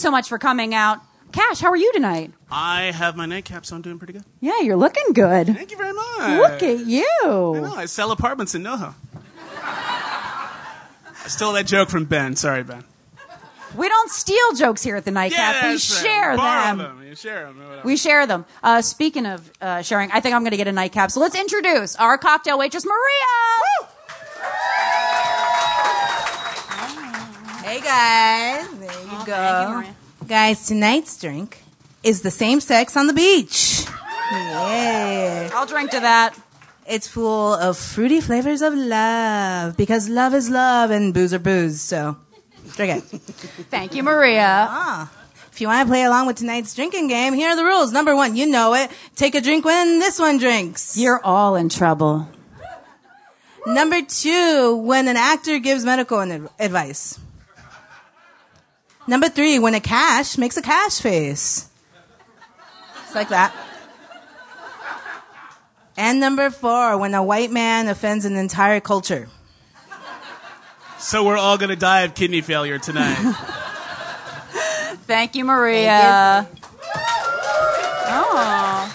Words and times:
so 0.00 0.10
much 0.10 0.28
for 0.28 0.38
coming 0.38 0.74
out. 0.74 1.00
Kash, 1.32 1.60
how 1.60 1.68
are 1.68 1.76
you 1.76 1.92
tonight? 1.92 2.32
I 2.50 2.90
have 2.90 3.16
my 3.16 3.26
nightcap, 3.26 3.64
so 3.64 3.76
I'm 3.76 3.82
doing 3.82 3.98
pretty 3.98 4.14
good. 4.14 4.24
Yeah, 4.40 4.60
you're 4.62 4.76
looking 4.76 5.12
good. 5.12 5.46
Thank 5.46 5.70
you 5.70 5.76
very 5.76 5.92
much. 5.92 6.40
Look 6.40 6.62
at 6.62 6.86
you. 6.86 7.54
I 7.56 7.60
know, 7.60 7.74
I 7.74 7.86
sell 7.86 8.10
apartments 8.10 8.54
in 8.54 8.62
NoHo. 8.62 8.94
I 9.62 11.28
stole 11.28 11.52
that 11.52 11.66
joke 11.66 11.88
from 11.88 12.06
Ben. 12.06 12.34
Sorry, 12.34 12.64
Ben. 12.64 12.82
We 13.76 13.88
don't 13.88 14.10
steal 14.10 14.52
jokes 14.56 14.82
here 14.82 14.96
at 14.96 15.04
the 15.04 15.12
Nightcap. 15.12 15.62
we 15.62 15.68
right. 15.70 15.80
share 15.80 16.36
Borrow 16.36 16.76
them. 16.76 17.04
You 17.06 17.14
share 17.14 17.44
them. 17.44 17.80
We 17.84 17.96
share 17.96 18.26
them. 18.26 18.44
Uh, 18.64 18.82
speaking 18.82 19.26
of 19.26 19.48
uh, 19.60 19.82
sharing, 19.82 20.10
I 20.10 20.18
think 20.20 20.34
I'm 20.34 20.42
going 20.42 20.50
to 20.50 20.56
get 20.56 20.66
a 20.66 20.72
nightcap. 20.72 21.12
So 21.12 21.20
let's 21.20 21.36
introduce 21.38 21.94
our 21.96 22.18
cocktail 22.18 22.58
waitress, 22.58 22.84
Maria. 22.84 23.90
Hey 27.62 27.80
guys, 27.80 28.68
there 28.80 29.02
you 29.02 29.26
go. 29.26 29.84
Thank 30.30 30.36
you, 30.36 30.42
Maria. 30.44 30.54
Guys, 30.54 30.66
tonight's 30.66 31.20
drink 31.20 31.62
is 32.04 32.22
the 32.22 32.30
same 32.30 32.60
sex 32.60 32.96
on 32.96 33.08
the 33.08 33.12
beach. 33.12 33.84
Yeah. 34.30 35.50
I'll 35.52 35.66
drink 35.66 35.90
to 35.90 36.00
that. 36.00 36.38
It's 36.86 37.08
full 37.08 37.54
of 37.54 37.76
fruity 37.76 38.20
flavors 38.20 38.62
of 38.62 38.72
love 38.74 39.76
because 39.76 40.08
love 40.08 40.32
is 40.34 40.48
love 40.48 40.92
and 40.92 41.12
booze 41.12 41.34
are 41.34 41.40
booze. 41.40 41.80
So 41.80 42.16
drink 42.76 43.02
it. 43.02 43.02
Thank 43.70 43.96
you, 43.96 44.04
Maria. 44.04 44.68
ah. 44.70 45.12
If 45.50 45.60
you 45.60 45.66
want 45.66 45.84
to 45.84 45.90
play 45.90 46.04
along 46.04 46.28
with 46.28 46.36
tonight's 46.36 46.76
drinking 46.76 47.08
game, 47.08 47.34
here 47.34 47.50
are 47.50 47.56
the 47.56 47.64
rules. 47.64 47.90
Number 47.90 48.14
one, 48.14 48.36
you 48.36 48.46
know 48.46 48.74
it. 48.74 48.88
Take 49.16 49.34
a 49.34 49.40
drink 49.40 49.64
when 49.64 49.98
this 49.98 50.20
one 50.20 50.38
drinks. 50.38 50.96
You're 50.96 51.20
all 51.24 51.56
in 51.56 51.68
trouble. 51.68 52.28
Number 53.66 54.00
two, 54.00 54.76
when 54.76 55.08
an 55.08 55.16
actor 55.16 55.58
gives 55.58 55.84
medical 55.84 56.20
advice. 56.58 57.18
Number 59.10 59.28
three, 59.28 59.58
when 59.58 59.74
a 59.74 59.80
Kash 59.80 60.38
makes 60.38 60.56
a 60.56 60.62
Kash 60.62 61.00
face. 61.00 61.68
It's 63.02 63.14
like 63.16 63.30
that. 63.30 63.52
And 65.96 66.20
number 66.20 66.48
four, 66.48 66.96
when 66.96 67.12
a 67.14 67.20
white 67.20 67.50
man 67.50 67.88
offends 67.88 68.24
an 68.24 68.36
entire 68.36 68.78
culture. 68.78 69.26
So 71.00 71.24
we're 71.24 71.36
all 71.36 71.58
going 71.58 71.70
to 71.70 71.76
die 71.76 72.02
of 72.02 72.14
kidney 72.14 72.40
failure 72.40 72.78
tonight. 72.78 73.16
Thank 75.08 75.34
you, 75.34 75.44
Maria. 75.44 76.48
Oh. 78.06 78.92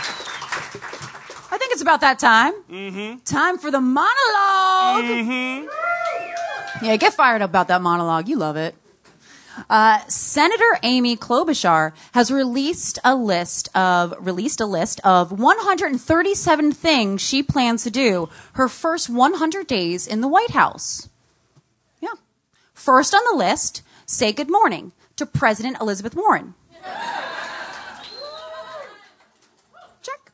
I 1.51 1.57
think 1.57 1.73
it's 1.73 1.81
about 1.81 1.99
that 1.99 2.19
time. 2.19 2.53
Mm-hmm. 2.71 3.19
Time 3.25 3.57
for 3.57 3.69
the 3.69 3.81
monologue. 3.81 5.03
Mm-hmm. 5.03 6.85
Yeah, 6.85 6.95
get 6.95 7.13
fired 7.13 7.41
up 7.41 7.49
about 7.49 7.67
that 7.67 7.81
monologue. 7.81 8.29
You 8.29 8.37
love 8.37 8.55
it. 8.55 8.75
Uh, 9.69 9.99
Senator 10.07 10.79
Amy 10.83 11.15
Klobuchar 11.15 11.93
has 12.13 12.31
released 12.31 12.99
a 13.03 13.15
list 13.15 13.69
of 13.75 14.13
released 14.19 14.59
a 14.59 14.65
list 14.65 14.99
of 15.03 15.31
137 15.31 16.71
things 16.71 17.21
she 17.21 17.41
plans 17.41 17.83
to 17.83 17.91
do 17.91 18.29
her 18.53 18.67
first 18.67 19.09
100 19.09 19.67
days 19.67 20.07
in 20.07 20.21
the 20.21 20.27
White 20.27 20.51
House. 20.51 21.09
Yeah. 22.01 22.09
First 22.73 23.13
on 23.13 23.21
the 23.31 23.37
list, 23.37 23.81
say 24.05 24.31
good 24.31 24.49
morning 24.49 24.91
to 25.15 25.25
President 25.25 25.77
Elizabeth 25.79 26.15
Warren. 26.15 26.53
Check. 30.01 30.31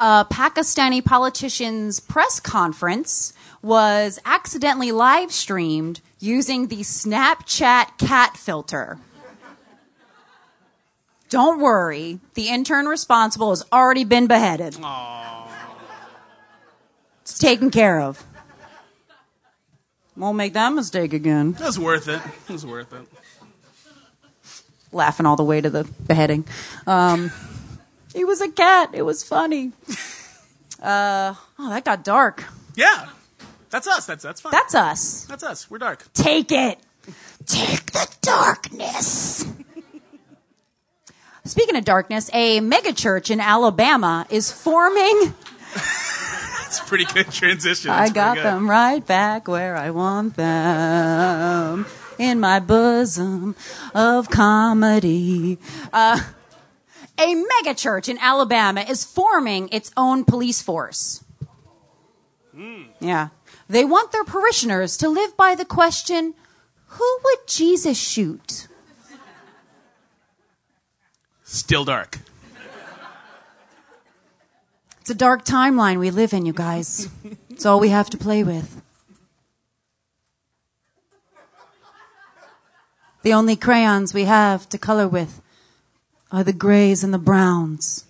A 0.00 0.26
Pakistani 0.30 1.04
politician's 1.04 2.00
press 2.00 2.40
conference 2.40 3.34
was 3.62 4.18
accidentally 4.24 4.92
live 4.92 5.32
streamed 5.32 6.00
using 6.24 6.68
the 6.68 6.80
Snapchat 6.80 7.98
cat 7.98 8.36
filter. 8.36 8.98
Don't 11.28 11.60
worry, 11.60 12.20
the 12.34 12.48
intern 12.48 12.86
responsible 12.86 13.50
has 13.50 13.64
already 13.72 14.04
been 14.04 14.26
beheaded. 14.26 14.74
Aww. 14.74 15.48
It's 17.22 17.38
taken 17.38 17.70
care 17.70 18.00
of. 18.00 18.22
Won't 20.16 20.36
make 20.36 20.52
that 20.52 20.72
mistake 20.72 21.12
again. 21.12 21.56
It 21.58 21.64
was 21.64 21.78
worth 21.78 22.08
it. 22.08 22.20
It 22.48 22.52
was 22.52 22.64
worth 22.64 22.92
it. 22.92 23.06
Laughing 24.92 25.26
all 25.26 25.34
the 25.34 25.44
way 25.44 25.60
to 25.60 25.68
the 25.68 25.84
beheading. 26.06 26.44
Um, 26.86 27.32
he 28.14 28.24
was 28.24 28.40
a 28.40 28.48
cat. 28.48 28.90
It 28.92 29.02
was 29.02 29.24
funny. 29.24 29.72
Uh, 30.80 31.34
oh, 31.58 31.68
that 31.70 31.84
got 31.84 32.04
dark. 32.04 32.44
Yeah. 32.76 33.08
That's 33.74 33.88
us. 33.88 34.06
That's 34.06 34.22
that's 34.22 34.40
fine. 34.40 34.52
That's 34.52 34.72
us. 34.76 35.24
that's 35.24 35.42
us. 35.42 35.68
We're 35.68 35.78
dark. 35.78 36.06
Take 36.12 36.52
it. 36.52 36.78
Take 37.44 37.90
the 37.90 38.06
darkness. 38.22 39.44
Speaking 41.44 41.74
of 41.74 41.84
darkness, 41.84 42.30
a 42.32 42.60
megachurch 42.60 43.32
in 43.32 43.40
Alabama 43.40 44.26
is 44.30 44.52
forming. 44.52 45.34
It's 46.66 46.80
a 46.80 46.84
pretty 46.86 47.04
good 47.04 47.30
transition. 47.30 47.92
I 47.92 48.08
got 48.08 48.34
them 48.34 48.68
right 48.68 49.06
back 49.06 49.46
where 49.46 49.76
I 49.76 49.90
want 49.90 50.34
them 50.34 51.86
in 52.18 52.40
my 52.40 52.58
bosom 52.58 53.54
of 53.94 54.28
comedy. 54.28 55.58
Uh, 55.92 56.18
a 57.16 57.44
megachurch 57.62 58.08
in 58.08 58.18
Alabama 58.18 58.80
is 58.80 59.04
forming 59.04 59.68
its 59.68 59.92
own 59.96 60.24
police 60.24 60.62
force. 60.62 61.22
Yeah. 62.98 63.28
They 63.68 63.84
want 63.84 64.12
their 64.12 64.24
parishioners 64.24 64.96
to 64.98 65.08
live 65.08 65.36
by 65.36 65.54
the 65.54 65.64
question 65.64 66.34
who 66.86 67.18
would 67.24 67.48
Jesus 67.48 67.98
shoot? 67.98 68.68
Still 71.42 71.84
dark. 71.84 72.20
It's 75.00 75.10
a 75.10 75.14
dark 75.14 75.44
timeline 75.44 75.98
we 75.98 76.10
live 76.10 76.32
in, 76.32 76.46
you 76.46 76.52
guys. 76.52 77.08
It's 77.50 77.66
all 77.66 77.78
we 77.78 77.90
have 77.90 78.08
to 78.10 78.16
play 78.16 78.42
with. 78.42 78.80
The 83.22 83.32
only 83.32 83.56
crayons 83.56 84.14
we 84.14 84.24
have 84.24 84.68
to 84.68 84.78
color 84.78 85.08
with 85.08 85.40
are 86.30 86.44
the 86.44 86.52
grays 86.52 87.04
and 87.04 87.12
the 87.12 87.18
browns. 87.18 88.04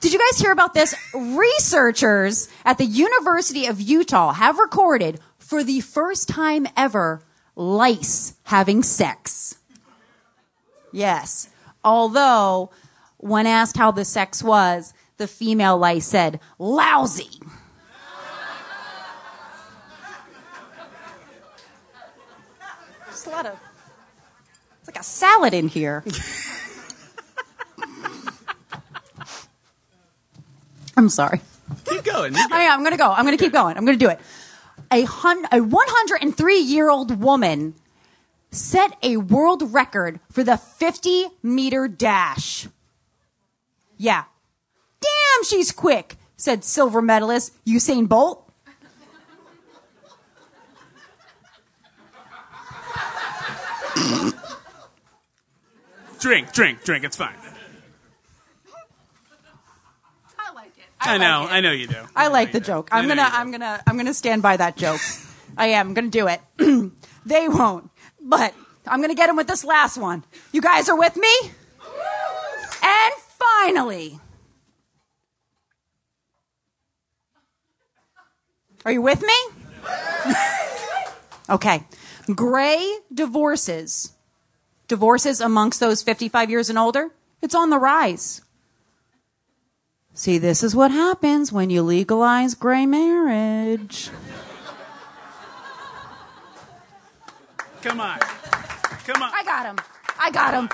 Did 0.00 0.12
you 0.12 0.18
guys 0.18 0.38
hear 0.38 0.52
about 0.52 0.74
this? 0.74 0.94
Researchers 1.12 2.48
at 2.64 2.78
the 2.78 2.84
University 2.84 3.66
of 3.66 3.80
Utah 3.80 4.32
have 4.32 4.58
recorded 4.58 5.18
for 5.38 5.64
the 5.64 5.80
first 5.80 6.28
time 6.28 6.68
ever 6.76 7.22
lice 7.56 8.34
having 8.44 8.84
sex. 8.84 9.58
Yes. 10.92 11.48
Although, 11.82 12.70
when 13.16 13.46
asked 13.46 13.76
how 13.76 13.90
the 13.90 14.04
sex 14.04 14.42
was, 14.42 14.94
the 15.16 15.26
female 15.26 15.76
lice 15.76 16.06
said, 16.06 16.38
lousy. 16.60 17.40
Just 23.06 23.26
a 23.26 23.30
lot 23.30 23.46
of. 23.46 23.58
It's 24.78 24.88
like 24.88 25.00
a 25.00 25.02
salad 25.02 25.54
in 25.54 25.66
here. 25.66 26.04
I'm 30.98 31.08
sorry. 31.08 31.40
Keep 31.84 32.02
going. 32.04 32.34
You're 32.34 32.42
good. 32.48 32.52
I 32.52 32.62
am. 32.62 32.72
I'm 32.72 32.80
going 32.80 32.90
to 32.90 32.98
go. 32.98 33.08
I'm 33.10 33.24
going 33.24 33.38
to 33.38 33.42
keep 33.42 33.52
going. 33.52 33.76
I'm 33.76 33.84
going 33.84 33.96
to 33.96 34.04
do 34.04 34.10
it. 34.10 34.18
A, 34.90 35.02
hun- 35.02 35.46
a 35.52 35.60
103 35.60 36.58
year 36.58 36.90
old 36.90 37.20
woman 37.20 37.74
set 38.50 38.96
a 39.02 39.18
world 39.18 39.72
record 39.72 40.18
for 40.32 40.42
the 40.42 40.56
50 40.56 41.26
meter 41.42 41.86
dash. 41.86 42.66
Yeah. 43.96 44.24
Damn, 45.00 45.44
she's 45.44 45.70
quick, 45.70 46.16
said 46.36 46.64
silver 46.64 47.00
medalist 47.00 47.52
Usain 47.64 48.08
Bolt. 48.08 48.50
Drink, 56.18 56.52
drink, 56.52 56.82
drink. 56.82 57.04
It's 57.04 57.16
fine. 57.16 57.36
I, 61.08 61.14
I 61.14 61.18
know, 61.18 61.40
like 61.42 61.52
I 61.52 61.60
know 61.60 61.72
you 61.72 61.86
do. 61.86 61.96
I, 62.14 62.24
I 62.24 62.28
like 62.28 62.52
the 62.52 62.60
joke. 62.60 62.88
I'm 62.92 63.08
gonna, 63.08 63.28
I'm 63.30 63.50
gonna, 63.50 63.82
I'm 63.86 63.96
gonna 63.96 64.14
stand 64.14 64.42
by 64.42 64.56
that 64.56 64.76
joke. 64.76 65.00
I 65.56 65.68
am. 65.68 65.88
I'm 65.88 65.94
gonna 65.94 66.08
do 66.08 66.28
it. 66.28 66.40
they 67.26 67.48
won't, 67.48 67.90
but 68.20 68.54
I'm 68.86 69.00
gonna 69.00 69.14
get 69.14 69.28
him 69.28 69.36
with 69.36 69.46
this 69.46 69.64
last 69.64 69.98
one. 69.98 70.24
You 70.52 70.60
guys 70.60 70.88
are 70.88 70.96
with 70.96 71.16
me? 71.16 71.32
And 72.82 73.14
finally, 73.38 74.20
are 78.84 78.92
you 78.92 79.02
with 79.02 79.22
me? 79.22 79.34
okay. 81.50 81.84
Gray 82.34 82.98
divorces, 83.12 84.12
divorces 84.86 85.40
amongst 85.40 85.80
those 85.80 86.02
55 86.02 86.50
years 86.50 86.68
and 86.68 86.78
older, 86.78 87.10
it's 87.40 87.54
on 87.54 87.70
the 87.70 87.78
rise. 87.78 88.42
See, 90.18 90.38
this 90.38 90.64
is 90.64 90.74
what 90.74 90.90
happens 90.90 91.52
when 91.52 91.70
you 91.70 91.80
legalize 91.80 92.56
gray 92.56 92.86
marriage. 92.86 94.10
Come 97.82 98.00
on. 98.00 98.18
Come 98.18 99.22
on. 99.22 99.30
I 99.32 99.44
got 99.44 99.66
him. 99.66 99.78
I 100.18 100.32
got 100.32 100.54
him. 100.54 100.68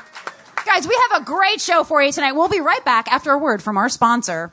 Guys, 0.65 0.89
we 0.89 0.99
have 1.11 1.21
a 1.21 1.25
great 1.27 1.61
show 1.61 1.85
for 1.85 2.03
you 2.03 2.11
tonight. 2.11 2.33
We'll 2.33 2.49
be 2.49 2.63
right 2.63 2.83
back 2.87 3.07
after 3.13 3.33
a 3.33 3.39
word 3.39 3.63
from 3.63 3.77
our 3.77 3.91
sponsor. 3.91 4.51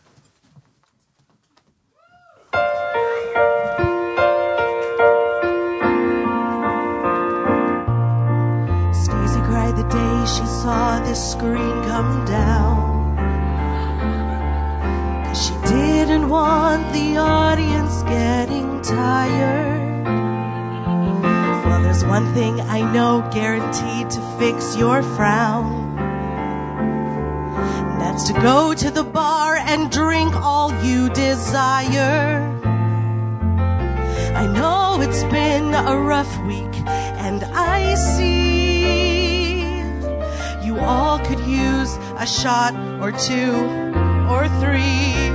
Stacy 8.91 9.39
cried 9.47 9.77
the 9.77 9.87
day 9.89 10.25
she 10.25 10.45
saw 10.45 10.99
this 11.05 11.31
screen 11.31 11.81
come 11.85 12.25
down. 12.25 12.70
Didn't 15.71 16.27
want 16.27 16.91
the 16.91 17.15
audience 17.17 18.03
getting 18.03 18.81
tired. 18.81 20.03
Well, 21.65 21.81
there's 21.81 22.03
one 22.03 22.33
thing 22.33 22.59
I 22.59 22.81
know 22.91 23.27
guaranteed 23.31 24.09
to 24.09 24.21
fix 24.37 24.75
your 24.75 25.01
frown. 25.01 25.97
And 27.89 28.01
That's 28.01 28.23
to 28.27 28.33
go 28.33 28.73
to 28.73 28.91
the 28.91 29.03
bar 29.03 29.55
and 29.55 29.89
drink 29.89 30.35
all 30.35 30.73
you 30.83 31.09
desire. 31.09 32.59
I 34.35 34.47
know 34.47 34.99
it's 35.01 35.23
been 35.25 35.73
a 35.73 35.97
rough 35.97 36.33
week, 36.45 36.75
and 37.25 37.43
I 37.45 37.95
see 37.95 38.81
you 40.65 40.79
all 40.79 41.19
could 41.19 41.39
use 41.39 41.97
a 42.17 42.25
shot 42.25 42.73
or 43.01 43.11
two 43.13 43.80
or 44.31 44.47
three. 44.61 45.29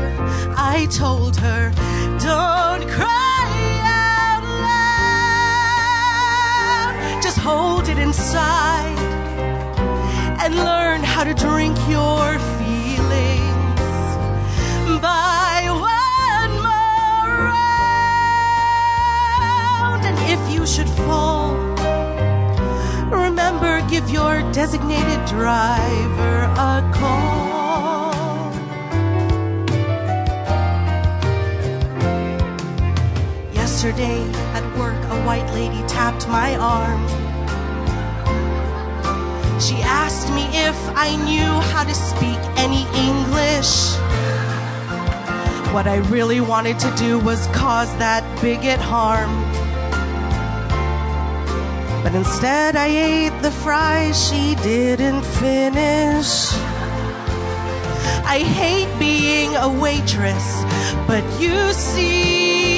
I 0.74 0.86
told 0.90 1.36
her, 1.36 1.70
don't 2.18 2.84
cry 2.96 3.50
out 3.84 4.44
loud, 7.12 7.22
just 7.22 7.38
hold 7.38 7.88
it 7.88 7.98
inside 7.98 8.98
and 10.42 10.54
learn 10.54 11.02
how 11.02 11.24
to 11.24 11.34
drink 11.34 11.76
your 11.88 12.38
feelings 12.58 13.80
by 15.02 15.54
one 15.92 16.52
more 16.68 17.30
round. 17.52 18.72
And 20.08 20.18
if 20.34 20.42
you 20.54 20.66
should 20.66 20.88
fall, 20.88 21.54
remember 23.10 23.72
give 23.90 24.08
your 24.08 24.40
designated 24.52 25.24
driver 25.26 26.36
a 26.70 26.82
call. 26.94 27.55
Yesterday 33.76 34.22
at 34.54 34.64
work, 34.78 34.96
a 35.12 35.22
white 35.26 35.52
lady 35.52 35.86
tapped 35.86 36.26
my 36.28 36.56
arm. 36.56 37.06
She 39.60 39.74
asked 39.82 40.30
me 40.32 40.44
if 40.54 40.74
I 40.96 41.14
knew 41.26 41.44
how 41.44 41.84
to 41.84 41.92
speak 41.92 42.38
any 42.56 42.86
English. 42.96 43.92
What 45.74 45.86
I 45.86 45.96
really 46.08 46.40
wanted 46.40 46.78
to 46.78 46.90
do 46.96 47.18
was 47.18 47.48
cause 47.48 47.94
that 47.98 48.24
bigot 48.40 48.80
harm. 48.80 49.30
But 52.02 52.14
instead, 52.14 52.76
I 52.76 52.86
ate 52.86 53.42
the 53.42 53.50
fries 53.50 54.16
she 54.26 54.54
didn't 54.62 55.22
finish. 55.22 56.48
I 58.24 58.38
hate 58.38 58.88
being 58.98 59.54
a 59.54 59.68
waitress, 59.68 60.64
but 61.06 61.22
you 61.38 61.74
see, 61.74 62.75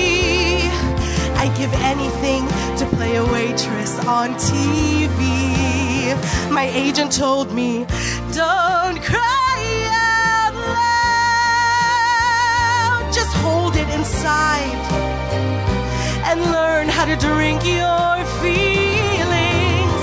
I'd 1.48 1.56
give 1.56 1.72
anything 1.72 2.46
to 2.76 2.84
play 2.96 3.16
a 3.16 3.24
waitress 3.24 3.98
on 4.04 4.34
TV. 4.34 6.14
My 6.52 6.68
agent 6.74 7.10
told 7.10 7.54
me, 7.54 7.86
don't 8.34 9.00
cry 9.02 9.88
out 9.88 10.54
loud, 13.00 13.14
just 13.14 13.34
hold 13.36 13.76
it 13.76 13.88
inside 13.88 14.76
and 16.28 16.38
learn 16.52 16.86
how 16.86 17.06
to 17.06 17.16
drink 17.16 17.64
your 17.64 18.24
feelings. 18.42 20.02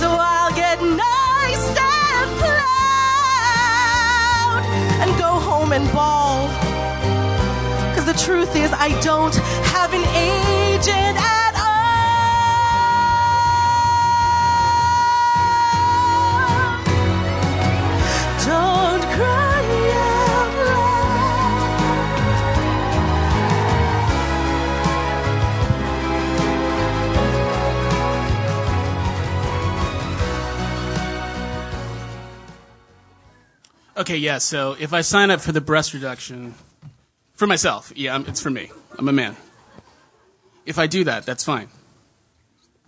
So 0.00 0.08
I'll 0.08 0.54
get 0.54 0.80
nice 0.80 1.76
and 1.76 2.38
proud 2.40 2.62
and 5.02 5.10
go 5.18 5.38
home 5.48 5.72
and 5.72 5.92
bawl. 5.92 6.48
Cause 7.94 8.06
the 8.06 8.14
truth 8.14 8.56
is, 8.56 8.72
I 8.72 8.98
don't 9.02 9.36
have 9.74 9.92
an 9.92 10.04
agent 10.76 11.16
at 11.16 11.54
all. 11.56 11.86
Don't 18.44 19.02
cry 19.16 19.64
out 19.94 20.52
loud. 20.66 21.16
Okay, 33.96 34.18
yeah, 34.18 34.36
so 34.36 34.76
if 34.78 34.92
I 34.92 35.00
sign 35.00 35.30
up 35.30 35.40
for 35.40 35.52
the 35.52 35.62
breast 35.62 35.94
reduction 35.94 36.54
for 37.32 37.46
myself, 37.46 37.94
yeah, 37.96 38.22
it's 38.26 38.42
for 38.42 38.50
me. 38.50 38.70
I'm 38.98 39.08
a 39.08 39.12
man. 39.12 39.36
If 40.66 40.78
I 40.78 40.86
do 40.86 41.04
that, 41.04 41.24
that's 41.24 41.44
fine. 41.44 41.68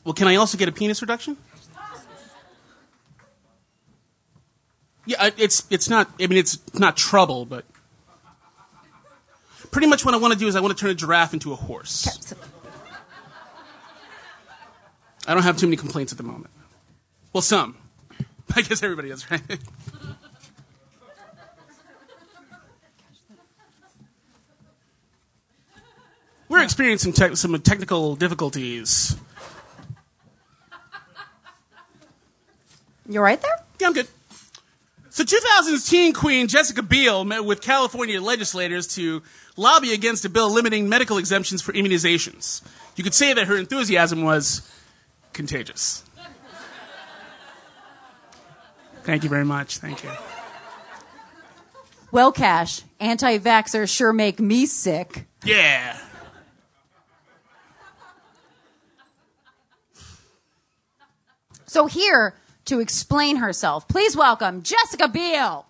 Well, 0.05 0.15
can 0.15 0.27
I 0.27 0.37
also 0.37 0.59
get 0.59 0.69
a 0.69 0.73
penis 0.73 1.01
reduction? 1.01 1.37
Yeah, 5.07 5.31
it's 5.39 5.67
it's 5.71 5.89
not. 5.89 6.11
I 6.21 6.27
mean, 6.27 6.39
it's 6.39 6.59
not 6.75 6.97
trouble, 6.97 7.47
but 7.47 7.65
pretty 9.71 9.87
much 9.87 10.05
what 10.05 10.13
I 10.13 10.19
want 10.19 10.35
to 10.35 10.39
do 10.39 10.47
is 10.47 10.57
I 10.57 10.61
want 10.61 10.77
to 10.77 10.81
turn 10.81 10.91
a 10.91 10.95
giraffe 10.95 11.33
into 11.33 11.53
a 11.53 11.57
horse. 11.57 12.35
I 15.27 15.35
don't 15.35 15.43
have 15.43 15.57
too 15.57 15.67
many 15.67 15.77
complaints 15.77 16.13
at 16.13 16.19
the 16.19 16.25
moment. 16.25 16.51
Well, 17.33 17.43
some. 17.43 17.77
I 18.57 18.63
guess 18.63 18.83
everybody 18.83 19.09
does, 19.09 19.31
right? 19.31 19.43
We're 26.49 26.63
experiencing 26.63 27.13
tech 27.13 27.37
some 27.37 27.61
technical 27.61 28.17
difficulties. 28.17 29.17
You're 33.09 33.23
right 33.23 33.41
there? 33.41 33.65
Yeah, 33.81 33.89
I'm 33.89 33.93
good. 33.93 34.09
So 35.11 35.25
2000's 35.25 35.89
teen 35.89 36.13
queen 36.13 36.47
Jessica 36.47 36.83
Biel 36.83 37.25
met 37.25 37.45
with 37.45 37.61
California 37.61 38.21
legislators 38.21 38.87
to 38.95 39.23
lobby 39.57 39.93
against 39.93 40.25
a 40.25 40.29
bill 40.29 40.53
limiting 40.53 40.89
medical 40.89 41.19
exemptions 41.19 41.61
for 41.61 41.73
immunizations. 41.73 42.63
You 42.97 43.05
could 43.05 43.15
say 43.15 43.33
that 43.33 43.47
her 43.47 43.57
enthusiasm 43.57 44.23
was 44.23 44.71
contagious. 45.33 46.05
Thank 49.03 49.25
you 49.25 49.31
very 49.31 49.45
much. 49.45 49.79
Thank 49.79 50.05
you. 50.05 50.11
Well, 52.11 52.31
Kash, 52.31 52.83
anti 53.01 53.39
vaxxers 53.39 53.95
sure 53.95 54.13
make 54.13 54.39
me 54.39 54.67
sick. 54.67 55.27
Yeah. 55.45 55.99
So, 61.69 61.85
here 61.85 62.35
to 62.65 62.81
explain 62.81 63.37
herself, 63.37 63.87
please 63.89 64.17
welcome 64.17 64.63
Jessica 64.63 65.07
Biel. 65.07 65.67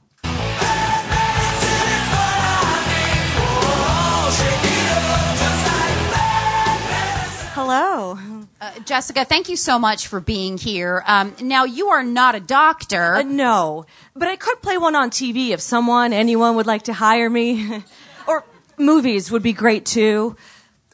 Hello. 7.52 8.16
Uh, 8.60 8.78
Jessica, 8.84 9.24
thank 9.24 9.48
you 9.48 9.56
so 9.56 9.76
much 9.76 10.06
for 10.06 10.20
being 10.20 10.56
here. 10.56 11.02
Um, 11.04 11.34
now, 11.42 11.64
you 11.64 11.88
are 11.88 12.04
not 12.04 12.36
a 12.36 12.40
doctor. 12.40 13.16
Uh, 13.16 13.22
no, 13.22 13.84
but 14.14 14.28
I 14.28 14.36
could 14.36 14.62
play 14.62 14.78
one 14.78 14.94
on 14.94 15.10
TV 15.10 15.48
if 15.48 15.60
someone, 15.60 16.12
anyone 16.12 16.54
would 16.54 16.66
like 16.66 16.82
to 16.84 16.92
hire 16.92 17.28
me. 17.28 17.82
or 18.28 18.44
movies 18.78 19.32
would 19.32 19.42
be 19.42 19.52
great 19.52 19.84
too. 19.84 20.36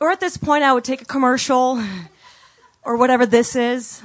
Or 0.01 0.11
at 0.11 0.21
this 0.21 0.39
point, 0.39 0.65
I 0.65 0.73
would 0.73 0.85
take 0.85 1.03
a 1.03 1.07
commercial. 1.07 1.85
Or 2.83 2.97
whatever 2.97 3.27
this 3.27 3.55
is. 3.55 4.03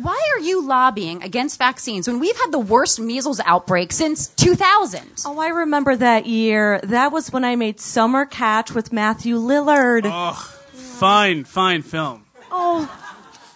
Why 0.00 0.20
are 0.36 0.40
you 0.40 0.48
you 0.48 0.66
lobbying 0.66 1.22
against 1.22 1.58
vaccines 1.58 2.08
when 2.08 2.18
we've 2.18 2.36
had 2.36 2.50
the 2.52 2.58
worst 2.58 2.98
measles 2.98 3.40
outbreak 3.44 3.92
since 3.92 4.28
2000? 4.28 5.22
Oh, 5.26 5.38
I 5.38 5.48
remember 5.48 5.94
that 5.94 6.26
year. 6.26 6.80
That 6.82 7.12
was 7.12 7.30
when 7.30 7.44
I 7.44 7.54
made 7.54 7.80
Summer 7.80 8.24
Catch 8.24 8.72
with 8.72 8.92
Matthew 8.92 9.36
Lillard. 9.36 10.02
Oh, 10.06 10.32
fine, 10.72 11.44
fine 11.44 11.82
film. 11.82 12.24
Oh, 12.50 12.90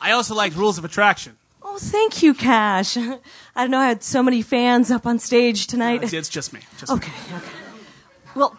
I 0.00 0.12
also 0.12 0.34
liked 0.34 0.54
Rules 0.54 0.78
of 0.78 0.84
Attraction. 0.84 1.36
oh, 1.62 1.78
thank 1.78 2.22
you, 2.22 2.34
Kash. 2.34 2.96
I 2.96 3.18
don't 3.56 3.70
know. 3.70 3.78
I 3.78 3.88
had 3.88 4.02
so 4.02 4.22
many 4.22 4.42
fans 4.42 4.90
up 4.90 5.06
on 5.06 5.18
stage 5.18 5.66
tonight. 5.66 6.02
It's, 6.02 6.12
it's 6.12 6.28
just 6.28 6.52
me. 6.52 6.60
Just 6.78 6.92
me. 6.92 6.96
Okay, 6.96 7.12
okay. 7.34 7.46
Well, 8.34 8.58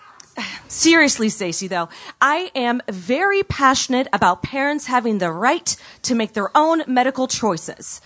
seriously, 0.67 1.29
Stacy, 1.29 1.67
though, 1.67 1.89
I 2.21 2.51
am 2.55 2.81
very 2.89 3.43
passionate 3.43 4.07
about 4.13 4.43
parents 4.43 4.87
having 4.87 5.19
the 5.19 5.31
right 5.31 5.75
to 6.03 6.15
make 6.15 6.33
their 6.33 6.55
own 6.55 6.83
medical 6.87 7.27
choices. 7.27 8.01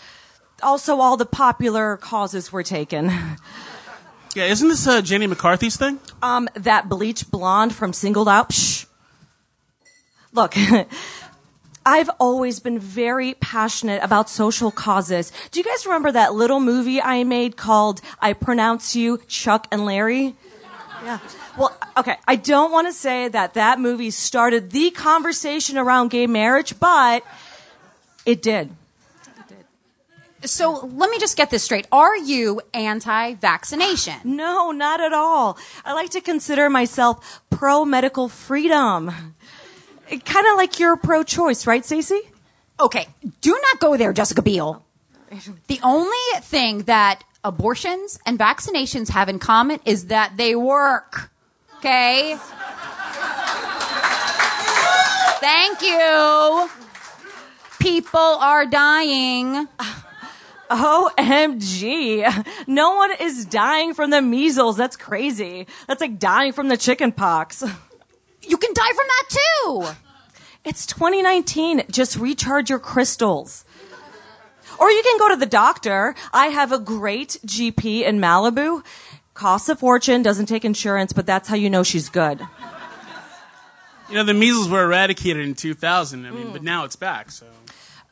Also, 0.63 1.00
all 1.00 1.17
the 1.17 1.25
popular 1.25 1.98
causes 1.98 2.51
were 2.51 2.63
taken. 2.63 3.12
Yeah, 4.36 4.46
isn't 4.46 4.67
this 4.67 4.86
uh, 4.88 5.01
Jenny 5.01 5.27
McCarthy's 5.27 5.77
thing? 5.77 6.00
Um, 6.22 6.48
that 6.53 6.89
bleach 6.89 7.29
blonde 7.31 7.74
from 7.74 7.93
Singled 7.93 8.29
Out. 8.29 8.50
Psh. 8.50 8.86
Look, 10.34 10.55
I've 11.86 12.10
always 12.19 12.60
been 12.60 12.79
very 12.79 13.36
passionate 13.36 14.03
about 14.03 14.29
social 14.29 14.72
causes. 14.72 15.31
Do 15.51 15.60
you 15.60 15.63
guys 15.63 15.86
remember 15.86 16.12
that 16.12 16.34
little 16.34 16.60
movie 16.60 17.01
I 17.01 17.24
made 17.24 17.55
called 17.55 18.01
I 18.19 18.34
Pronounce 18.34 18.96
You 18.96 19.22
Chuck 19.27 19.67
and 19.72 19.86
Larry? 19.86 20.36
Yeah. 21.07 21.19
Well, 21.57 21.73
okay, 21.95 22.17
I 22.27 22.35
don't 22.35 22.69
want 22.69 22.89
to 22.89 22.93
say 22.93 23.29
that 23.29 23.53
that 23.53 23.79
movie 23.79 24.11
started 24.11 24.71
the 24.71 24.91
conversation 24.91 25.77
around 25.77 26.09
gay 26.09 26.27
marriage, 26.27 26.77
but 26.81 27.23
it 28.25 28.41
did. 28.41 28.71
So 30.43 30.85
let 30.85 31.09
me 31.09 31.17
just 31.17 31.37
get 31.37 31.49
this 31.49 31.63
straight. 31.63 31.87
Are 31.93 32.17
you 32.17 32.59
anti-vaccination? 32.73 34.15
No, 34.25 34.71
not 34.71 34.99
at 34.99 35.13
all. 35.13 35.57
I 35.85 35.93
like 35.93 36.09
to 36.09 36.19
consider 36.19 36.69
myself 36.69 37.41
pro 37.49 37.85
medical 37.85 38.27
freedom. 38.27 39.33
Kind 40.09 40.47
of 40.47 40.57
like 40.57 40.77
you're 40.77 40.97
pro 40.97 41.23
choice, 41.23 41.65
right, 41.65 41.85
Stacy? 41.85 42.19
Okay, 42.81 43.07
do 43.39 43.51
not 43.51 43.79
go 43.79 43.95
there, 43.95 44.11
Jessica 44.11 44.41
Biel. 44.41 44.83
The 45.67 45.79
only 45.83 46.41
thing 46.41 46.79
that 46.79 47.23
abortions 47.47 48.19
and 48.25 48.37
vaccinations 48.37 49.09
have 49.09 49.29
in 49.29 49.39
common 49.39 49.79
is 49.85 50.07
that 50.07 50.35
they 50.35 50.55
work. 50.55 51.31
Okay? 51.77 52.37
Thank 55.39 55.81
you. 55.81 56.69
People 57.79 58.19
are 58.19 58.65
dying. 58.65 59.67
OMG. 60.69 62.67
No 62.67 62.95
one 62.95 63.11
is 63.21 63.45
dying 63.45 63.93
from 63.93 64.09
the 64.09 64.21
measles. 64.21 64.75
That's 64.75 64.97
crazy. 64.97 65.67
That's 65.87 66.01
like 66.01 66.19
dying 66.19 66.51
from 66.51 66.67
the 66.67 66.75
chicken 66.75 67.13
pox. 67.13 67.63
You 68.41 68.57
can 68.57 68.73
die 68.73 68.93
from 68.93 69.07
that 69.07 69.29
too. 69.29 69.85
It's 70.65 70.85
2019. 70.85 71.83
Just 71.89 72.17
recharge 72.17 72.69
your 72.69 72.79
crystals. 72.79 73.63
Or 74.79 74.91
you 74.91 75.01
can 75.03 75.17
go 75.19 75.29
to 75.29 75.36
the 75.36 75.46
doctor. 75.46 76.15
I 76.34 76.48
have 76.48 76.72
a 76.72 76.79
great 76.79 77.39
GP 77.46 78.03
in 78.03 78.19
Malibu. 78.19 78.84
Costs 79.34 79.69
a 79.69 79.75
fortune, 79.75 80.24
doesn't 80.24 80.48
take 80.48 80.65
insurance, 80.65 81.13
but 81.13 81.25
that's 81.25 81.48
how 81.48 81.55
you 81.55 81.69
know 81.69 81.84
she's 81.84 82.10
good. 82.10 82.41
You 84.10 84.15
know, 84.15 84.24
the 84.24 84.34
measles 84.34 84.69
were 84.69 84.84
eradicated 84.84 85.46
in 85.46 85.53
2000. 85.53 86.25
I 86.25 86.31
mean, 86.31 86.51
but 86.53 86.63
now 86.63 86.86
it's 86.86 86.96
back. 86.96 87.29
So 87.29 87.46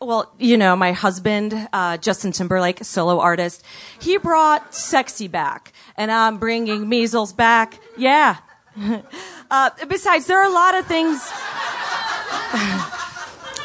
Well, 0.01 0.31
you 0.37 0.57
know, 0.57 0.75
my 0.75 0.91
husband, 0.91 1.69
uh, 1.71 1.97
Justin 1.97 2.31
Timberlake, 2.31 2.83
solo 2.83 3.19
artist, 3.19 3.63
he 3.99 4.17
brought 4.17 4.75
sexy 4.75 5.27
back, 5.27 5.71
and 5.95 6.11
I'm 6.11 6.37
bringing 6.37 6.89
measles 6.89 7.31
back. 7.31 7.79
Yeah. 7.97 8.37
uh, 9.49 9.69
besides, 9.87 10.27
there 10.27 10.41
are 10.41 10.49
a 10.49 10.53
lot 10.53 10.77
of 10.77 10.85
things. 10.85 11.21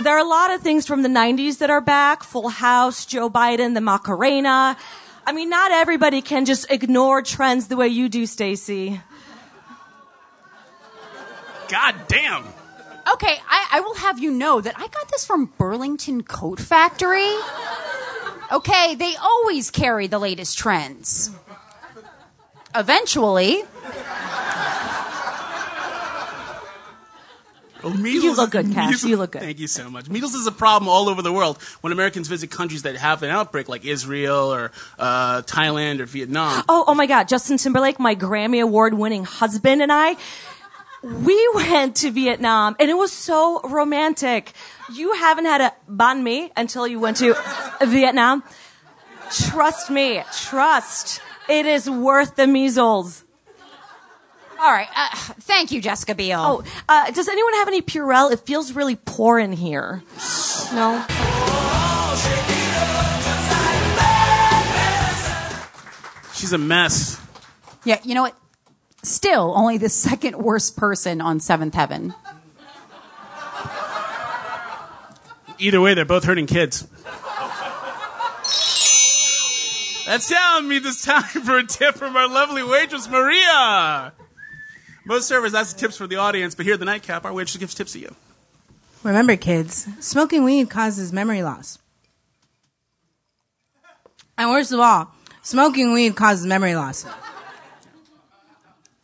there 0.02 0.16
are 0.16 0.24
a 0.24 0.28
lot 0.28 0.52
of 0.52 0.62
things 0.62 0.86
from 0.86 1.02
the 1.02 1.08
90s 1.08 1.58
that 1.58 1.70
are 1.70 1.80
back. 1.80 2.22
Full 2.22 2.48
House, 2.48 3.04
Joe 3.04 3.28
Biden, 3.28 3.74
the 3.74 3.80
Macarena. 3.80 4.76
I 5.26 5.32
mean, 5.32 5.50
not 5.50 5.70
everybody 5.70 6.22
can 6.22 6.44
just 6.44 6.70
ignore 6.70 7.22
trends 7.22 7.68
the 7.68 7.76
way 7.76 7.88
you 7.88 8.08
do, 8.08 8.26
Stacy. 8.26 9.00
God 11.68 11.94
damn. 12.08 12.44
Okay, 13.12 13.38
I, 13.48 13.66
I 13.72 13.80
will 13.80 13.94
have 13.94 14.18
you 14.18 14.30
know 14.30 14.60
that 14.60 14.74
I 14.76 14.88
got 14.88 15.08
this 15.10 15.24
from 15.24 15.52
Burlington 15.58 16.22
Coat 16.22 16.60
Factory. 16.60 17.32
Okay, 18.52 18.94
they 18.96 19.14
always 19.16 19.70
carry 19.70 20.06
the 20.06 20.18
latest 20.18 20.58
trends. 20.58 21.30
Eventually, 22.74 23.62
Oh, 27.82 27.90
measles 27.90 28.24
You 28.24 28.34
look 28.36 28.50
good, 28.50 28.72
Kash. 28.72 28.90
measles- 28.90 29.10
You 29.10 29.16
look 29.16 29.32
good. 29.32 29.42
Thank 29.42 29.58
you 29.58 29.66
so 29.66 29.88
much. 29.90 30.08
Measles 30.08 30.34
is 30.34 30.46
a 30.46 30.52
problem 30.52 30.88
all 30.88 31.08
over 31.08 31.22
the 31.22 31.32
world 31.32 31.58
when 31.80 31.92
Americans 31.92 32.28
visit 32.28 32.50
countries 32.50 32.82
that 32.82 32.96
have 32.96 33.22
an 33.22 33.30
outbreak, 33.30 33.68
like 33.68 33.84
Israel 33.84 34.52
or 34.52 34.72
uh, 34.98 35.42
Thailand 35.42 36.00
or 36.00 36.06
Vietnam. 36.06 36.62
Oh, 36.68 36.84
oh 36.86 36.94
my 36.94 37.06
God, 37.06 37.28
Justin 37.28 37.56
Timberlake, 37.56 37.98
my 37.98 38.14
Grammy 38.14 38.62
Award 38.62 38.94
winning 38.94 39.24
husband 39.24 39.82
and 39.82 39.90
I, 39.92 40.16
we 41.02 41.50
went 41.54 41.96
to 41.96 42.10
Vietnam 42.10 42.76
and 42.78 42.90
it 42.90 42.94
was 42.94 43.12
so 43.12 43.60
romantic. 43.62 44.52
You 44.92 45.14
haven't 45.14 45.46
had 45.46 45.60
a 45.60 45.72
banh 45.90 46.22
mi 46.22 46.50
until 46.56 46.86
you 46.86 47.00
went 47.00 47.16
to 47.18 47.34
Vietnam. 47.82 48.42
Trust 49.32 49.90
me, 49.90 50.22
trust. 50.36 51.20
It 51.48 51.64
is 51.66 51.88
worth 51.88 52.36
the 52.36 52.46
measles. 52.46 53.24
All 54.60 54.72
right. 54.72 54.88
Uh, 54.94 55.08
thank 55.40 55.70
you, 55.72 55.80
Jessica 55.80 56.14
Biel. 56.14 56.40
Oh, 56.40 56.64
uh, 56.88 57.10
does 57.10 57.28
anyone 57.28 57.54
have 57.54 57.68
any 57.68 57.82
Purell? 57.82 58.30
It 58.32 58.40
feels 58.40 58.72
really 58.72 58.96
poor 58.96 59.38
in 59.38 59.52
here. 59.52 60.02
No? 60.74 61.04
She's 66.34 66.52
a 66.52 66.58
mess. 66.58 67.20
yeah. 67.84 67.98
You 68.02 68.14
know 68.14 68.22
what? 68.22 68.36
Still, 69.02 69.52
only 69.56 69.78
the 69.78 69.88
second 69.88 70.36
worst 70.36 70.76
person 70.76 71.20
on 71.20 71.40
Seventh 71.40 71.74
Heaven. 71.74 72.14
Either 75.58 75.80
way, 75.80 75.92
they're 75.94 76.04
both 76.06 76.24
hurting 76.24 76.46
kids. 76.46 76.86
That's 80.06 80.28
telling 80.28 80.68
me 80.68 80.78
this 80.78 81.02
time 81.02 81.22
for 81.44 81.58
a 81.58 81.64
tip 81.64 81.94
from 81.96 82.16
our 82.16 82.28
lovely 82.28 82.62
waitress, 82.62 83.08
Maria. 83.08 84.12
Most 85.10 85.26
servers 85.26 85.54
ask 85.54 85.76
tips 85.76 85.96
for 85.96 86.06
the 86.06 86.14
audience, 86.14 86.54
but 86.54 86.64
here 86.64 86.74
at 86.74 86.78
the 86.78 86.86
nightcap, 86.86 87.24
our 87.24 87.32
waitress 87.32 87.56
gives 87.56 87.74
tips 87.74 87.94
to 87.94 87.98
you. 87.98 88.14
Remember, 89.02 89.34
kids, 89.34 89.88
smoking 89.98 90.44
weed 90.44 90.70
causes 90.70 91.12
memory 91.12 91.42
loss. 91.42 91.80
And 94.38 94.50
worst 94.50 94.70
of 94.70 94.78
all, 94.78 95.12
smoking 95.42 95.92
weed 95.92 96.14
causes 96.14 96.46
memory 96.46 96.76
loss. 96.76 97.04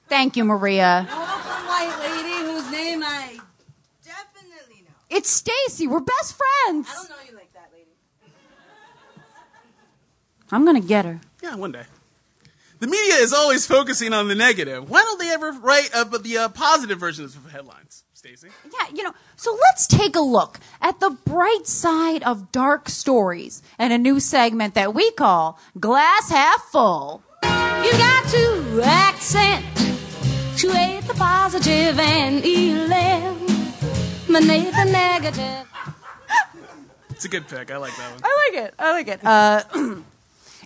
Thank 0.09 0.37
you, 0.37 0.45
Maria. 0.45 1.09
White 1.11 1.97
lady 1.99 2.53
whose 2.53 2.71
name 2.71 3.03
I 3.03 3.41
definitely 4.05 4.83
know. 4.83 4.95
It's 5.11 5.29
Stacy. 5.29 5.89
We're 5.89 5.99
best 5.99 6.37
friends. 6.37 6.87
I 6.89 6.95
don't 6.95 7.11
know 7.11 7.17
you 7.29 7.35
like 7.35 7.53
that 7.53 7.71
lady. 7.73 7.91
I'm 10.53 10.65
gonna 10.65 10.81
get 10.81 11.05
her. 11.05 11.21
Yeah, 11.43 11.57
one 11.57 11.73
day. 11.73 11.83
The 12.79 12.87
media 12.87 13.15
is 13.17 13.33
always 13.33 13.67
focusing 13.67 14.13
on 14.13 14.29
the 14.29 14.35
negative. 14.35 14.91
Why 14.91 15.03
don't 15.03 15.19
they 15.19 15.31
ever 15.31 15.53
write 15.53 15.89
uh, 15.95 16.05
the 16.05 16.37
uh, 16.37 16.49
positive 16.51 16.99
versions 17.01 17.35
of 17.35 17.51
headlines, 17.51 18.05
Stacy? 18.13 18.49
Yeah, 18.65 18.89
you 18.95 19.03
know, 19.03 19.15
so 19.37 19.57
let's 19.63 19.87
take 19.87 20.15
a 20.15 20.21
look 20.21 20.61
at 20.83 21.01
the 21.01 21.11
bright 21.25 21.67
side 21.67 22.23
of 22.23 22.53
dark 22.53 22.91
stories 22.91 23.63
and 23.79 23.95
a 23.95 23.99
new 23.99 24.21
segment 24.21 24.75
that 24.75 24.93
we 24.93 25.11
call 25.13 25.59
Glass 25.81 26.29
Half 26.29 26.65
Full. 26.65 27.23
You 27.45 27.93
got 27.93 28.29
to 28.29 28.83
accent, 28.85 29.65
create 30.59 31.05
the 31.05 31.15
positive 31.15 31.99
and 31.99 32.45
eliminate 32.45 33.39
the 34.75 34.85
negative. 34.85 35.67
It's 37.09 37.25
a 37.25 37.29
good 37.29 37.49
pick. 37.49 37.71
I 37.71 37.79
like 37.79 37.97
that 37.97 38.13
one. 38.13 38.21
I 38.23 38.51
like 38.51 38.65
it. 38.67 38.75
I 38.79 38.93
like 38.93 39.09
it. 39.09 39.25
Uh, 39.25 39.63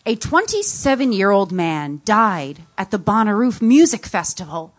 a 0.07 0.17
27 0.17 1.13
year 1.13 1.31
old 1.31 1.53
man 1.53 2.01
died 2.05 2.61
at 2.79 2.91
the 2.91 2.99
Bonnaroo 2.99 3.61
Music 3.61 4.07
Festival. 4.07 4.75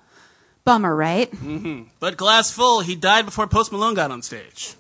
Bummer, 0.63 0.95
right? 0.95 1.31
Mm-hmm. 1.31 1.83
But 1.99 2.17
glass 2.17 2.51
full, 2.51 2.81
he 2.81 2.95
died 2.95 3.25
before 3.25 3.47
Post 3.47 3.71
Malone 3.71 3.95
got 3.95 4.11
on 4.11 4.21
stage. 4.21 4.75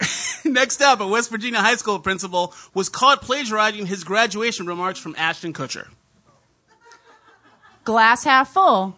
Next 0.44 0.80
up, 0.80 1.00
a 1.00 1.06
West 1.06 1.30
Virginia 1.30 1.60
high 1.60 1.76
school 1.76 1.98
principal 1.98 2.54
was 2.72 2.88
caught 2.88 3.20
plagiarizing 3.20 3.86
his 3.86 4.02
graduation 4.02 4.66
remarks 4.66 4.98
from 4.98 5.14
Ashton 5.18 5.52
Kutcher. 5.52 5.88
Glass 7.84 8.24
half 8.24 8.52
full. 8.52 8.96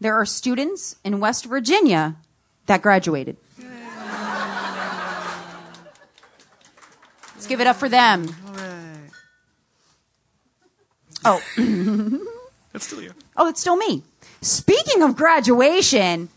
There 0.00 0.14
are 0.14 0.26
students 0.26 0.96
in 1.04 1.20
West 1.20 1.46
Virginia 1.46 2.16
that 2.66 2.82
graduated. 2.82 3.36
Let's 7.44 7.50
give 7.50 7.60
it 7.60 7.66
up 7.66 7.76
for 7.76 7.90
them. 7.90 8.34
Oh, 11.26 11.42
That's 12.72 12.86
still 12.86 13.02
you. 13.02 13.12
oh, 13.36 13.48
it's 13.50 13.60
still 13.60 13.76
me. 13.76 14.02
Speaking 14.40 15.02
of 15.02 15.14
graduation, 15.14 16.30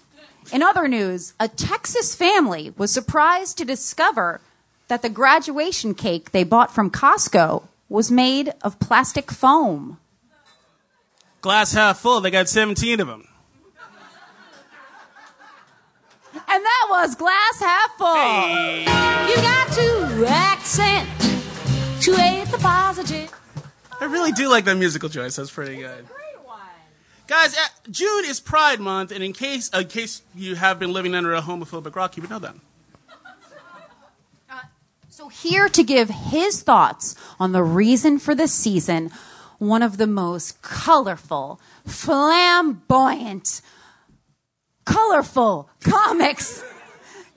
in 0.51 0.61
other 0.61 0.89
news, 0.89 1.33
a 1.39 1.47
Texas 1.47 2.13
family 2.13 2.73
was 2.75 2.91
surprised 2.91 3.57
to 3.59 3.63
discover 3.63 4.41
that 4.89 5.01
the 5.01 5.07
graduation 5.09 5.93
cake 5.93 6.31
they 6.31 6.43
bought 6.43 6.75
from 6.75 6.91
Costco 6.91 7.63
was 7.87 8.11
made 8.11 8.53
of 8.61 8.77
plastic 8.81 9.31
foam. 9.31 9.99
Glass 11.39 11.71
half 11.71 11.99
full. 11.99 12.19
They 12.19 12.31
got 12.31 12.49
17 12.49 12.99
of 12.99 13.07
them. 13.07 13.29
And 16.49 16.63
that 16.63 16.87
was 16.89 17.15
glass 17.15 17.59
half 17.59 17.97
full. 17.97 18.15
Hey. 18.15 18.81
You 19.29 19.35
got 19.35 19.71
to 19.73 20.25
accent 20.27 21.09
to 22.01 22.15
aid 22.15 22.47
the 22.47 22.57
positive. 22.59 23.31
I 23.99 24.05
really 24.05 24.31
do 24.31 24.47
like 24.47 24.65
that 24.65 24.75
musical 24.75 25.09
choice. 25.09 25.35
That's 25.35 25.51
pretty 25.51 25.77
good. 25.77 26.05
Guys, 27.27 27.57
uh, 27.57 27.67
June 27.91 28.23
is 28.23 28.39
Pride 28.39 28.79
Month, 28.79 29.11
and 29.11 29.21
in 29.21 29.33
case 29.33 29.69
in 29.69 29.85
case 29.87 30.21
you 30.33 30.55
have 30.55 30.79
been 30.79 30.93
living 30.93 31.13
under 31.13 31.33
a 31.33 31.41
homophobic 31.41 31.93
rock, 31.93 32.15
you 32.15 32.21
would 32.21 32.29
know 32.29 32.39
that. 32.39 32.55
So, 35.09 35.29
here 35.29 35.67
to 35.67 35.83
give 35.83 36.09
his 36.09 36.61
thoughts 36.61 37.15
on 37.39 37.51
the 37.51 37.63
reason 37.63 38.19
for 38.19 38.35
this 38.35 38.53
season, 38.53 39.09
one 39.57 39.81
of 39.81 39.97
the 39.97 40.05
most 40.05 40.61
colorful, 40.61 41.59
flamboyant, 41.87 43.61
colorful 44.87 45.69
comics, 45.81 46.63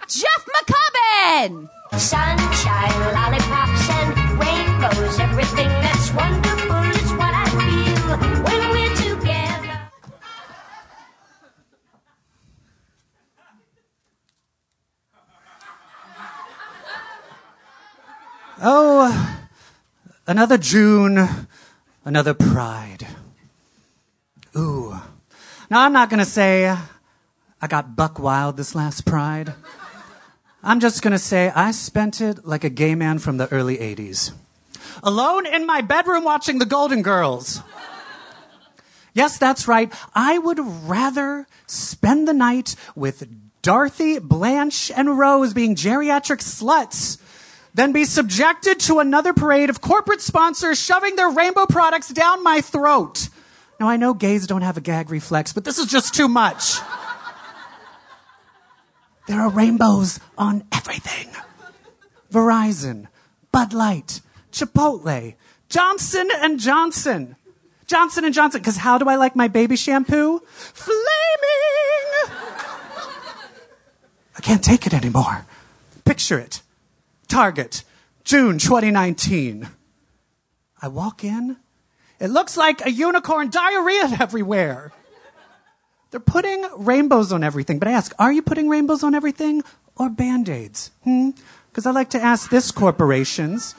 Jeff 0.08 0.46
Maccubbin. 0.54 1.68
Sunshine, 1.98 3.14
lollipops, 3.14 3.90
and 3.90 4.10
rainbows. 4.38 5.18
Everything 5.18 5.68
that's 5.68 6.12
wonderful 6.12 6.82
is 7.02 7.10
what 7.12 7.34
I 7.34 7.46
feel 7.58 8.16
when 8.44 8.70
we're 8.70 8.96
together. 8.96 9.80
Oh, 18.62 19.40
another 20.26 20.56
June, 20.56 21.28
another 22.04 22.34
Pride. 22.34 23.08
Ooh. 24.56 24.94
Now, 25.68 25.82
I'm 25.82 25.92
not 25.92 26.10
going 26.10 26.18
to 26.18 26.24
say 26.24 26.76
I 27.62 27.66
got 27.66 27.94
buck 27.94 28.18
wild 28.18 28.56
this 28.56 28.74
last 28.74 29.04
Pride. 29.04 29.52
I'm 30.62 30.80
just 30.80 31.02
to 31.02 31.18
say 31.18 31.52
I 31.54 31.72
spent 31.72 32.20
it 32.20 32.46
like 32.46 32.64
a 32.64 32.70
gay 32.70 32.94
man 32.94 33.18
from 33.18 33.36
the 33.36 33.52
early 33.52 33.76
80s. 33.76 34.32
Alone 35.02 35.46
in 35.46 35.66
my 35.66 35.82
bedroom 35.82 36.24
watching 36.24 36.58
the 36.58 36.66
Golden 36.66 37.02
Girls. 37.02 37.62
Yes, 39.12 39.38
that's 39.38 39.68
right. 39.68 39.92
I 40.14 40.38
would 40.38 40.58
rather 40.58 41.46
spend 41.66 42.26
the 42.26 42.32
night 42.32 42.76
with 42.94 43.28
Dorothy, 43.62 44.18
Blanche, 44.18 44.90
and 44.94 45.18
Rose 45.18 45.52
being 45.52 45.74
geriatric 45.74 46.38
sluts 46.38 47.20
than 47.74 47.92
be 47.92 48.04
subjected 48.04 48.80
to 48.80 49.00
another 49.00 49.32
parade 49.32 49.68
of 49.68 49.80
corporate 49.80 50.20
sponsors 50.20 50.80
shoving 50.80 51.16
their 51.16 51.28
rainbow 51.28 51.66
products 51.66 52.08
down 52.08 52.42
my 52.42 52.60
throat. 52.60 53.28
Now, 53.78 53.88
I 53.88 53.96
know 53.96 54.14
gays 54.14 54.46
don't 54.46 54.62
have 54.62 54.76
a 54.76 54.80
gag 54.80 55.10
reflex, 55.10 55.52
but 55.52 55.64
this 55.64 55.78
is 55.78 55.86
just 55.86 56.14
too 56.14 56.28
much. 56.28 56.78
There 59.26 59.40
are 59.40 59.50
rainbows 59.50 60.20
on 60.36 60.64
everything. 60.72 61.28
Verizon, 62.32 63.06
Bud 63.52 63.72
Light, 63.72 64.20
Chipotle, 64.52 65.34
Johnson 65.68 66.28
and 66.36 66.58
Johnson. 66.58 67.36
Johnson 67.86 68.24
and 68.24 68.34
Johnson, 68.34 68.60
because 68.60 68.76
how 68.76 68.98
do 68.98 69.08
I 69.08 69.16
like 69.16 69.34
my 69.34 69.48
baby 69.48 69.76
shampoo? 69.76 70.40
Flaming! 70.46 70.98
I 74.36 74.40
can't 74.42 74.62
take 74.62 74.86
it 74.86 74.94
anymore. 74.94 75.44
Picture 76.04 76.38
it. 76.38 76.62
Target, 77.28 77.84
June 78.24 78.58
2019. 78.58 79.68
I 80.82 80.88
walk 80.88 81.24
in. 81.24 81.56
It 82.18 82.28
looks 82.28 82.56
like 82.56 82.84
a 82.84 82.90
unicorn 82.90 83.50
diarrhea 83.50 84.16
everywhere. 84.20 84.92
They're 86.10 86.20
putting 86.20 86.66
rainbows 86.76 87.32
on 87.32 87.44
everything. 87.44 87.78
But 87.78 87.88
I 87.88 87.92
ask, 87.92 88.12
are 88.18 88.32
you 88.32 88.42
putting 88.42 88.68
rainbows 88.68 89.04
on 89.04 89.14
everything 89.14 89.62
or 89.96 90.08
band 90.10 90.48
aids? 90.48 90.90
Hmm? 91.04 91.30
Because 91.70 91.86
I 91.86 91.92
like 91.92 92.10
to 92.10 92.20
ask 92.20 92.50
this 92.50 92.70
corporations, 92.70 93.74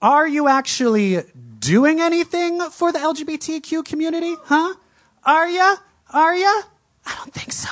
are 0.00 0.26
you 0.26 0.48
actually 0.48 1.22
doing 1.58 2.00
anything 2.00 2.60
for 2.70 2.92
the 2.92 2.98
LGBTQ 2.98 3.84
community? 3.84 4.34
Huh? 4.44 4.74
Are 5.24 5.48
ya? 5.48 5.76
Are 6.12 6.34
ya? 6.34 6.62
I 7.04 7.14
don't 7.16 7.32
think 7.32 7.52
so. 7.52 7.70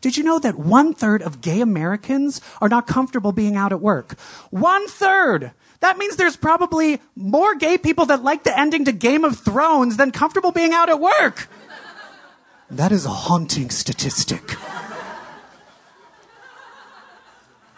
Did 0.00 0.16
you 0.16 0.24
know 0.24 0.38
that 0.40 0.58
one 0.58 0.94
third 0.94 1.22
of 1.22 1.40
gay 1.40 1.60
Americans 1.60 2.40
are 2.60 2.68
not 2.68 2.86
comfortable 2.86 3.32
being 3.32 3.54
out 3.54 3.70
at 3.70 3.80
work? 3.80 4.18
One 4.50 4.88
third! 4.88 5.52
That 5.78 5.98
means 5.98 6.16
there's 6.16 6.36
probably 6.36 7.00
more 7.14 7.54
gay 7.54 7.78
people 7.78 8.06
that 8.06 8.22
like 8.22 8.44
the 8.44 8.58
ending 8.58 8.84
to 8.86 8.92
Game 8.92 9.24
of 9.24 9.38
Thrones 9.38 9.96
than 9.96 10.10
comfortable 10.10 10.52
being 10.52 10.72
out 10.72 10.88
at 10.88 11.00
work. 11.00 11.48
That 12.72 12.90
is 12.90 13.04
a 13.04 13.10
haunting 13.10 13.68
statistic. 13.68 14.56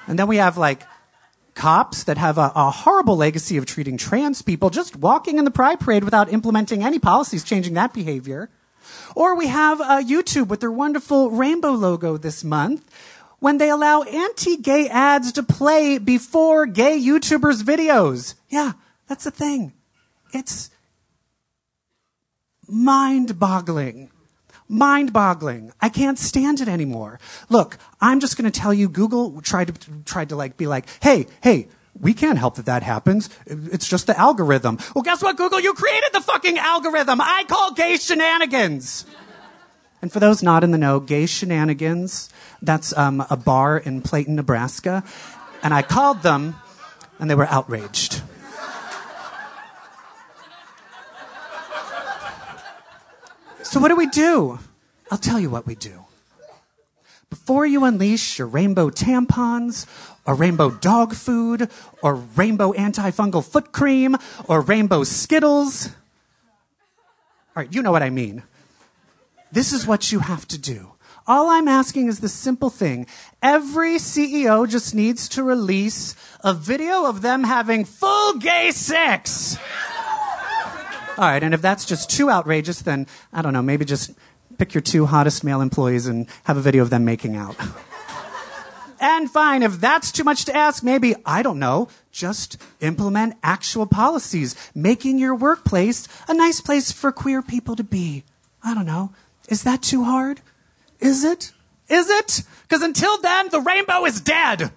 And 0.07 0.17
then 0.17 0.29
we 0.29 0.37
have 0.37 0.57
like 0.57 0.83
cops 1.55 2.05
that 2.05 2.17
have 2.17 2.39
a, 2.39 2.53
a, 2.55 2.71
horrible 2.71 3.17
legacy 3.17 3.57
of 3.57 3.67
treating 3.67 3.97
trans 3.97 4.41
people 4.43 4.71
just 4.71 4.95
walking 4.95 5.39
in 5.39 5.45
the 5.45 5.51
pride 5.51 5.81
parade 5.81 6.05
without 6.05 6.33
implementing 6.33 6.85
any 6.85 7.01
policies 7.01 7.43
changing 7.43 7.75
that 7.75 7.93
behavior. 7.93 8.51
Or 9.17 9.35
we 9.35 9.49
have 9.49 9.81
uh, 9.81 10.01
YouTube 10.01 10.47
with 10.47 10.61
their 10.61 10.71
wonderful 10.71 11.31
rainbow 11.31 11.73
logo 11.73 12.17
this 12.17 12.45
month 12.45 12.89
when 13.41 13.59
they 13.59 13.71
allow 13.71 14.03
anti-gay 14.03 14.89
ads 14.89 15.33
to 15.33 15.43
play 15.43 15.99
before 15.99 16.67
gay 16.67 17.01
YouTubers' 17.01 17.63
videos. 17.63 18.35
Yeah, 18.49 18.73
that's 19.09 19.25
the 19.25 19.33
thing. 19.33 19.73
It's 20.33 20.71
mind-boggling 22.69 24.11
mind 24.69 25.13
boggling. 25.13 25.73
I 25.81 25.89
can't 25.89 26.19
stand 26.19 26.61
it 26.61 26.69
anymore. 26.69 27.21
Look, 27.49 27.79
I'm 28.01 28.21
just 28.21 28.37
going 28.37 28.51
to 28.51 28.61
tell 28.61 28.75
you 28.75 28.89
Google 28.89 29.41
tried 29.41 29.75
to, 29.75 29.91
tried 30.05 30.31
to 30.31 30.37
like 30.37 30.57
be 30.57 30.67
like, 30.67 30.87
hey, 31.03 31.27
hey, 31.43 31.69
we 31.99 32.13
can't 32.13 32.39
help 32.39 32.57
that 32.57 32.67
that 32.67 32.83
happens. 32.83 33.31
It's 33.47 33.89
just 33.89 34.07
the 34.07 34.19
algorithm. 34.19 34.79
Well, 34.95 35.03
guess 35.03 35.23
what, 35.23 35.37
Google? 35.37 35.61
You 35.61 35.75
created 35.75 36.11
the 36.13 36.21
fucking 36.21 36.59
algorithm. 36.59 37.21
I 37.21 37.45
call 37.47 37.73
gay 37.73 37.97
shenanigans. 37.97 39.07
And 40.03 40.13
for 40.13 40.21
those 40.21 40.43
not 40.43 40.65
in 40.65 40.71
the 40.71 40.79
know, 40.79 41.01
gay 41.01 41.27
shenanigans, 41.27 42.31
that's 42.61 42.97
um, 42.97 43.25
a 43.31 43.37
bar 43.37 43.79
in 43.79 44.03
Clayton, 44.03 44.35
Nebraska. 44.35 45.05
And 45.63 45.73
I 45.73 45.83
called 45.83 46.23
them, 46.23 46.57
and 47.19 47.31
they 47.31 47.35
were 47.35 47.47
outraged. 47.47 48.23
So, 53.75 53.81
what 53.81 53.89
do 53.89 53.97
we 53.97 54.07
do? 54.07 54.61
I'll 55.11 55.19
tell 55.19 55.41
you 55.41 55.51
what 55.51 55.67
we 55.67 55.75
do. 55.75 56.05
Before 57.29 57.67
you 57.67 57.83
unleash 57.83 58.39
your 58.39 58.47
rainbow 58.47 58.89
tampons, 58.89 59.87
or 60.25 60.37
rainbow 60.37 60.71
dog 60.71 61.13
food, 61.13 61.69
or 62.01 62.15
rainbow 62.15 62.73
antifungal 62.75 63.45
foot 63.45 63.73
cream, 63.73 64.15
or 64.47 64.61
rainbow 64.61 65.03
Skittles, 65.03 65.89
all 65.89 67.65
right, 67.65 67.75
you 67.75 67.83
know 67.83 67.91
what 67.91 68.05
I 68.05 68.11
mean. 68.11 68.45
This 69.51 69.73
is 69.73 69.89
what 69.89 70.13
you 70.13 70.21
have 70.21 70.47
to 70.49 70.57
do. 70.57 70.93
All 71.27 71.51
I'm 71.51 71.67
asking 71.67 72.07
is 72.07 72.21
the 72.21 72.29
simple 72.29 72.71
thing. 72.71 73.09
Every 73.43 73.97
CEO 73.97 74.69
just 74.69 74.95
needs 74.95 75.29
to 75.31 75.43
release 75.43 76.15
a 76.45 76.55
video 76.55 77.07
of 77.07 77.23
them 77.23 77.43
having 77.43 77.85
full 77.85 78.35
gay 78.35 78.71
sex. 78.71 79.59
All 81.17 81.25
right, 81.25 81.43
and 81.43 81.55
if 81.55 81.63
that's 81.63 81.85
just 81.85 82.11
too 82.11 82.29
outrageous, 82.29 82.83
then 82.83 83.07
I 83.33 83.41
don't 83.41 83.53
know, 83.53 83.63
maybe 83.63 83.85
just 83.85 84.13
pick 84.59 84.75
your 84.75 84.81
two 84.81 85.07
hottest 85.07 85.45
male 85.45 85.61
employees 85.61 86.07
and 86.07 86.27
have 86.45 86.57
a 86.57 86.61
video 86.61 86.83
of 86.83 86.91
them 86.91 87.05
making 87.05 87.37
out. 87.37 87.57
and 89.01 89.31
fine, 89.31 89.63
if 89.63 89.81
that's 89.81 90.11
too 90.11 90.25
much 90.25 90.45
to 90.47 90.57
ask, 90.57 90.83
maybe, 90.83 91.15
I 91.25 91.43
don't 91.43 91.61
know, 91.61 91.89
just 92.11 92.61
implement 92.81 93.37
actual 93.45 93.87
policies, 93.87 94.57
making 94.75 95.19
your 95.19 95.37
workplace 95.37 96.09
a 96.27 96.35
nice 96.35 96.61
place 96.61 96.91
for 96.91 97.13
queer 97.13 97.43
people 97.43 97.77
to 97.77 97.85
be. 97.85 98.25
I 98.65 98.75
don't 98.75 98.87
know. 98.87 99.13
Is 99.49 99.63
that 99.63 99.83
too 99.83 100.03
hard? 100.03 100.41
Is 100.99 101.23
it? 101.23 101.53
Is 101.89 102.11
it? 102.11 102.43
Because 102.63 102.83
until 102.83 103.21
then, 103.21 103.51
the 103.51 103.61
rainbow 103.61 104.05
is 104.05 104.21
dead. 104.21 104.73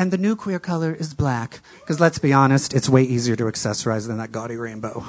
And 0.00 0.10
the 0.10 0.16
new 0.16 0.34
queer 0.34 0.58
color 0.58 0.94
is 0.94 1.12
black. 1.12 1.60
Because 1.80 2.00
let's 2.00 2.18
be 2.18 2.32
honest, 2.32 2.72
it's 2.72 2.88
way 2.88 3.02
easier 3.02 3.36
to 3.36 3.44
accessorize 3.44 4.06
than 4.06 4.16
that 4.16 4.32
gaudy 4.32 4.56
rainbow. 4.56 5.04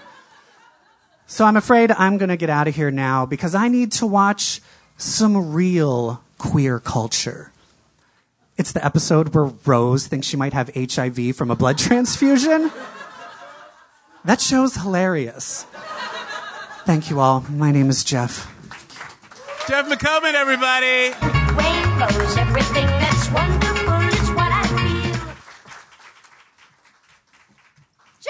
so 1.26 1.44
I'm 1.44 1.58
afraid 1.58 1.92
I'm 1.92 2.16
going 2.16 2.30
to 2.30 2.38
get 2.38 2.48
out 2.48 2.66
of 2.66 2.74
here 2.74 2.90
now 2.90 3.26
because 3.26 3.54
I 3.54 3.68
need 3.68 3.92
to 3.92 4.06
watch 4.06 4.62
some 4.96 5.52
real 5.52 6.22
queer 6.38 6.80
culture. 6.80 7.52
It's 8.56 8.72
the 8.72 8.82
episode 8.82 9.34
where 9.34 9.52
Rose 9.66 10.06
thinks 10.06 10.26
she 10.26 10.38
might 10.38 10.54
have 10.54 10.70
HIV 10.74 11.36
from 11.36 11.50
a 11.50 11.54
blood 11.54 11.76
transfusion. 11.78 12.72
That 14.24 14.40
show's 14.40 14.74
hilarious. 14.74 15.66
Thank 16.86 17.10
you 17.10 17.20
all. 17.20 17.44
My 17.50 17.72
name 17.72 17.90
is 17.90 18.04
Jeff. 18.04 18.50
Jeff 19.68 19.86
Maccubbin, 19.86 20.32
everybody. 20.32 21.12
Rainbows, 21.54 22.36
everything 22.38 22.97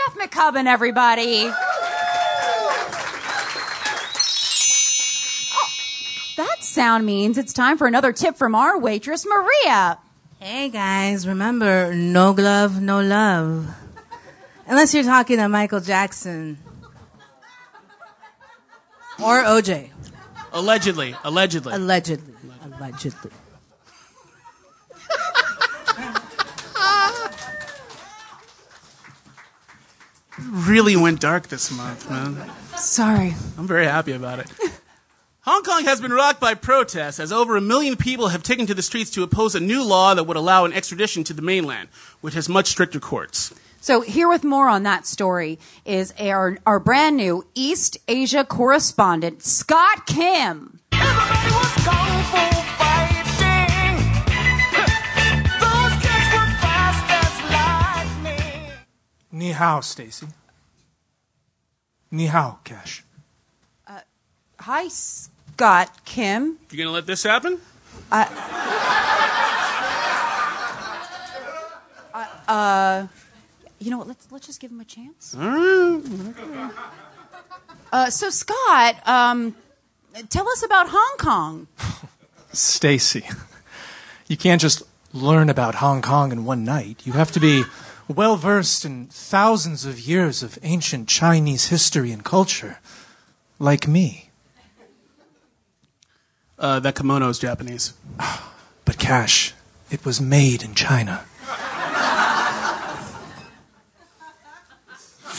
Jeff 0.08 0.30
Maccubbin, 0.30 0.66
everybody. 0.66 1.50
Oh, 5.52 5.70
that 6.36 6.56
sound 6.60 7.04
means 7.04 7.36
it's 7.36 7.52
time 7.52 7.76
for 7.76 7.86
another 7.86 8.12
tip 8.12 8.36
from 8.36 8.54
our 8.54 8.78
waitress, 8.78 9.26
Maria. 9.26 9.98
Hey 10.40 10.70
guys, 10.70 11.26
remember, 11.26 11.92
no 11.94 12.32
glove, 12.32 12.80
no 12.80 13.00
love. 13.00 13.68
Unless 14.66 14.94
you're 14.94 15.04
talking 15.04 15.38
to 15.38 15.48
Michael 15.48 15.80
Jackson. 15.80 16.58
Or 19.18 19.42
OJ. 19.42 19.90
Allegedly, 20.52 21.16
allegedly. 21.24 21.74
Allegedly. 21.74 22.34
Allegedly. 22.62 23.30
Really 30.50 30.96
went 30.96 31.20
dark 31.20 31.48
this 31.48 31.70
month, 31.70 32.08
man. 32.10 32.50
Sorry. 32.76 33.34
I'm 33.56 33.66
very 33.66 33.86
happy 33.86 34.12
about 34.12 34.38
it. 34.38 34.50
Hong 35.42 35.62
Kong 35.62 35.84
has 35.84 36.00
been 36.00 36.12
rocked 36.12 36.40
by 36.40 36.52
protests 36.54 37.18
as 37.18 37.32
over 37.32 37.56
a 37.56 37.60
million 37.60 37.96
people 37.96 38.28
have 38.28 38.42
taken 38.42 38.66
to 38.66 38.74
the 38.74 38.82
streets 38.82 39.10
to 39.12 39.22
oppose 39.22 39.54
a 39.54 39.60
new 39.60 39.82
law 39.82 40.14
that 40.14 40.24
would 40.24 40.36
allow 40.36 40.66
an 40.66 40.74
extradition 40.74 41.24
to 41.24 41.32
the 41.32 41.40
mainland, 41.40 41.88
which 42.20 42.34
has 42.34 42.48
much 42.50 42.66
stricter 42.66 43.00
courts. 43.00 43.54
So 43.80 44.02
here 44.02 44.28
with 44.28 44.44
more 44.44 44.68
on 44.68 44.82
that 44.82 45.06
story 45.06 45.58
is 45.86 46.12
our, 46.18 46.58
our 46.66 46.78
brand 46.78 47.16
new 47.16 47.46
East 47.54 47.96
Asia 48.06 48.44
correspondent, 48.44 49.42
Scott 49.42 50.06
Kim. 50.06 50.80
Ni 59.38 59.52
hao, 59.52 59.80
Stacy. 59.80 60.26
Ni 62.10 62.26
hao, 62.26 62.58
Kash. 62.64 63.04
Hi, 64.60 64.88
Scott 64.88 66.04
Kim. 66.04 66.58
You 66.72 66.78
gonna 66.78 66.90
let 66.90 67.06
this 67.06 67.22
happen? 67.22 67.60
You 73.78 73.90
know 73.90 73.98
what? 73.98 74.08
Let's 74.08 74.26
let's 74.32 74.46
just 74.46 74.60
give 74.60 74.72
him 74.72 74.80
a 74.80 74.84
chance. 74.84 75.36
Uh, 77.92 78.10
so 78.10 78.30
Scott, 78.30 78.96
um, 79.06 79.54
tell 80.30 80.48
us 80.48 80.64
about 80.64 80.88
Hong 80.88 81.16
Kong. 81.18 81.68
Stacy. 82.52 83.24
You 84.26 84.36
can't 84.36 84.60
just 84.60 84.82
learn 85.12 85.48
about 85.48 85.76
Hong 85.76 86.02
Kong 86.02 86.32
in 86.32 86.44
one 86.44 86.64
night. 86.64 87.06
You 87.06 87.12
have 87.12 87.30
to 87.32 87.40
be 87.40 87.64
well 88.08 88.36
versed 88.36 88.84
in 88.84 89.06
thousands 89.06 89.84
of 89.84 90.00
years 90.00 90.42
of 90.42 90.58
ancient 90.62 91.08
Chinese 91.08 91.68
history 91.68 92.10
and 92.10 92.24
culture. 92.24 92.78
Like 93.58 93.86
me. 93.86 94.30
Uh, 96.58 96.80
that 96.80 96.96
kimono 96.96 97.28
is 97.28 97.38
Japanese. 97.38 97.94
But 98.84 98.96
Kash, 98.96 99.52
it 99.90 100.06
was 100.06 100.18
made 100.18 100.62
in 100.62 100.74
China. 100.74 101.26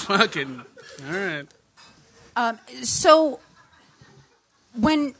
Fucking. 0.10 0.62
All 1.08 1.15
right. 1.15 1.47
Um, 2.36 2.60
So 2.84 3.39
when 4.75 5.15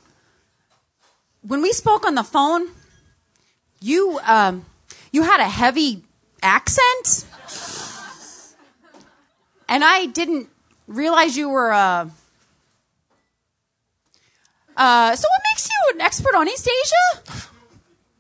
when 1.42 1.62
we 1.62 1.72
spoke 1.72 2.06
on 2.06 2.16
the 2.16 2.24
phone, 2.24 2.68
you 3.82 4.20
um, 4.26 4.66
you 5.12 5.24
had 5.24 5.40
a 5.40 5.50
heavy 5.50 6.04
accent, 6.42 7.26
and 9.70 9.86
I 9.86 10.08
didn't 10.08 10.50
realize 10.88 11.38
you 11.38 11.48
were. 11.48 11.72
Uh, 11.72 12.10
uh, 14.76 15.16
so 15.16 15.28
what 15.28 15.42
makes 15.54 15.70
you 15.70 15.94
an 15.94 16.02
expert 16.02 16.36
on 16.36 16.50
East 16.50 16.68
Asia? 16.68 17.32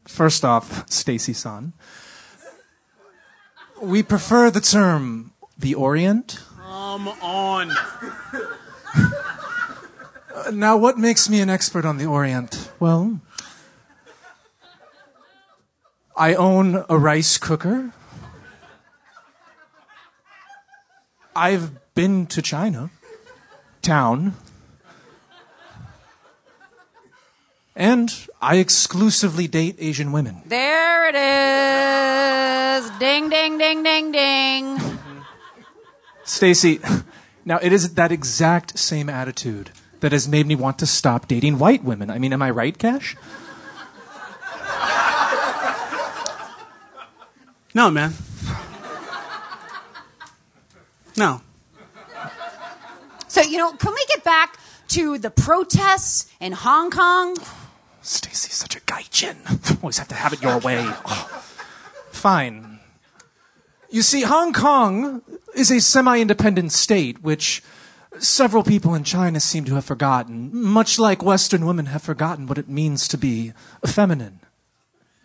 First 0.05 0.45
off, 0.45 0.89
Stacy 0.89 1.33
san. 1.33 1.73
We 3.81 4.03
prefer 4.03 4.51
the 4.51 4.61
term 4.61 5.33
the 5.57 5.75
Orient. 5.75 6.39
Come 6.57 7.07
on. 7.21 7.71
Now, 10.53 10.77
what 10.77 10.97
makes 10.97 11.29
me 11.29 11.41
an 11.41 11.49
expert 11.49 11.85
on 11.85 11.97
the 11.97 12.05
Orient? 12.05 12.71
Well, 12.79 13.19
I 16.15 16.33
own 16.33 16.85
a 16.89 16.97
rice 16.97 17.37
cooker. 17.37 17.91
I've 21.39 21.71
been 21.95 22.25
to 22.27 22.41
China, 22.41 22.89
town, 23.81 24.33
and 27.77 28.13
I 28.41 28.57
exclusively 28.57 29.47
date 29.47 29.77
Asian 29.79 30.11
women. 30.11 30.41
There 30.45 31.07
it 31.07 31.15
is. 31.15 32.89
Ding, 32.99 33.29
ding, 33.29 33.57
ding, 33.57 33.83
ding, 33.83 34.11
ding. 34.11 34.99
Stacy, 36.25 36.81
now 37.45 37.57
it 37.61 37.71
is 37.71 37.93
that 37.93 38.11
exact 38.11 38.77
same 38.77 39.07
attitude 39.07 39.71
that 40.01 40.11
has 40.11 40.27
made 40.27 40.45
me 40.45 40.55
want 40.55 40.77
to 40.79 40.85
stop 40.85 41.29
dating 41.29 41.57
white 41.57 41.85
women. 41.85 42.09
I 42.09 42.19
mean, 42.19 42.33
am 42.33 42.41
I 42.41 42.49
right, 42.49 42.77
Kash? 42.77 43.15
No, 47.73 47.89
man. 47.89 48.13
No. 51.19 51.41
So, 53.27 53.41
you 53.41 53.57
know, 53.57 53.73
can 53.73 53.93
we 53.93 54.05
get 54.07 54.23
back 54.23 54.57
to 54.89 55.17
the 55.17 55.29
protests 55.29 56.31
in 56.39 56.53
Hong 56.53 56.89
Kong? 56.89 57.35
Stacy's 58.01 58.55
such 58.55 58.77
a 58.77 58.79
gaijin. 58.79 59.37
Always 59.83 59.97
have 59.97 60.07
to 60.07 60.15
have 60.15 60.31
it 60.31 60.41
your 60.41 60.59
way. 60.59 60.81
Fine. 62.11 62.79
You 63.89 64.01
see, 64.01 64.21
Hong 64.21 64.53
Kong 64.53 65.21
is 65.55 65.69
a 65.71 65.81
semi-independent 65.81 66.71
state, 66.71 67.21
which 67.21 67.61
several 68.19 68.63
people 68.63 68.95
in 68.95 69.03
China 69.03 69.41
seem 69.41 69.65
to 69.65 69.75
have 69.75 69.83
forgotten, 69.83 70.49
much 70.53 70.97
like 70.97 71.21
Western 71.21 71.65
women 71.65 71.87
have 71.87 72.01
forgotten 72.01 72.47
what 72.47 72.57
it 72.57 72.69
means 72.69 73.09
to 73.09 73.17
be 73.17 73.51
feminine 73.85 74.39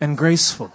and 0.01 0.17
graceful. 0.17 0.73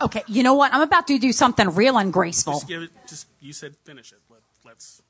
Okay, 0.00 0.22
you 0.26 0.42
know 0.42 0.54
what? 0.54 0.74
I'm 0.74 0.82
about 0.82 1.06
to 1.06 1.18
do 1.18 1.32
something 1.32 1.70
real 1.74 1.96
ungraceful. 1.96 2.54
Just 2.54 2.68
give 2.68 2.82
it. 2.82 2.90
Just 3.08 3.26
you 3.46 3.52
said 3.52 3.76
finish 3.76 4.12
it. 4.12 4.18
Let, 4.28 4.40
let's. 4.64 5.02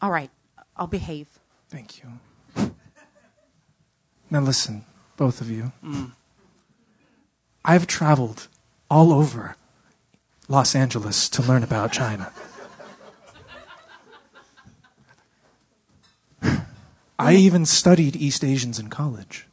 All 0.00 0.10
right, 0.10 0.30
I'll 0.74 0.86
behave. 0.86 1.28
Thank 1.68 2.02
you. 2.02 2.70
Now 4.30 4.40
listen, 4.40 4.86
both 5.18 5.42
of 5.42 5.50
you. 5.50 5.72
I've 7.62 7.86
traveled 7.86 8.48
all 8.90 9.12
over 9.12 9.56
Los 10.48 10.74
Angeles 10.74 11.28
to 11.28 11.42
learn 11.42 11.62
about 11.62 11.92
China. 11.92 12.32
I 17.18 17.34
even 17.34 17.66
studied 17.66 18.16
East 18.16 18.42
Asians 18.42 18.78
in 18.78 18.88
college. 18.88 19.46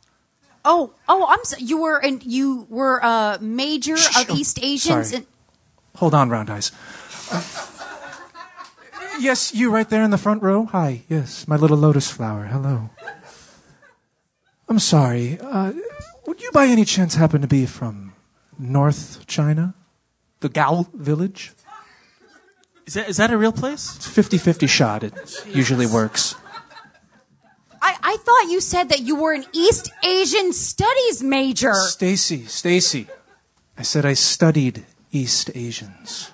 Oh, 0.68 0.92
oh, 1.08 1.26
I'm 1.30 1.44
so, 1.44 1.56
you 1.60 1.78
were 1.82 1.98
and 1.98 2.22
you 2.24 2.68
were 2.70 3.00
a 3.00 3.40
major 3.40 3.96
Shh, 3.96 4.22
of 4.22 4.32
oh, 4.32 4.36
East 4.36 4.60
Asians. 4.62 5.10
sorry. 5.10 5.24
And, 5.24 5.28
Hold 5.96 6.14
on, 6.14 6.30
Round 6.30 6.50
Eyes. 6.50 6.74
Uh, 7.32 7.42
yes, 9.20 9.56
you 9.56 9.72
right 9.72 9.90
there 9.90 10.04
in 10.04 10.12
the 10.12 10.18
front 10.18 10.44
row. 10.44 10.66
Hi, 10.66 11.04
yes, 11.08 11.48
my 11.48 11.56
little 11.56 11.78
lotus 11.78 12.12
flower. 12.12 12.44
Hello. 12.46 12.90
I'm 14.68 14.80
sorry. 14.80 15.40
Uh, 15.40 15.72
would 16.26 16.42
you 16.42 16.52
by 16.52 16.66
any 16.66 16.84
chance 16.84 17.16
happen 17.16 17.40
to 17.42 17.48
be 17.48 17.66
from 17.66 18.14
North 18.60 19.26
China? 19.26 19.74
The 20.42 20.50
Gao 20.50 20.86
village? 20.94 21.54
Is 22.86 22.94
that 22.96 23.10
is 23.10 23.18
that 23.18 23.32
a 23.32 23.38
real 23.38 23.54
place? 23.54 23.96
It's 23.96 24.08
50 24.08 24.38
50 24.38 24.68
shot. 24.68 25.04
It 25.04 25.14
usually 25.48 25.86
works. 25.88 26.36
I, 27.88 27.98
I 28.04 28.18
thought 28.18 28.52
you 28.52 28.60
said 28.60 28.90
that 28.90 29.00
you 29.00 29.16
were 29.16 29.32
an 29.32 29.46
East 29.54 29.90
Asian 30.04 30.52
Studies 30.52 31.24
major. 31.24 31.74
Stacy, 31.74 32.44
Stacy. 32.44 33.08
I 33.78 33.84
said 33.84 34.06
I 34.06 34.14
studied 34.14 34.86
East 35.14 35.50
Asians. 35.56 36.32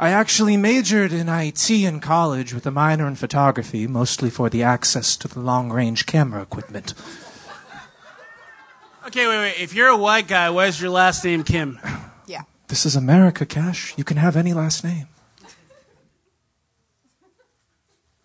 I 0.00 0.08
actually 0.08 0.56
majored 0.56 1.12
in 1.12 1.28
IT 1.28 1.68
in 1.68 2.00
college 2.00 2.54
with 2.54 2.66
a 2.66 2.70
minor 2.70 3.06
in 3.06 3.16
photography, 3.16 3.86
mostly 3.86 4.30
for 4.30 4.48
the 4.48 4.62
access 4.62 5.18
to 5.18 5.28
the 5.28 5.40
long 5.40 5.70
range 5.70 6.06
camera 6.06 6.40
equipment. 6.40 6.94
Okay, 9.06 9.26
wait, 9.26 9.38
wait. 9.38 9.60
If 9.60 9.74
you're 9.74 9.88
a 9.88 9.96
white 9.98 10.28
guy, 10.28 10.48
why 10.48 10.66
is 10.66 10.80
your 10.80 10.90
last 10.90 11.24
name 11.24 11.44
Kim? 11.44 11.78
Yeah. 12.26 12.42
This 12.68 12.84
is 12.84 12.94
America, 12.94 13.46
Kash. 13.46 13.94
You 13.96 14.04
can 14.04 14.18
have 14.18 14.36
any 14.36 14.52
last 14.52 14.84
name. 14.84 15.08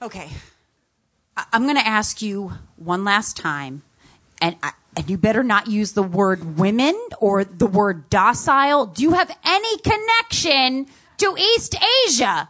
Okay. 0.01 0.27
I- 1.35 1.45
I'm 1.53 1.63
going 1.63 1.75
to 1.77 1.85
ask 1.87 2.21
you 2.21 2.53
one 2.77 3.03
last 3.03 3.35
time, 3.37 3.81
and 4.41 4.55
I- 4.63 4.73
and 4.95 5.09
you 5.09 5.17
better 5.17 5.41
not 5.43 5.67
use 5.67 5.93
the 5.93 6.03
word 6.03 6.57
women 6.59 6.93
or 7.19 7.43
the 7.43 7.65
word 7.65 8.09
docile. 8.11 8.85
Do 8.85 9.01
you 9.01 9.13
have 9.13 9.35
any 9.43 9.77
connection 9.79 10.85
to 11.17 11.35
East 11.37 11.75
Asia? 12.07 12.49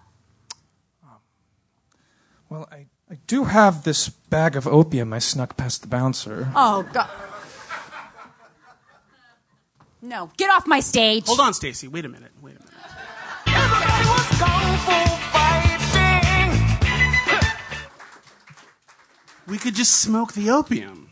Um, 1.03 1.09
well, 2.49 2.67
I, 2.69 2.87
I 3.09 3.17
do 3.27 3.45
have 3.45 3.85
this 3.85 4.09
bag 4.09 4.57
of 4.57 4.67
opium 4.67 5.13
I 5.13 5.19
snuck 5.19 5.55
past 5.55 5.83
the 5.83 5.87
bouncer. 5.87 6.49
Oh 6.53 6.83
God. 6.91 7.09
No, 10.01 10.29
get 10.35 10.49
off 10.49 10.67
my 10.67 10.81
stage. 10.81 11.25
Hold 11.27 11.39
on, 11.39 11.53
Stacy. 11.53 11.87
Wait 11.87 12.03
a 12.03 12.09
minute. 12.09 12.32
We 19.53 19.59
could 19.59 19.75
just 19.75 20.01
smoke 20.01 20.33
the 20.33 20.49
opium. 20.49 21.11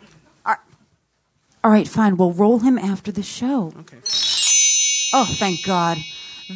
All 1.63 1.69
right, 1.69 1.88
fine. 1.88 2.17
We'll 2.17 2.32
roll 2.32 2.58
him 2.58 2.75
after 2.80 3.12
the 3.12 3.21
show. 3.21 3.71
Okay. 3.82 3.99
Oh, 5.13 5.32
thank 5.38 5.63
God. 5.63 5.99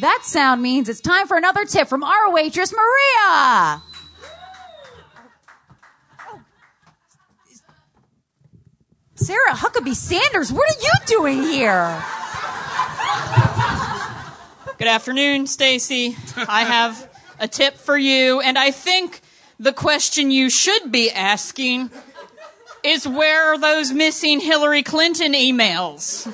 That 0.00 0.22
sound 0.24 0.62
means 0.62 0.88
it's 0.88 1.00
time 1.00 1.28
for 1.28 1.36
another 1.36 1.64
tip 1.64 1.86
from 1.86 2.02
our 2.02 2.32
waitress, 2.32 2.74
Maria. 2.74 3.82
Sarah 9.14 9.52
Huckabee 9.52 9.94
Sanders, 9.94 10.52
what 10.52 10.68
are 10.68 10.80
you 10.80 10.90
doing 11.06 11.42
here? 11.44 12.02
Good 14.76 14.88
afternoon, 14.88 15.46
Stacy. 15.46 16.16
I 16.36 16.64
have 16.64 17.08
a 17.38 17.46
tip 17.46 17.76
for 17.76 17.96
you, 17.96 18.40
and 18.40 18.58
I 18.58 18.72
think 18.72 19.20
the 19.58 19.72
question 19.72 20.30
you 20.30 20.50
should 20.50 20.92
be 20.92 21.10
asking 21.10 21.90
is 22.82 23.06
where 23.06 23.52
are 23.52 23.58
those 23.58 23.92
missing 23.92 24.40
Hillary 24.40 24.82
Clinton 24.82 25.32
emails? 25.32 26.26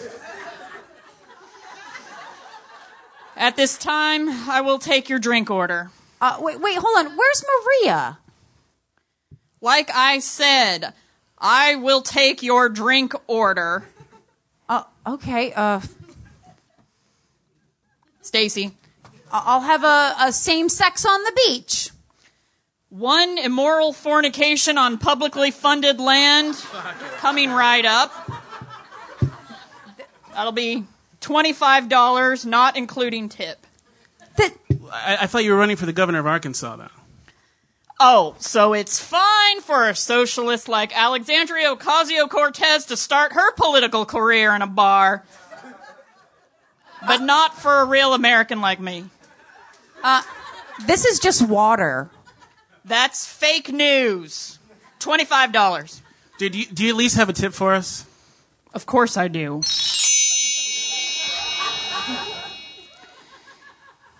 At 3.36 3.56
this 3.56 3.78
time, 3.78 4.28
I 4.48 4.60
will 4.60 4.78
take 4.78 5.08
your 5.08 5.18
drink 5.18 5.50
order. 5.50 5.90
Uh, 6.20 6.36
wait, 6.40 6.60
wait, 6.60 6.76
hold 6.78 7.06
on. 7.06 7.16
Where's 7.16 7.44
Maria? 7.82 8.18
Like 9.60 9.90
I 9.94 10.18
said, 10.18 10.92
I 11.38 11.76
will 11.76 12.02
take 12.02 12.42
your 12.42 12.68
drink 12.68 13.14
order. 13.26 13.84
Uh, 14.68 14.84
okay. 15.06 15.52
Uh, 15.52 15.80
Stacy, 18.20 18.72
I'll 19.30 19.60
have 19.60 19.82
a, 19.82 20.14
a 20.20 20.32
same 20.32 20.68
sex 20.68 21.04
on 21.04 21.22
the 21.24 21.32
beach. 21.46 21.90
One 22.92 23.38
immoral 23.38 23.94
fornication 23.94 24.76
on 24.76 24.98
publicly 24.98 25.50
funded 25.50 25.98
land 25.98 26.54
coming 27.16 27.50
right 27.50 27.86
up. 27.86 28.12
That'll 30.34 30.52
be 30.52 30.84
$25, 31.22 32.44
not 32.44 32.76
including 32.76 33.30
tip. 33.30 33.66
That 34.36 34.52
I, 34.92 35.18
I 35.22 35.26
thought 35.26 35.42
you 35.42 35.52
were 35.52 35.56
running 35.56 35.76
for 35.76 35.86
the 35.86 35.92
governor 35.94 36.18
of 36.18 36.26
Arkansas, 36.26 36.76
though. 36.76 36.88
Oh, 37.98 38.34
so 38.38 38.74
it's 38.74 39.00
fine 39.00 39.62
for 39.62 39.88
a 39.88 39.94
socialist 39.94 40.68
like 40.68 40.94
Alexandria 40.94 41.74
Ocasio 41.74 42.28
Cortez 42.28 42.86
to 42.86 42.96
start 42.98 43.32
her 43.32 43.52
political 43.52 44.04
career 44.04 44.54
in 44.54 44.60
a 44.60 44.66
bar, 44.66 45.24
but 47.06 47.22
not 47.22 47.56
for 47.56 47.80
a 47.80 47.84
real 47.86 48.12
American 48.12 48.60
like 48.60 48.80
me. 48.80 49.04
Uh, 50.02 50.22
this 50.86 51.06
is 51.06 51.18
just 51.20 51.48
water. 51.48 52.10
That's 52.84 53.26
fake 53.26 53.72
news. 53.72 54.58
$25. 55.00 56.00
Dude, 56.38 56.52
do 56.52 56.58
you, 56.58 56.66
do 56.66 56.84
you 56.84 56.90
at 56.90 56.96
least 56.96 57.16
have 57.16 57.28
a 57.28 57.32
tip 57.32 57.52
for 57.52 57.74
us? 57.74 58.06
Of 58.74 58.86
course 58.86 59.16
I 59.16 59.28
do. 59.28 59.62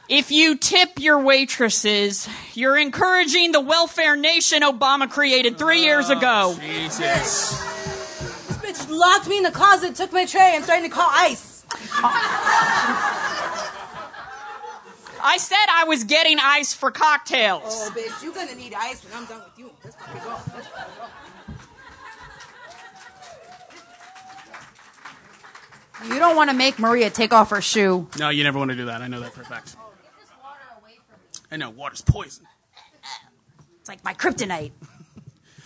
If 0.09 0.31
you 0.31 0.57
tip 0.57 0.98
your 0.98 1.20
waitresses, 1.20 2.29
you're 2.53 2.77
encouraging 2.77 3.53
the 3.53 3.61
welfare 3.61 4.14
nation 4.14 4.61
Obama 4.61 5.09
created 5.09 5.57
three 5.59 5.81
oh, 5.81 5.85
years 5.85 6.11
ago. 6.11 6.55
Jesus. 6.61 7.03
This 7.03 8.59
bitch 8.59 8.90
locked 8.90 9.27
me 9.27 9.38
in 9.38 9.42
the 9.42 9.51
closet, 9.51 9.94
took 9.94 10.12
my 10.12 10.27
tray, 10.27 10.53
and 10.55 10.64
threatened 10.64 10.92
to 10.92 10.94
call 10.94 11.09
ICE. 11.11 11.64
I 15.22 15.37
said 15.38 15.56
I 15.70 15.85
was 15.85 16.04
getting 16.04 16.38
ice 16.40 16.74
for 16.74 16.90
cocktails. 16.90 17.62
Oh, 17.66 17.92
bitch, 17.94 18.22
you're 18.22 18.35
gonna 18.35 18.54
need 18.54 18.74
ice 18.74 19.04
when 19.04 19.12
I'm 19.14 19.24
done 19.26 19.42
with 19.44 19.58
you. 19.58 19.70
Let's 19.85 19.96
fucking 19.96 20.22
go. 20.22 20.30
Let's 20.54 20.66
fucking 20.68 20.94
go. 20.98 21.06
You 26.08 26.18
don't 26.18 26.35
want 26.35 26.50
to 26.50 26.56
make 26.56 26.78
Maria 26.80 27.11
take 27.11 27.32
off 27.32 27.50
her 27.50 27.61
shoe. 27.61 28.08
No, 28.18 28.28
you 28.30 28.42
never 28.42 28.58
want 28.58 28.72
to 28.72 28.76
do 28.76 28.87
that. 28.87 29.02
I 29.02 29.06
know 29.06 29.20
that 29.20 29.32
for 29.32 29.42
a 29.42 29.44
fact. 29.44 29.76
I 31.50 31.56
know, 31.56 31.70
water's 31.70 32.00
poison. 32.00 32.46
It's 33.80 33.88
like 33.88 34.02
my 34.04 34.14
kryptonite. 34.14 34.72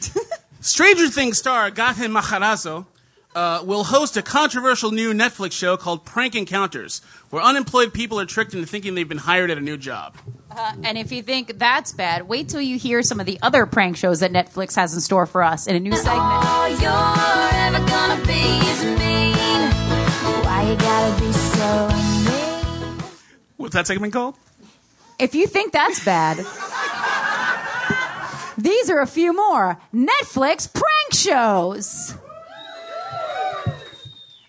Stranger 0.61 1.09
Things 1.09 1.39
star 1.39 1.71
Gaten 1.71 2.19
Matarazzo 2.19 2.87
uh, 3.37 3.63
will 3.65 3.85
host 3.85 4.17
a 4.17 4.23
controversial 4.23 4.91
new 4.91 5.13
Netflix 5.13 5.53
show 5.53 5.77
called 5.77 6.05
Prank 6.05 6.35
Encounters, 6.35 7.03
where 7.31 7.43
unemployed 7.43 7.93
people 7.93 8.21
are 8.21 8.27
tricked 8.27 8.55
into 8.55 8.67
thinking 8.67 8.95
they've 8.95 9.09
been 9.09 9.19
hired 9.19 9.51
at 9.51 9.59
a 9.59 9.61
new 9.61 9.77
job. 9.77 10.17
Uh, 10.51 10.73
and 10.85 10.97
if 10.97 11.13
you 11.13 11.23
think 11.23 11.59
that's 11.59 11.93
bad, 11.93 12.29
wait 12.29 12.49
till 12.49 12.61
you 12.63 12.79
hear 12.79 13.03
some 13.03 13.21
of 13.21 13.27
the 13.27 13.39
other 13.43 13.67
prank 13.67 13.97
shows 13.97 14.21
that 14.21 14.33
Netflix 14.33 14.75
has 14.77 14.95
in 14.95 15.01
store 15.01 15.27
for 15.27 15.43
us 15.43 15.67
in 15.67 15.77
a 15.77 15.81
new 15.81 15.93
segment. 15.95 16.17
All 16.19 16.69
you're 16.69 17.77
ever 17.77 17.87
gonna 17.87 18.25
be 18.25 18.43
is 18.69 18.85
mean. 18.85 19.71
Why 20.45 20.67
you 20.71 20.77
gotta 20.77 21.21
be 21.21 21.33
so 21.33 21.89
mean? 22.31 23.03
What's 23.57 23.75
that 23.75 23.87
segment 23.87 24.13
called? 24.13 24.37
If 25.19 25.35
you 25.35 25.47
think 25.47 25.73
that's 25.73 26.05
bad, 26.05 26.39
these 28.57 28.89
are 28.89 29.01
a 29.01 29.07
few 29.07 29.35
more 29.35 29.79
Netflix 29.95 30.73
prank 30.73 31.13
shows. 31.13 32.15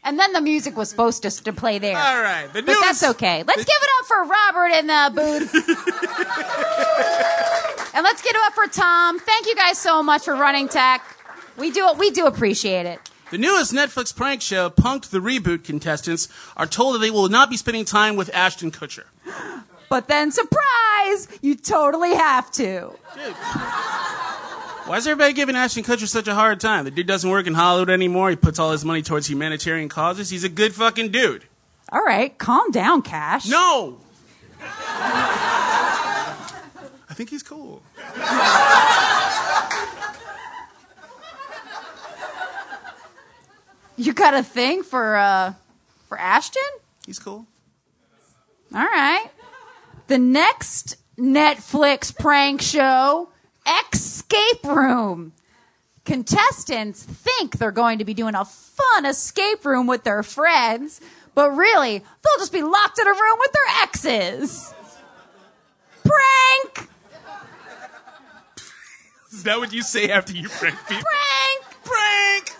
And 0.07 0.17
then 0.17 0.31
the 0.31 0.39
music 0.39 0.77
was 0.77 0.89
supposed 0.89 1.23
to, 1.23 1.43
to 1.43 1.51
play 1.51 1.79
there. 1.79 1.97
All 1.97 2.21
right, 2.21 2.47
the 2.53 2.63
But 2.63 2.77
that's 2.79 3.03
okay. 3.03 3.43
Let's 3.45 3.65
give 3.65 3.67
it 3.67 3.89
up 3.99 4.05
for 4.05 4.23
Robert 4.23 4.67
in 4.67 4.87
the 4.87 5.11
booth. 5.13 5.53
and 7.93 8.05
let's 8.05 8.21
give 8.21 8.33
it 8.33 8.41
up 8.45 8.53
for 8.53 8.67
Tom. 8.67 9.19
Thank 9.19 9.47
you 9.47 9.55
guys 9.55 9.77
so 9.77 10.01
much 10.01 10.23
for 10.23 10.33
running 10.33 10.69
tech. 10.69 11.03
We 11.57 11.71
do 11.71 11.91
we 11.97 12.11
do 12.11 12.25
appreciate 12.25 12.85
it. 12.85 13.01
The 13.31 13.37
newest 13.37 13.73
Netflix 13.73 14.15
prank 14.15 14.41
show, 14.41 14.69
Punked 14.69 15.09
the 15.09 15.19
Reboot 15.19 15.65
contestants, 15.65 16.29
are 16.55 16.67
told 16.67 16.95
that 16.95 16.99
they 16.99 17.11
will 17.11 17.27
not 17.27 17.49
be 17.49 17.57
spending 17.57 17.83
time 17.83 18.15
with 18.15 18.33
Ashton 18.33 18.71
Kutcher. 18.71 19.03
But 19.89 20.07
then 20.07 20.31
surprise, 20.31 21.27
you 21.41 21.55
totally 21.55 22.15
have 22.15 22.49
to. 22.53 22.93
Why 24.87 24.95
is 24.95 25.05
everybody 25.05 25.33
giving 25.33 25.57
Ashton 25.57 25.83
Kutcher 25.83 26.07
such 26.07 26.29
a 26.29 26.33
hard 26.33 26.61
time? 26.61 26.85
The 26.85 26.91
dude 26.91 27.07
doesn't 27.07 27.29
work 27.29 27.45
in 27.45 27.55
Hollywood 27.55 27.89
anymore. 27.89 28.29
He 28.29 28.37
puts 28.37 28.57
all 28.57 28.71
his 28.71 28.85
money 28.85 29.01
towards 29.01 29.29
humanitarian 29.29 29.89
causes. 29.89 30.29
He's 30.29 30.45
a 30.45 30.49
good 30.49 30.73
fucking 30.73 31.11
dude. 31.11 31.43
All 31.91 32.05
right, 32.05 32.37
calm 32.37 32.71
down, 32.71 33.01
Kash. 33.01 33.49
No! 33.49 33.97
I 34.61 34.63
think 37.13 37.29
he's 37.29 37.43
cool. 37.43 37.81
You 43.97 44.13
got 44.13 44.35
a 44.35 44.43
thing 44.43 44.83
for 44.83 45.17
uh 45.17 45.53
for 46.07 46.17
Ashton? 46.17 46.61
He's 47.05 47.19
cool. 47.19 47.45
All 48.73 48.79
right. 48.81 49.27
The 50.07 50.17
next 50.17 50.95
Netflix 51.17 52.17
prank 52.17 52.61
show, 52.61 53.29
Escape 53.93 54.63
Room. 54.63 55.33
Contestants 56.05 57.03
think 57.03 57.57
they're 57.57 57.71
going 57.71 57.99
to 57.99 58.05
be 58.05 58.13
doing 58.13 58.33
a 58.33 58.45
fun 58.45 59.05
escape 59.05 59.65
room 59.65 59.87
with 59.87 60.05
their 60.05 60.23
friends, 60.23 61.01
but 61.35 61.51
really, 61.51 61.99
they'll 61.99 62.39
just 62.39 62.53
be 62.53 62.61
locked 62.61 62.97
in 62.97 63.05
a 63.07 63.11
room 63.11 63.37
with 63.39 63.51
their 63.51 63.83
exes. 63.83 64.73
Prank! 66.03 66.89
Is 69.33 69.43
that 69.43 69.59
what 69.59 69.73
you 69.73 69.81
say 69.81 70.09
after 70.09 70.31
you 70.31 70.47
prank 70.47 70.77
people? 70.87 71.03
Prank! 71.03 71.83
Prank! 71.83 72.53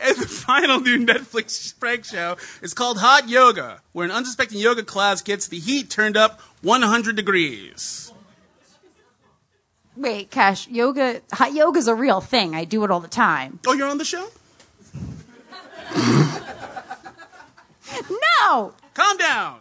And 0.00 0.16
the 0.16 0.26
final 0.26 0.80
new 0.80 0.98
Netflix 0.98 1.78
prank 1.78 2.06
show 2.06 2.36
is 2.62 2.72
called 2.72 2.98
Hot 2.98 3.28
Yoga, 3.28 3.82
where 3.92 4.06
an 4.06 4.10
unsuspecting 4.10 4.58
yoga 4.58 4.82
class 4.82 5.20
gets 5.20 5.46
the 5.46 5.58
heat 5.58 5.90
turned 5.90 6.16
up 6.16 6.40
100 6.62 7.14
degrees. 7.14 8.12
Wait, 9.96 10.30
Kash, 10.30 10.68
yoga, 10.68 11.20
hot 11.32 11.52
yoga's 11.52 11.86
a 11.86 11.94
real 11.94 12.20
thing. 12.20 12.54
I 12.54 12.64
do 12.64 12.82
it 12.84 12.90
all 12.90 13.00
the 13.00 13.08
time. 13.08 13.58
Oh, 13.66 13.72
you're 13.74 13.88
on 13.88 13.98
the 13.98 14.04
show? 14.04 14.26
No! 18.10 18.72
Calm 18.94 19.16
down. 19.18 19.58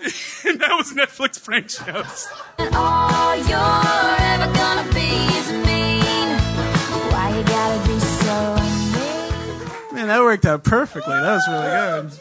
and 0.00 0.08
that 0.60 0.74
was 0.76 0.92
Netflix 0.94 1.42
prank 1.42 1.68
shows. 1.70 2.28
All 2.74 3.36
you're 3.36 4.16
ever 4.18 4.52
gonna 4.54 4.90
be 4.92 5.10
is 5.36 5.52
mean. 5.52 6.38
Why 7.12 7.36
you 7.36 7.44
gotta 7.44 7.86
be 7.88 7.98
so 8.00 8.54
mean? 9.88 9.94
Man, 9.94 10.08
that 10.08 10.20
worked 10.22 10.46
out 10.46 10.64
perfectly. 10.64 11.12
That 11.14 11.34
was 11.34 11.48
really 11.48 11.62
good. 12.10 12.20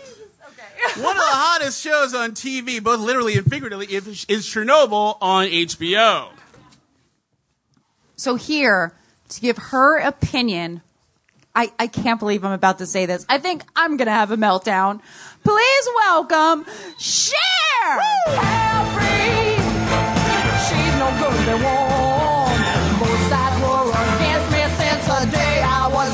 Oh, 0.98 1.04
One 1.04 1.16
of 1.16 1.22
the 1.22 1.30
hottest 1.30 1.82
shows 1.82 2.14
on 2.14 2.32
TV, 2.32 2.84
both 2.84 3.00
literally 3.00 3.38
and 3.38 3.50
figuratively, 3.50 3.88
is 3.88 4.26
is 4.28 4.46
Chernobyl 4.46 5.18
on 5.22 5.48
HBO. 5.48 6.30
So 8.20 8.36
here, 8.36 8.92
to 9.30 9.40
give 9.40 9.58
her 9.58 9.98
opinion, 9.98 10.82
I, 11.56 11.72
I 11.80 11.88
can't 11.88 12.20
believe 12.20 12.44
I'm 12.44 12.52
about 12.52 12.80
to 12.80 12.86
say 12.86 13.06
this. 13.06 13.26
I 13.30 13.38
think 13.38 13.64
I'm 13.78 13.96
gonna 13.96 14.12
have 14.12 14.30
a 14.32 14.36
meltdown. 14.36 15.00
Please 15.46 15.90
welcome 15.96 16.66
Cher! 16.98 17.38
She's 20.68 20.96
no 21.00 21.08
good 21.16 21.46
to 21.48 21.56
warm. 21.64 22.60
Both 23.00 23.24
sides 23.32 23.58
were 23.64 23.88
against 23.88 24.52
me 24.52 24.64
since 24.76 25.06
the 25.08 25.24
day 25.32 25.64
I 25.64 25.88
was 25.88 26.12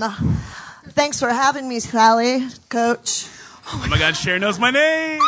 born. 0.00 0.92
Thanks 0.94 1.20
for 1.20 1.28
having 1.28 1.68
me, 1.68 1.80
Sally, 1.80 2.48
coach. 2.70 3.28
Oh 3.66 3.86
my 3.90 3.98
god, 3.98 4.16
Cher 4.16 4.38
knows 4.38 4.58
my 4.58 4.70
name! 4.70 5.20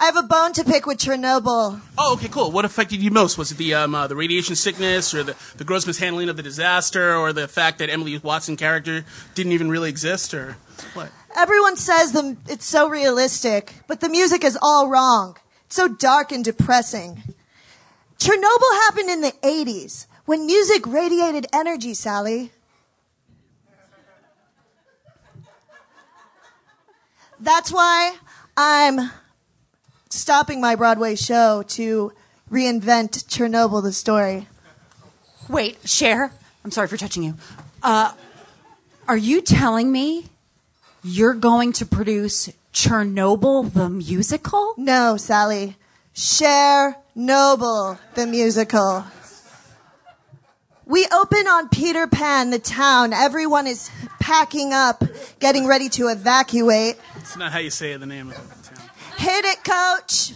I 0.00 0.06
have 0.06 0.16
a 0.16 0.22
bone 0.22 0.54
to 0.54 0.64
pick 0.64 0.86
with 0.86 0.96
Chernobyl. 0.96 1.78
Oh, 1.98 2.14
okay, 2.14 2.28
cool. 2.28 2.50
What 2.50 2.64
affected 2.64 3.02
you 3.02 3.10
most? 3.10 3.36
Was 3.36 3.52
it 3.52 3.58
the 3.58 3.74
um, 3.74 3.94
uh, 3.94 4.06
the 4.06 4.16
radiation 4.16 4.56
sickness, 4.56 5.12
or 5.12 5.22
the, 5.22 5.36
the 5.58 5.64
gross 5.64 5.86
mishandling 5.86 6.30
of 6.30 6.38
the 6.38 6.42
disaster, 6.42 7.14
or 7.14 7.34
the 7.34 7.46
fact 7.46 7.78
that 7.80 7.90
Emily 7.90 8.16
Watson 8.16 8.56
character 8.56 9.04
didn't 9.34 9.52
even 9.52 9.68
really 9.68 9.90
exist, 9.90 10.32
or 10.32 10.56
what? 10.94 11.12
Everyone 11.36 11.76
says 11.76 12.12
the, 12.12 12.38
it's 12.48 12.64
so 12.64 12.88
realistic, 12.88 13.74
but 13.88 14.00
the 14.00 14.08
music 14.08 14.42
is 14.42 14.58
all 14.62 14.88
wrong. 14.88 15.36
It's 15.66 15.76
so 15.76 15.86
dark 15.86 16.32
and 16.32 16.42
depressing. 16.42 17.22
Chernobyl 18.18 18.72
happened 18.86 19.10
in 19.10 19.20
the 19.20 19.34
80s 19.42 20.06
when 20.24 20.46
music 20.46 20.86
radiated 20.86 21.46
energy, 21.52 21.92
Sally. 21.92 22.52
That's 27.38 27.70
why 27.70 28.16
I'm 28.56 29.10
stopping 30.10 30.60
my 30.60 30.74
Broadway 30.74 31.14
show 31.14 31.62
to 31.68 32.12
reinvent 32.50 33.24
Chernobyl 33.26 33.82
the 33.82 33.92
story. 33.92 34.48
Wait, 35.48 35.78
Cher, 35.84 36.32
I'm 36.64 36.70
sorry 36.70 36.88
for 36.88 36.96
touching 36.96 37.22
you. 37.22 37.34
Uh, 37.82 38.12
are 39.08 39.16
you 39.16 39.40
telling 39.40 39.90
me 39.90 40.26
you're 41.02 41.34
going 41.34 41.72
to 41.74 41.86
produce 41.86 42.50
Chernobyl 42.72 43.72
the 43.72 43.88
musical? 43.88 44.74
No, 44.76 45.16
Sally. 45.16 45.76
Cher 46.12 46.96
Noble, 47.14 47.98
the 48.14 48.26
musical. 48.26 49.04
We 50.84 51.06
open 51.12 51.46
on 51.46 51.68
Peter 51.68 52.06
Pan, 52.08 52.50
the 52.50 52.58
town. 52.58 53.12
Everyone 53.12 53.66
is 53.66 53.90
packing 54.18 54.72
up, 54.72 55.04
getting 55.38 55.66
ready 55.66 55.88
to 55.90 56.08
evacuate. 56.08 56.96
It's 57.16 57.36
not 57.36 57.52
how 57.52 57.60
you 57.60 57.70
say 57.70 57.96
the 57.96 58.06
name 58.06 58.30
of 58.30 58.34
the 58.34 58.40
town. 58.54 58.59
Hit 59.20 59.44
it, 59.44 59.62
coach. 59.62 60.32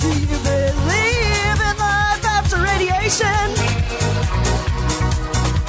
Do 0.00 0.08
you 0.08 0.38
believe 0.38 1.58
in 1.66 1.76
life 1.82 2.24
after 2.24 2.58
radiation? 2.62 3.48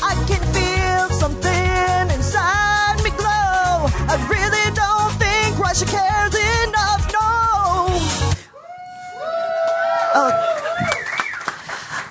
I 0.03 0.13
can 0.27 0.43
feel 0.53 1.09
something 1.17 2.15
inside 2.15 3.01
me 3.03 3.09
glow. 3.09 3.89
I 4.07 4.17
really 4.29 4.69
don't 4.75 5.11
think 5.17 5.57
Russia 5.57 5.85
cares 5.87 6.35
enough. 6.35 7.11
No. 7.11 7.97
Oh. 10.13 10.31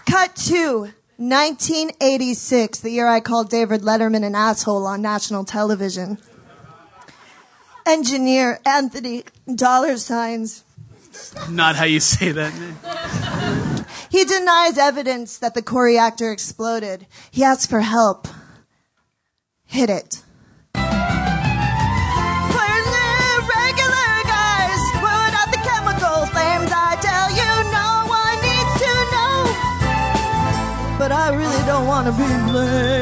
Cut 0.05 0.35
to 0.35 0.91
1986, 1.19 2.81
the 2.81 2.91
year 2.91 3.07
I 3.07 3.21
called 3.21 3.51
David 3.51 3.83
Letterman 3.83 4.25
an 4.25 4.35
asshole 4.35 4.85
on 4.85 5.01
national 5.01 5.45
television 5.45 6.19
engineer 7.87 8.61
Anthony 8.67 9.25
dollar 9.55 9.97
signs. 9.97 10.65
Not 11.49 11.77
how 11.77 11.85
you 11.85 12.01
say 12.01 12.33
that 12.33 12.53
name. 12.59 12.77
He 14.11 14.25
denies 14.25 14.77
evidence 14.79 15.39
that 15.39 15.55
the 15.55 15.63
core 15.63 15.85
reactor 15.85 16.31
exploded. 16.33 17.07
He 17.31 17.43
asks 17.45 17.67
for 17.67 17.81
help. 17.81 18.29
Hit 19.65 19.89
it. 19.91 20.23
Regular 23.57 24.23
guys. 24.25 24.81
We're 25.03 25.31
not 25.33 25.51
the 25.51 25.59
chemical 25.59 26.27
flames. 26.33 26.71
I 26.73 26.97
tell 27.01 27.31
you, 27.31 27.51
no 27.73 28.05
one 28.09 28.39
needs 28.45 28.75
to 28.85 28.93
know. 29.13 29.37
But 30.99 31.11
I 31.13 31.31
really 31.35 31.63
don't 31.67 31.87
want 31.87 32.07
to 32.07 32.13
be 32.13 32.29
blamed. 32.51 32.97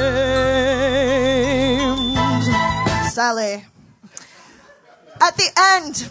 Sally. 3.12 3.64
At 5.24 5.38
the 5.38 5.48
end, 5.74 6.10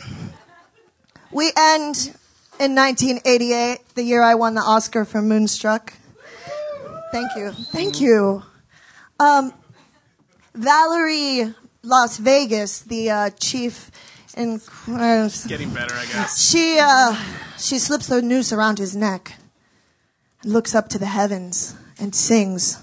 we 1.31 1.51
end 1.55 2.15
in 2.59 2.73
1988, 2.73 3.79
the 3.93 4.01
year 4.01 4.23
I 4.23 4.33
won 4.33 4.55
the 4.55 4.61
Oscar 4.61 5.05
for 5.05 5.21
Moonstruck. 5.21 5.93
Thank 7.11 7.35
you. 7.35 7.51
Thank 7.51 8.01
you. 8.01 8.41
Um, 9.19 9.53
Valerie 10.55 11.53
Las 11.83 12.17
Vegas, 12.17 12.79
the 12.79 13.11
uh, 13.11 13.29
chief 13.39 13.91
in. 14.35 14.59
Uh, 14.87 15.29
Getting 15.47 15.71
better, 15.75 15.93
I 15.93 16.05
guess. 16.05 16.41
she 16.49 16.79
uh, 16.81 17.15
she 17.59 17.77
slips 17.77 18.07
the 18.07 18.19
noose 18.19 18.51
around 18.51 18.79
his 18.79 18.95
neck, 18.95 19.33
looks 20.43 20.73
up 20.73 20.89
to 20.89 20.97
the 20.97 21.05
heavens, 21.05 21.75
and 21.99 22.15
sings. 22.15 22.79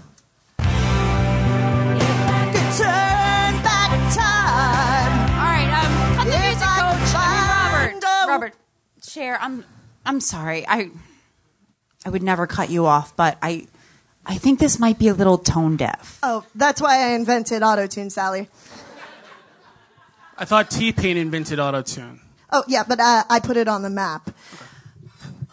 Robert. 8.30 8.46
a- 8.46 8.48
Robert, 8.48 8.54
Cher, 9.02 9.38
I'm, 9.40 9.64
I'm 10.04 10.20
sorry. 10.20 10.66
I, 10.66 10.90
I 12.04 12.10
would 12.10 12.22
never 12.22 12.46
cut 12.46 12.70
you 12.70 12.86
off, 12.86 13.14
but 13.16 13.38
I, 13.42 13.66
I 14.26 14.36
think 14.36 14.58
this 14.58 14.78
might 14.78 14.98
be 14.98 15.08
a 15.08 15.14
little 15.14 15.38
tone 15.38 15.76
deaf. 15.76 16.18
Oh, 16.22 16.44
that's 16.54 16.80
why 16.80 16.98
I 16.98 17.14
invented 17.14 17.62
autotune, 17.62 18.10
Sally. 18.10 18.48
I 20.36 20.44
thought 20.44 20.70
T 20.70 20.92
Pain 20.92 21.16
invented 21.16 21.58
autotune. 21.58 22.20
Oh, 22.50 22.64
yeah, 22.66 22.82
but 22.86 22.98
uh, 22.98 23.24
I 23.28 23.40
put 23.40 23.56
it 23.56 23.68
on 23.68 23.82
the 23.82 23.90
map. 23.90 24.30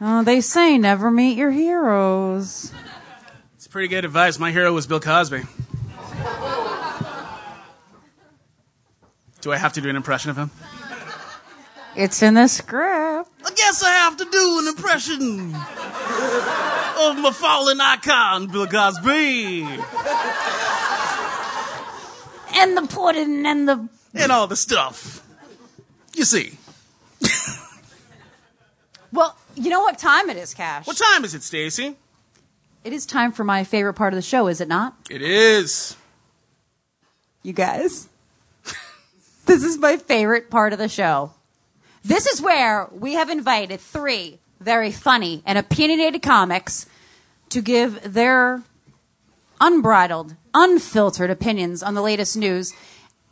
Oh, 0.00 0.22
they 0.24 0.40
say 0.40 0.78
never 0.78 1.10
meet 1.10 1.36
your 1.36 1.50
heroes. 1.50 2.72
It's 3.54 3.66
pretty 3.66 3.88
good 3.88 4.04
advice. 4.04 4.38
My 4.38 4.50
hero 4.50 4.72
was 4.72 4.86
Bill 4.86 5.00
Cosby. 5.00 5.42
Do 9.40 9.52
I 9.52 9.56
have 9.56 9.72
to 9.74 9.80
do 9.80 9.88
an 9.88 9.96
impression 9.96 10.30
of 10.30 10.36
him? 10.36 10.50
It's 11.96 12.22
in 12.22 12.34
the 12.34 12.48
script. 12.48 13.30
I 13.44 13.50
guess 13.54 13.82
I 13.82 13.90
have 13.90 14.16
to 14.18 14.24
do 14.24 14.58
an 14.60 14.68
impression 14.68 15.54
of 16.98 17.18
my 17.18 17.32
fallen 17.32 17.80
icon, 17.80 18.48
Bill 18.48 18.66
Cosby, 18.66 19.62
And 22.54 22.76
the 22.76 22.82
pudding 22.86 23.46
and 23.46 23.68
the. 23.68 23.88
and 24.14 24.32
all 24.32 24.46
the 24.46 24.56
stuff. 24.56 25.22
You 26.14 26.24
see, 26.24 26.58
Well, 29.12 29.36
you 29.54 29.70
know 29.70 29.80
what 29.80 29.98
time 29.98 30.28
it 30.28 30.36
is, 30.36 30.52
Kash? 30.54 30.86
what 30.86 30.96
time 30.96 31.24
is 31.24 31.34
it, 31.34 31.42
Stacy? 31.42 31.96
It 32.84 32.92
is 32.92 33.06
time 33.06 33.32
for 33.32 33.44
my 33.44 33.64
favorite 33.64 33.94
part 33.94 34.12
of 34.12 34.16
the 34.16 34.22
show, 34.22 34.48
is 34.48 34.60
it 34.60 34.68
not? 34.68 34.94
It 35.10 35.22
is. 35.22 35.96
You 37.42 37.52
guys. 37.52 38.08
this 39.46 39.62
is 39.62 39.78
my 39.78 39.96
favorite 39.96 40.50
part 40.50 40.72
of 40.72 40.78
the 40.78 40.88
show. 40.88 41.32
This 42.04 42.26
is 42.26 42.40
where 42.40 42.88
we 42.92 43.14
have 43.14 43.30
invited 43.30 43.80
three 43.80 44.38
very 44.60 44.90
funny 44.90 45.42
and 45.46 45.56
opinionated 45.58 46.22
comics 46.22 46.86
to 47.50 47.62
give 47.62 48.12
their 48.12 48.62
unbridled, 49.60 50.36
unfiltered 50.54 51.30
opinions 51.30 51.82
on 51.82 51.94
the 51.94 52.02
latest 52.02 52.36
news 52.36 52.72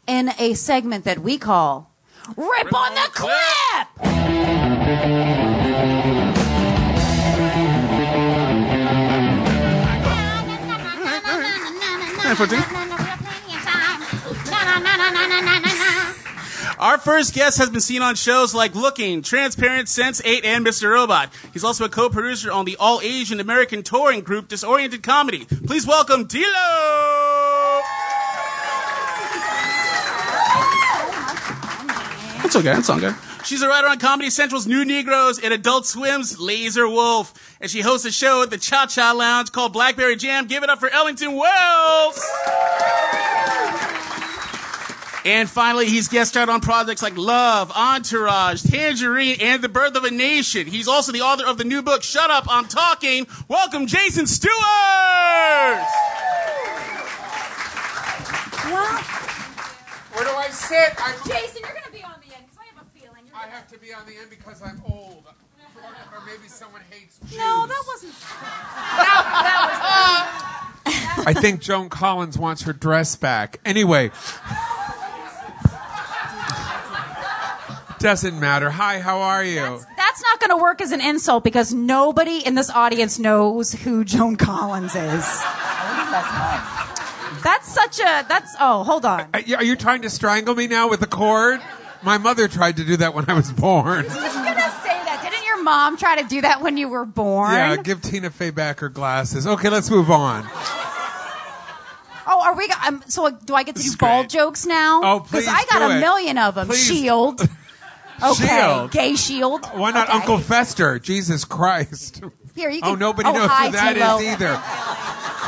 in 0.07 0.31
a 0.39 0.55
segment 0.55 1.05
that 1.05 1.18
we 1.18 1.39
call 1.39 1.91
Rip 2.37 2.74
on 2.74 2.95
the 2.95 3.09
Clip! 3.12 4.07
Our 16.79 16.99
first 16.99 17.33
guest 17.33 17.57
has 17.57 17.70
been 17.70 17.81
seen 17.81 18.03
on 18.03 18.16
shows 18.16 18.55
like 18.55 18.74
Looking, 18.74 19.22
Transparent, 19.22 19.89
Sense 19.89 20.20
8, 20.22 20.45
and 20.45 20.66
Mr. 20.66 20.93
Robot. 20.93 21.31
He's 21.55 21.64
also 21.64 21.85
a 21.85 21.89
co-producer 21.89 22.53
on 22.53 22.66
the 22.66 22.77
all 22.79 23.01
Asian 23.01 23.41
American 23.41 23.83
touring 23.83 24.20
group 24.20 24.49
Disoriented 24.49 25.03
Comedy. 25.03 25.47
Please 25.66 25.87
welcome 25.87 26.24
D'Lo! 26.27 27.81
That's 32.43 32.57
okay, 32.57 32.74
that's 32.74 32.91
all 32.91 33.01
good. 33.01 33.14
She's 33.45 33.62
a 33.62 33.68
writer 33.68 33.89
on 33.89 33.99
Comedy 33.99 34.29
Central's 34.29 34.66
New 34.66 34.85
Negroes 34.85 35.39
and 35.39 35.55
Adult 35.55 35.87
Swim's 35.87 36.39
Laser 36.39 36.89
Wolf. 36.89 37.57
And 37.61 37.70
she 37.70 37.81
hosts 37.81 38.05
a 38.05 38.12
show 38.12 38.43
at 38.43 38.51
the 38.51 38.59
Cha 38.59 38.87
Cha 38.87 39.12
Lounge 39.12 39.51
called 39.51 39.72
Blackberry 39.72 40.16
Jam. 40.16 40.47
Give 40.47 40.62
it 40.62 40.68
up 40.68 40.81
for 40.81 40.91
Ellington 40.91 41.37
Wells! 41.37 42.20
And 45.27 45.51
finally, 45.51 45.87
he's 45.87 46.07
guest 46.07 46.31
starred 46.31 46.49
on 46.49 46.61
projects 46.61 47.03
like 47.03 47.16
Love, 47.18 47.72
Entourage, 47.72 48.62
Tangerine, 48.62 49.39
and 49.41 49.61
The 49.61 49.68
Birth 49.68 49.97
of 49.97 50.05
a 50.05 50.11
Nation. 50.12 50.68
He's 50.68 50.87
also 50.87 51.11
the 51.11 51.22
author 51.22 51.45
of 51.45 51.59
the 51.59 51.64
new 51.64 51.83
book, 51.83 52.05
Shut 52.05 52.31
Up, 52.31 52.45
I'm 52.49 52.66
Talking. 52.68 53.27
Welcome, 53.49 53.89
Jason 53.89 54.29
Stuart! 54.29 54.55
Where 60.12 60.24
do 60.24 60.31
I 60.31 60.47
sit? 60.53 60.95
I'm, 60.97 61.16
Jason, 61.27 61.62
you're 61.64 61.72
going 61.72 61.83
to 61.87 61.93
be 61.93 62.05
on 62.05 62.14
the 62.24 62.33
end 62.33 62.45
because 62.47 62.59
I 62.61 62.66
have 62.72 62.87
a 62.87 62.89
feeling. 62.97 63.22
You're 63.27 63.35
I 63.35 63.49
have 63.49 63.66
to 63.66 63.79
be 63.81 63.93
on 63.93 64.07
the 64.07 64.16
end 64.16 64.31
because 64.31 64.62
I'm 64.62 64.81
old. 64.89 65.24
Or 66.14 66.24
maybe 66.24 66.47
someone 66.47 66.83
hates 66.89 67.18
Jews. 67.18 67.37
No, 67.37 67.66
that 67.66 67.83
wasn't. 67.89 68.14
I 71.27 71.35
think 71.37 71.61
Joan 71.61 71.89
Collins 71.89 72.39
wants 72.39 72.62
her 72.62 72.72
dress 72.72 73.16
back. 73.16 73.59
Anyway. 73.64 74.12
Doesn't 77.99 78.38
matter. 78.38 78.68
Hi, 78.70 79.01
how 79.01 79.20
are 79.20 79.42
you? 79.42 79.80
That's 79.97 80.22
not 80.22 80.40
going 80.40 80.51
to 80.51 80.57
work 80.62 80.80
as 80.82 80.92
an 80.92 81.01
insult 81.01 81.44
because 81.44 81.72
nobody 81.72 82.44
in 82.47 82.55
this 82.55 82.68
audience 82.70 83.18
knows 83.18 83.72
who 83.72 84.05
Joan 84.05 84.36
Collins 84.36 84.94
is. 84.94 85.24
That's 87.42 87.72
such 87.72 87.99
a. 88.01 88.24
That's. 88.28 88.55
Oh, 88.61 88.82
hold 88.84 89.05
on. 89.07 89.28
Are 89.32 89.40
you- 89.40 89.57
are 89.57 89.64
you 89.64 89.76
trying 89.76 90.03
to 90.03 90.11
strangle 90.11 90.55
me 90.55 90.66
now 90.66 90.88
with 90.88 91.01
the 91.01 91.07
cord? 91.07 91.61
My 92.03 92.18
mother 92.18 92.49
tried 92.49 92.76
to 92.76 92.84
do 92.84 92.97
that 92.99 93.14
when 93.14 93.28
I 93.28 93.32
was 93.34 93.51
born. 93.53 94.01
I 94.01 94.03
was 94.03 94.14
going 94.14 94.24
to 94.24 94.70
say 94.82 94.99
that. 95.05 95.20
Didn't 95.30 95.44
your 95.47 95.62
mom 95.62 95.97
try 95.97 96.20
to 96.20 96.28
do 96.28 96.40
that 96.42 96.61
when 96.61 96.76
you 96.76 96.88
were 96.88 97.05
born? 97.07 97.53
Yeah, 97.53 97.76
give 97.76 98.03
Tina 98.03 98.30
Fey 98.30 98.51
back 98.51 98.80
her 98.80 98.88
glasses. 98.88 99.47
Okay, 99.47 99.68
let's 99.70 99.90
move 99.90 100.11
on. 100.11 100.44
Oh, 102.28 102.42
are 102.42 102.57
we? 102.57 102.68
Um, 102.86 103.03
so 103.07 103.30
do 103.30 103.55
I 103.55 103.62
get 103.62 103.76
to 103.76 103.82
This 103.82 103.92
do 103.92 103.97
great. 103.99 104.28
jokes 104.28 104.66
now? 104.66 105.01
Oh, 105.03 105.20
please 105.20 105.47
I 105.49 105.64
got 105.70 105.78
do 105.78 105.84
a 105.94 105.97
it. 105.97 106.01
million 106.01 106.38
of 106.38 106.57
them. 106.57 106.66
Please. 106.68 106.84
Shield. 106.86 107.40
Okay. 108.22 108.46
Shield. 108.48 108.90
Gay 108.92 109.14
shield. 109.16 109.66
Why 109.74 109.90
not 109.90 110.08
Okay. 110.08 110.18
Uncle 110.18 110.38
Fester? 110.38 110.98
Jesus 110.98 111.44
Christ. 111.44 112.22
Here 112.54 112.70
you 112.70 112.80
Oh, 112.82 112.90
can. 112.92 112.98
nobody 112.98 113.28
oh, 113.28 113.32
nobody 113.32 113.46
knows 113.46 113.50
hi, 113.50 113.66
who 113.66 113.72
that 113.72 113.96
is 113.96 114.02
D'Lo. 114.02 114.20
either. 114.20 114.60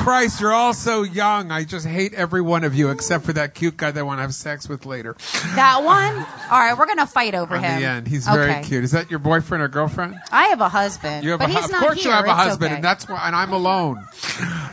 Christ, 0.05 0.41
you're 0.41 0.53
all 0.53 0.75
so 0.75 1.03
young. 1.03 1.51
I 1.51 1.65
just 1.65 1.87
hate 1.87 2.13
every 2.15 2.41
one 2.43 2.63
of 2.65 2.75
you 2.75 2.91
except 2.91 3.25
for 3.25 3.33
that 3.33 3.55
cute 3.55 3.77
guy 3.79 3.91
that 3.91 3.99
I 3.99 4.03
want 4.03 4.19
to 4.19 4.23
have 4.23 4.35
sex 4.35 4.69
with 4.69 4.85
later. 4.87 5.17
That 5.55 5.83
one. 5.83 6.15
All 6.51 6.59
right, 6.59 6.77
we're 6.79 6.87
gonna 6.87 7.07
fight 7.07 7.35
over 7.35 7.57
On 7.57 7.63
him. 7.65 7.81
the 7.81 7.87
end, 7.87 8.07
he's 8.09 8.27
very 8.27 8.51
Okay. 8.51 8.63
cute. 8.63 8.85
Is 8.85 8.91
that 8.93 9.11
your 9.11 9.19
boyfriend 9.19 9.63
or 9.65 9.69
girlfriend? 9.69 10.17
I 10.31 10.45
have 10.49 10.61
a 10.61 10.69
husband, 10.69 11.25
You 11.25 11.31
have 11.33 11.41
but 11.41 11.49
a, 11.51 11.53
he's 11.53 11.65
hu- 11.65 11.73
not 11.73 11.81
of 11.83 11.87
course 11.89 12.03
here. 12.03 12.11
you 12.11 12.17
have 12.17 12.27
a 12.27 12.29
It's 12.29 12.37
husband, 12.37 12.65
okay. 12.67 12.75
and 12.77 12.85
that's 12.85 13.09
why. 13.09 13.21
And 13.27 13.35
I'm 13.35 13.53
alone. 13.53 14.05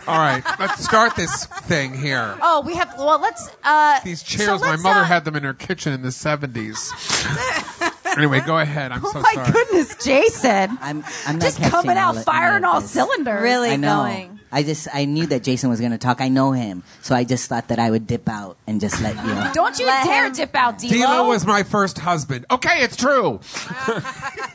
All 0.07 0.19
right, 0.19 0.43
let's 0.59 0.83
start 0.83 1.15
this 1.15 1.45
thing 1.45 1.93
here. 1.97 2.37
Oh, 2.41 2.61
we 2.65 2.75
have. 2.75 2.93
Well, 2.97 3.19
let's. 3.19 3.49
Uh, 3.63 3.99
These 4.03 4.19
so 4.23 4.37
chairs, 4.37 4.61
my 4.61 4.71
let's 4.71 4.83
mother 4.83 4.99
not- 4.99 5.07
had 5.07 5.25
them 5.25 5.35
in 5.37 5.43
her 5.43 5.53
kitchen 5.53 5.93
in 5.93 6.01
the 6.01 6.09
70s. 6.09 6.91
anyway, 8.18 8.41
go 8.41 8.57
ahead. 8.59 8.91
I'm 8.91 9.03
Oh 9.05 9.11
so 9.11 9.20
my 9.22 9.34
sorry. 9.34 9.51
goodness, 9.51 9.95
Jason! 10.03 10.78
I'm, 10.82 11.03
I'm 11.26 11.36
not 11.38 11.41
Just 11.41 11.57
catching 11.57 11.72
coming 11.72 11.97
out 11.97 12.18
all, 12.18 12.24
firing 12.24 12.55
any 12.57 12.66
of 12.66 12.74
all 12.76 12.82
this. 12.82 12.91
cylinders. 12.91 13.41
Really 13.41 13.72
I 13.72 13.76
know. 13.76 14.03
going. 14.03 14.39
I 14.51 14.63
just 14.63 14.88
I 14.93 15.03
knew 15.05 15.26
that 15.28 15.43
Jason 15.43 15.70
was 15.70 15.80
going 15.80 15.91
to 15.91 15.97
talk. 15.97 16.22
I 16.22 16.30
know 16.30 16.51
him, 16.53 16.84
so 17.01 17.13
I 17.13 17.26
just 17.26 17.49
thought 17.49 17.68
that 17.70 17.80
I 17.80 17.91
would 17.91 18.07
dip 18.07 18.30
out 18.30 18.55
and 18.68 18.80
just 18.80 19.01
let 19.01 19.16
you. 19.18 19.24
know. 19.34 19.51
Don't 19.53 19.78
you 19.80 19.86
Let 19.86 20.05
dare 20.05 20.28
him- 20.28 20.34
dip 20.34 20.55
out, 20.55 20.78
D'Lo. 20.78 20.89
D'Lo 20.97 21.28
was 21.28 21.45
my 21.45 21.63
first 21.63 21.97
husband. 21.99 22.45
Okay, 22.49 22.82
it's 22.82 22.95
true. 22.95 23.41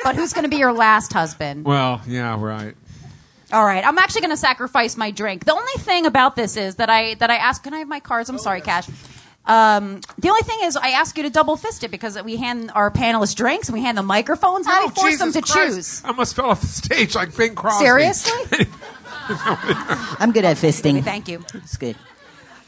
but 0.03 0.17
who's 0.17 0.33
going 0.33 0.45
to 0.45 0.49
be 0.49 0.57
your 0.57 0.73
last 0.73 1.13
husband? 1.13 1.65
Well, 1.65 2.01
yeah, 2.07 2.41
right. 2.41 2.75
All 3.53 3.65
right, 3.65 3.85
I'm 3.85 3.99
actually 3.99 4.21
going 4.21 4.31
to 4.31 4.37
sacrifice 4.37 4.97
my 4.97 5.11
drink. 5.11 5.45
The 5.45 5.53
only 5.53 5.73
thing 5.79 6.07
about 6.07 6.37
this 6.37 6.57
is 6.57 6.77
that 6.77 6.89
I 6.89 7.15
that 7.15 7.31
I 7.31 7.37
ask. 7.37 7.63
Can 7.63 7.75
I 7.75 7.79
have 7.81 7.89
my 7.89 7.99
cards? 8.01 8.29
I'm 8.31 8.39
sorry, 8.39 8.61
Kash. 8.61 8.87
Um, 9.47 10.01
the 10.19 10.29
only 10.29 10.43
thing 10.43 10.59
is, 10.63 10.77
I 10.77 10.91
ask 10.91 11.17
you 11.17 11.23
to 11.25 11.31
double 11.31 11.57
fist 11.57 11.83
it 11.83 11.91
because 11.91 12.21
we 12.23 12.37
hand 12.37 12.71
our 12.75 12.91
panelists 12.91 13.35
drinks 13.35 13.69
and 13.69 13.75
we 13.75 13.83
hand 13.83 13.99
them 13.99 14.07
microphones. 14.07 14.67
Now 14.67 14.85
we 14.85 14.91
force 14.91 15.19
them 15.19 15.29
Oh, 15.31 15.33
to 15.33 15.41
Christ. 15.43 15.75
choose. 15.75 16.05
I 16.05 16.09
almost 16.09 16.37
fell 16.37 16.47
off 16.51 16.61
the 16.61 16.67
stage 16.69 17.15
like 17.15 17.37
Bing 17.37 17.55
Crosby. 17.55 17.85
Seriously? 17.85 18.67
I'm 19.29 20.33
good 20.33 20.45
at 20.45 20.57
fisting. 20.57 21.03
Thank 21.03 21.29
you. 21.29 21.45
It's 21.55 21.77
good. 21.77 21.97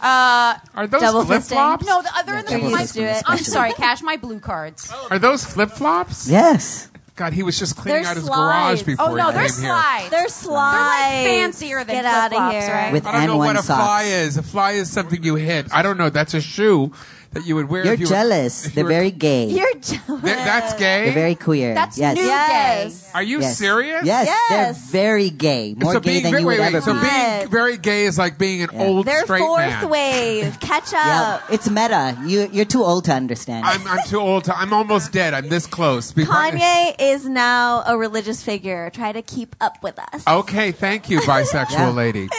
Uh, 0.00 0.56
Are 0.74 0.86
those 0.88 1.00
Double 1.00 1.24
flip 1.24 1.42
fisting? 1.42 1.48
flops? 1.52 1.86
no, 1.86 2.02
the 2.02 2.10
other 2.16 2.36
in 2.38 2.44
the 2.46 2.50
double 2.52 2.70
my, 2.70 2.82
fisting 2.82 3.02
I'm 3.08 3.14
especially. 3.16 3.44
sorry, 3.44 3.72
Kash. 3.74 4.02
My 4.02 4.16
blue 4.16 4.40
cards. 4.40 4.92
Are 5.10 5.18
those 5.18 5.44
flip 5.44 5.70
flops? 5.70 6.28
Yes. 6.28 6.88
God, 7.22 7.32
he 7.34 7.42
was 7.44 7.56
just 7.58 7.76
cleaning 7.76 8.02
They're 8.02 8.10
out 8.10 8.16
his 8.16 8.26
slides. 8.26 8.82
garage 8.82 8.86
before 8.86 9.10
Oh 9.10 9.14
no, 9.14 9.26
he 9.28 9.32
they're 9.32 9.48
came 9.48 9.60
here. 9.60 9.68
slides. 9.70 10.10
They're 10.10 10.28
slides. 10.28 11.26
fancier 11.28 11.84
than 11.84 11.96
Get 11.96 12.04
out 12.04 12.24
of 12.26 12.30
flip-flops, 12.32 12.64
here. 12.66 12.74
right? 12.74 12.92
With 12.92 13.06
I 13.06 13.12
don't 13.12 13.20
and 13.20 13.26
know 13.30 13.36
one 13.36 13.46
what 13.46 13.56
a 13.56 13.62
socks. 13.62 13.80
fly 13.82 14.02
is. 14.04 14.36
A 14.36 14.42
fly 14.42 14.72
is 14.72 14.90
something 14.90 15.22
you 15.22 15.36
hit. 15.36 15.66
I 15.72 15.82
don't 15.82 15.98
know. 15.98 16.10
That's 16.10 16.34
a 16.34 16.40
shoe 16.40 16.90
that 17.32 17.46
you 17.46 17.54
would 17.56 17.68
wear. 17.68 17.84
You're 17.84 17.94
if 17.94 18.00
you 18.00 18.06
were- 18.06 18.10
jealous. 18.10 18.66
if 18.66 18.74
They're 18.74 18.84
were- 18.84 18.90
very 18.90 19.10
gay. 19.28 19.46
You're 19.46 19.72
jealous. 19.74 20.06
Th- 20.22 20.36
that's 20.36 20.74
gay. 20.74 21.04
They're 21.06 21.12
very 21.14 21.34
queer. 21.34 21.74
That's 21.74 21.98
yes. 21.98 22.16
new 22.16 22.22
Yes. 22.24 23.10
Are 23.14 23.22
you 23.22 23.40
Yes. 23.40 23.58
serious? 23.58 24.04
Yes, 24.04 24.26
Yes. 24.26 24.48
they're 24.48 24.72
very 25.02 25.30
gay. 25.30 25.74
More 25.76 25.94
so 25.94 26.00
gay 26.00 26.10
being 26.10 26.22
than 26.24 26.32
very, 26.32 26.42
you 26.42 26.46
would 26.46 26.58
wait, 26.58 26.64
ever 26.66 26.76
wait, 26.78 26.84
so 26.84 26.94
be. 26.94 27.00
being 27.00 27.48
very 27.50 27.76
gay 27.78 28.04
is 28.06 28.18
like 28.18 28.38
being 28.38 28.62
an 28.62 28.70
old 28.74 29.06
They're 29.06 29.24
straight 29.24 29.40
fourth 29.40 29.58
man. 29.60 29.88
wave. 29.88 30.60
Catch 30.60 30.92
yeah, 30.92 31.40
up. 31.42 31.52
it's 31.52 31.68
meta. 31.68 32.16
You, 32.26 32.48
you're 32.52 32.64
too 32.64 32.84
old 32.84 33.04
to 33.06 33.12
understand. 33.12 33.64
I'm, 33.66 33.86
I'm 33.86 34.00
too 34.06 34.18
old. 34.20 34.44
To, 34.44 34.56
I'm 34.56 34.72
almost 34.72 35.12
dead. 35.12 35.34
I'm 35.34 35.48
this 35.48 35.66
close. 35.66 36.12
Kanye 36.12 36.94
is 36.98 37.26
now 37.28 37.82
a 37.86 37.96
religious 37.96 38.42
figure. 38.42 38.90
Try 38.90 39.12
to 39.12 39.22
keep 39.22 39.56
up 39.60 39.82
with 39.82 39.98
us. 39.98 40.26
Okay, 40.26 40.72
thank 40.72 41.08
you, 41.10 41.20
bisexual 41.20 41.94
lady. 41.94 42.28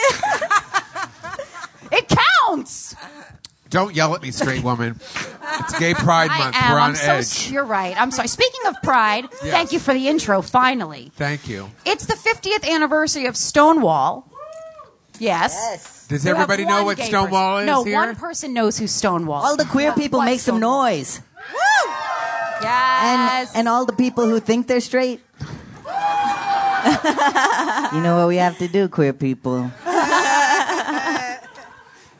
It 1.92 2.08
counts. 2.48 2.96
Don't 3.74 3.92
yell 3.96 4.14
at 4.14 4.22
me, 4.22 4.30
straight 4.30 4.62
woman. 4.62 5.00
It's 5.58 5.76
Gay 5.80 5.94
Pride 5.94 6.30
I 6.30 6.38
Month. 6.38 6.54
am. 6.56 6.72
We're 6.72 6.78
on 6.78 6.90
I'm 6.90 6.96
edge. 6.96 7.18
s- 7.24 7.50
You're 7.50 7.64
right. 7.64 8.00
I'm 8.00 8.12
sorry. 8.12 8.28
Speaking 8.28 8.60
of 8.68 8.76
pride, 8.84 9.24
Yes. 9.42 9.50
thank 9.50 9.72
you 9.72 9.80
for 9.80 9.92
the 9.92 10.06
intro. 10.06 10.42
Finally, 10.42 11.10
Thank 11.16 11.48
you. 11.48 11.70
it's 11.84 12.06
the 12.06 12.14
50th 12.14 12.64
anniversary 12.70 13.26
of 13.26 13.36
Stonewall. 13.36 14.30
Yes. 15.18 16.06
Does 16.08 16.24
You 16.24 16.30
everybody 16.30 16.64
know 16.64 16.84
what 16.84 17.00
Stonewall 17.00 17.56
person. 17.58 17.68
is 17.68 17.74
No, 17.74 17.82
here? 17.82 17.96
one 17.96 18.14
person 18.14 18.52
knows 18.54 18.78
who 18.78 18.86
Stonewall. 18.86 19.42
Is. 19.42 19.50
All 19.50 19.56
the 19.56 19.64
queer 19.64 19.92
people 19.92 20.20
what 20.20 20.26
make 20.26 20.38
some 20.38 20.60
noise. 20.60 21.20
And, 22.60 22.62
Yes. 22.62 23.50
and 23.56 23.68
all 23.68 23.84
the 23.86 23.92
people 23.92 24.28
who 24.28 24.38
think 24.38 24.68
they're 24.68 24.80
straight. 24.80 25.20
you 27.92 28.00
know 28.00 28.16
what 28.18 28.28
we 28.28 28.36
have 28.36 28.56
to 28.58 28.68
do, 28.68 28.86
queer 28.88 29.12
people. 29.12 29.70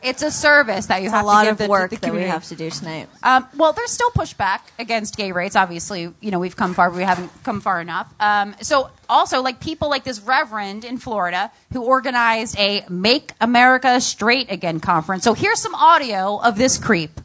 It's 0.04 0.22
a 0.22 0.30
service 0.30 0.86
that 0.86 1.00
you 1.00 1.06
It's 1.06 1.14
have 1.14 1.24
a 1.24 1.26
lot 1.26 1.40
to 1.40 1.46
give 1.46 1.52
of 1.52 1.58
the, 1.58 1.68
work 1.68 1.90
the 1.90 1.96
that 1.96 2.12
we 2.12 2.22
have 2.22 2.44
to 2.44 2.56
do 2.56 2.70
tonight. 2.70 3.08
Um, 3.22 3.46
well, 3.56 3.72
there's 3.72 3.90
still 3.90 4.10
pushback 4.10 4.60
against 4.78 5.16
gay 5.16 5.32
rights. 5.32 5.56
Obviously, 5.56 6.12
you 6.20 6.30
know 6.30 6.38
we've 6.38 6.56
come 6.56 6.74
far, 6.74 6.90
but 6.90 6.96
we 6.96 7.02
haven't 7.02 7.30
come 7.42 7.60
far 7.60 7.80
enough. 7.80 8.12
Um, 8.20 8.54
so, 8.60 8.90
also, 9.08 9.42
like 9.42 9.60
people 9.60 9.88
like 9.88 10.04
this 10.04 10.20
reverend 10.20 10.84
in 10.84 10.98
Florida 10.98 11.50
who 11.72 11.82
organized 11.82 12.58
a 12.58 12.84
"Make 12.88 13.32
America 13.40 14.00
Straight 14.00 14.50
Again" 14.50 14.78
conference. 14.78 15.24
So, 15.24 15.32
here's 15.32 15.60
some 15.60 15.74
audio 15.74 16.38
of 16.38 16.56
this 16.58 16.78
creep. 16.78 17.20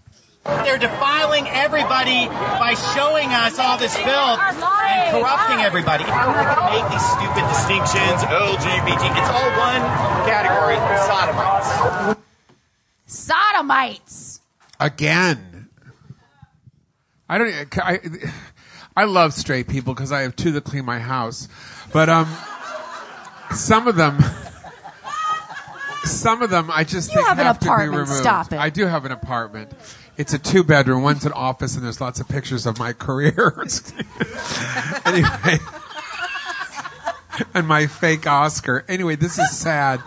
They're 0.45 0.79
defiling 0.79 1.47
everybody 1.49 2.27
by 2.27 2.73
showing 2.95 3.29
us 3.29 3.59
all 3.59 3.77
this 3.77 3.95
filth 3.95 4.39
and 4.39 5.11
corrupting 5.11 5.59
everybody. 5.59 6.05
We're 6.05 6.09
not 6.09 6.57
going 6.57 6.73
to 6.73 6.81
make 6.81 6.91
these 6.91 7.05
stupid 7.05 7.45
distinctions, 7.51 8.23
LGBT. 8.23 9.19
It's 9.19 9.29
all 9.29 9.51
one 9.59 9.83
category, 10.25 10.77
sodomites. 11.05 12.19
Sodomites. 13.09 14.39
Again. 14.79 15.67
I 17.27 17.37
don't. 17.37 17.77
I, 17.79 17.99
I 18.95 19.03
love 19.05 19.33
straight 19.33 19.67
people 19.67 19.93
because 19.93 20.11
I 20.11 20.21
have 20.21 20.35
two 20.35 20.51
that 20.53 20.63
clean 20.63 20.85
my 20.85 20.99
house, 20.99 21.47
but 21.93 22.09
um, 22.09 22.27
some 23.53 23.87
of 23.87 23.95
them. 23.95 24.17
Some 26.05 26.41
of 26.41 26.49
them 26.49 26.71
I 26.71 26.85
just 26.85 27.09
You 27.11 27.15
think 27.17 27.27
have 27.27 27.39
an 27.39 27.45
have 27.45 27.59
to 27.59 27.65
be 27.65 27.67
apartment. 27.67 27.91
removed. 28.07 28.21
Stop 28.21 28.53
it. 28.53 28.57
I 28.57 28.69
do 28.69 28.85
have 28.85 29.03
an 29.05 29.11
apartment. 29.11 29.71
It's 30.17 30.33
a 30.33 30.39
two 30.39 30.63
bedroom. 30.63 31.03
One's 31.03 31.25
an 31.25 31.33
office, 31.33 31.75
and 31.75 31.83
there's 31.83 31.99
lots 32.01 32.19
of 32.19 32.27
pictures 32.27 32.65
of 32.65 32.79
my 32.79 32.93
career. 33.05 33.53
anyway, 35.05 35.57
and 37.53 37.67
my 37.67 37.87
fake 37.87 38.27
Oscar. 38.27 38.85
Anyway, 38.87 39.15
this 39.15 39.37
is 39.39 39.49
sad. 39.57 39.99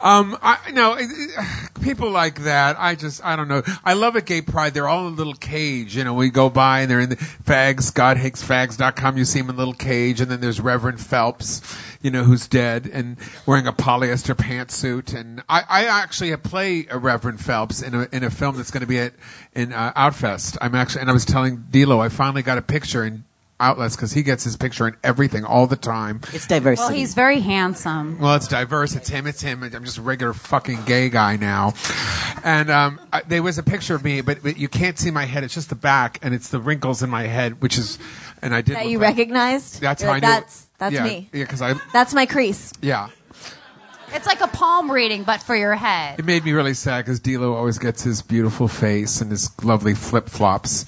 Um, 0.00 0.36
I 0.42 0.58
no 0.72 0.94
it- 0.94 1.08
it- 1.10 1.82
people 1.82 2.10
like 2.10 2.42
that. 2.42 2.76
I 2.78 2.94
just 2.94 3.24
I 3.24 3.36
don't 3.36 3.48
know. 3.48 3.62
I 3.84 3.94
love 3.94 4.16
at 4.16 4.26
Gay 4.26 4.42
Pride. 4.42 4.74
They're 4.74 4.88
all 4.88 5.06
in 5.08 5.14
a 5.14 5.16
little 5.16 5.34
cage. 5.34 5.96
You 5.96 6.04
know, 6.04 6.14
we 6.14 6.30
go 6.30 6.50
by 6.50 6.80
and 6.80 6.90
they're 6.90 7.00
in 7.00 7.10
the 7.10 7.16
fags. 7.16 7.92
God 7.92 8.16
hates 8.16 8.44
fags.com. 8.46 9.16
You 9.16 9.24
see 9.24 9.40
them 9.40 9.50
in 9.50 9.54
a 9.56 9.58
little 9.58 9.74
cage, 9.74 10.20
and 10.20 10.30
then 10.30 10.40
there's 10.40 10.60
Reverend 10.60 11.00
Phelps. 11.00 11.60
You 12.00 12.12
know 12.12 12.22
who's 12.22 12.46
dead 12.46 12.88
and 12.92 13.16
wearing 13.44 13.66
a 13.66 13.72
polyester 13.72 14.34
pantsuit. 14.36 15.12
And 15.18 15.42
I, 15.48 15.64
I 15.68 15.84
actually 15.86 16.36
play 16.36 16.86
a 16.90 16.96
Reverend 16.98 17.40
Phelps 17.40 17.82
in 17.82 17.94
a 17.94 18.08
in 18.12 18.22
a 18.22 18.30
film 18.30 18.56
that's 18.56 18.70
going 18.70 18.82
to 18.82 18.86
be 18.86 18.98
at 19.00 19.14
in 19.52 19.72
uh, 19.72 19.92
Outfest. 19.94 20.56
I'm 20.60 20.74
actually 20.76 21.00
and 21.00 21.10
I 21.10 21.12
was 21.12 21.24
telling 21.24 21.64
D'Lo 21.70 22.00
I 22.00 22.08
finally 22.08 22.42
got 22.42 22.56
a 22.56 22.62
picture 22.62 23.04
in 23.04 23.24
outlets 23.60 23.96
because 23.96 24.12
he 24.12 24.22
gets 24.22 24.44
his 24.44 24.56
picture 24.56 24.86
in 24.86 24.96
everything 25.02 25.44
all 25.44 25.66
the 25.66 25.76
time. 25.76 26.20
It's 26.32 26.46
diversity. 26.46 26.82
Well, 26.86 26.96
he's 26.96 27.14
very 27.14 27.40
handsome. 27.40 28.18
Well, 28.20 28.34
it's 28.36 28.48
diverse. 28.48 28.94
It's 28.94 29.08
him. 29.08 29.26
It's 29.26 29.40
him. 29.40 29.62
I'm 29.62 29.84
just 29.84 29.98
a 29.98 30.02
regular 30.02 30.32
fucking 30.32 30.84
gay 30.84 31.08
guy 31.08 31.36
now. 31.36 31.74
And 32.44 32.70
um, 32.70 33.00
I, 33.12 33.22
there 33.22 33.42
was 33.42 33.58
a 33.58 33.62
picture 33.62 33.94
of 33.94 34.04
me, 34.04 34.20
but, 34.20 34.42
but 34.42 34.56
you 34.58 34.68
can't 34.68 34.98
see 34.98 35.10
my 35.10 35.24
head. 35.24 35.42
It's 35.44 35.54
just 35.54 35.68
the 35.70 35.74
back, 35.74 36.18
and 36.22 36.34
it's 36.34 36.48
the 36.48 36.60
wrinkles 36.60 37.02
in 37.02 37.10
my 37.10 37.24
head, 37.24 37.60
which 37.60 37.78
is, 37.78 37.98
and 38.42 38.54
I 38.54 38.60
did. 38.60 38.76
That 38.76 38.86
you 38.88 38.98
like- 38.98 39.16
recognized? 39.16 39.80
That's 39.80 40.02
You're 40.02 40.10
how 40.10 40.16
like, 40.16 40.24
I 40.24 40.26
knew. 40.26 40.40
That's, 40.40 40.66
that's 40.78 40.94
yeah, 40.94 41.04
me. 41.04 41.28
Yeah, 41.32 41.44
because 41.44 41.62
I. 41.62 41.74
That's 41.92 42.14
my 42.14 42.26
crease. 42.26 42.72
Yeah, 42.80 43.08
It's 44.12 44.26
like 44.26 44.40
a 44.40 44.46
palm 44.46 44.90
reading, 44.90 45.24
but 45.24 45.42
for 45.42 45.56
your 45.56 45.74
head. 45.74 46.20
it 46.20 46.24
made 46.24 46.44
me 46.44 46.52
really 46.52 46.74
sad 46.74 47.04
because 47.04 47.18
D'Lo 47.20 47.54
always 47.54 47.78
gets 47.78 48.02
his 48.04 48.22
beautiful 48.22 48.68
face 48.68 49.20
and 49.20 49.30
his 49.32 49.50
lovely 49.64 49.94
flip 49.94 50.28
flops. 50.28 50.84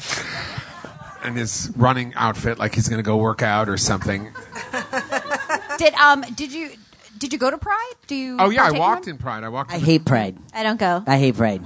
And 1.23 1.37
his 1.37 1.71
running 1.77 2.15
outfit, 2.15 2.59
like 2.59 2.75
he's 2.75 2.89
going 2.89 2.99
to 2.99 3.03
go 3.07 3.17
work 3.19 3.43
out 3.43 3.69
or 3.69 3.77
something. 3.77 4.33
Did 5.79 5.95
um 5.95 6.23
did 6.35 6.53
you 6.53 6.71
did 7.19 7.33
you 7.33 7.39
go 7.39 7.51
to 7.51 7.57
Pride? 7.59 7.93
Do 8.07 8.15
you? 8.15 8.37
Oh 8.39 8.51
yeah, 8.51 8.63
I 8.63 8.65
partake 8.67 8.81
walked 8.81 9.05
them? 9.07 9.15
in 9.15 9.19
Pride. 9.19 9.45
I 9.45 9.49
walked. 9.49 9.73
I 9.73 9.77
in 9.77 9.81
hate 9.85 10.05
Pride. 10.05 10.37
I 10.55 10.63
don't 10.63 10.79
go. 10.79 11.03
I 11.07 11.19
hate 11.19 11.37
Pride. 11.37 11.63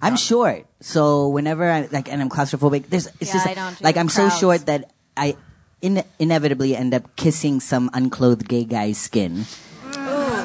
I'm 0.00 0.16
short, 0.16 0.64
so 0.80 1.28
whenever 1.28 1.68
I 1.68 1.88
like, 1.90 2.08
and 2.10 2.22
I'm 2.22 2.28
claustrophobic. 2.30 2.86
There's, 2.88 3.06
it's 3.20 3.28
Yeah, 3.28 3.32
just 3.34 3.46
I 3.46 3.54
don't 3.54 3.76
do 3.78 3.84
like 3.84 3.96
I'm 3.96 4.08
so 4.08 4.28
crowds. 4.28 4.38
short 4.38 4.66
that 4.66 4.92
I 5.16 5.36
in, 5.82 6.02
inevitably 6.18 6.76
end 6.76 6.94
up 6.94 7.16
kissing 7.16 7.58
some 7.60 7.90
unclothed 7.92 8.46
gay 8.48 8.64
guy's 8.64 8.96
skin. 8.98 9.44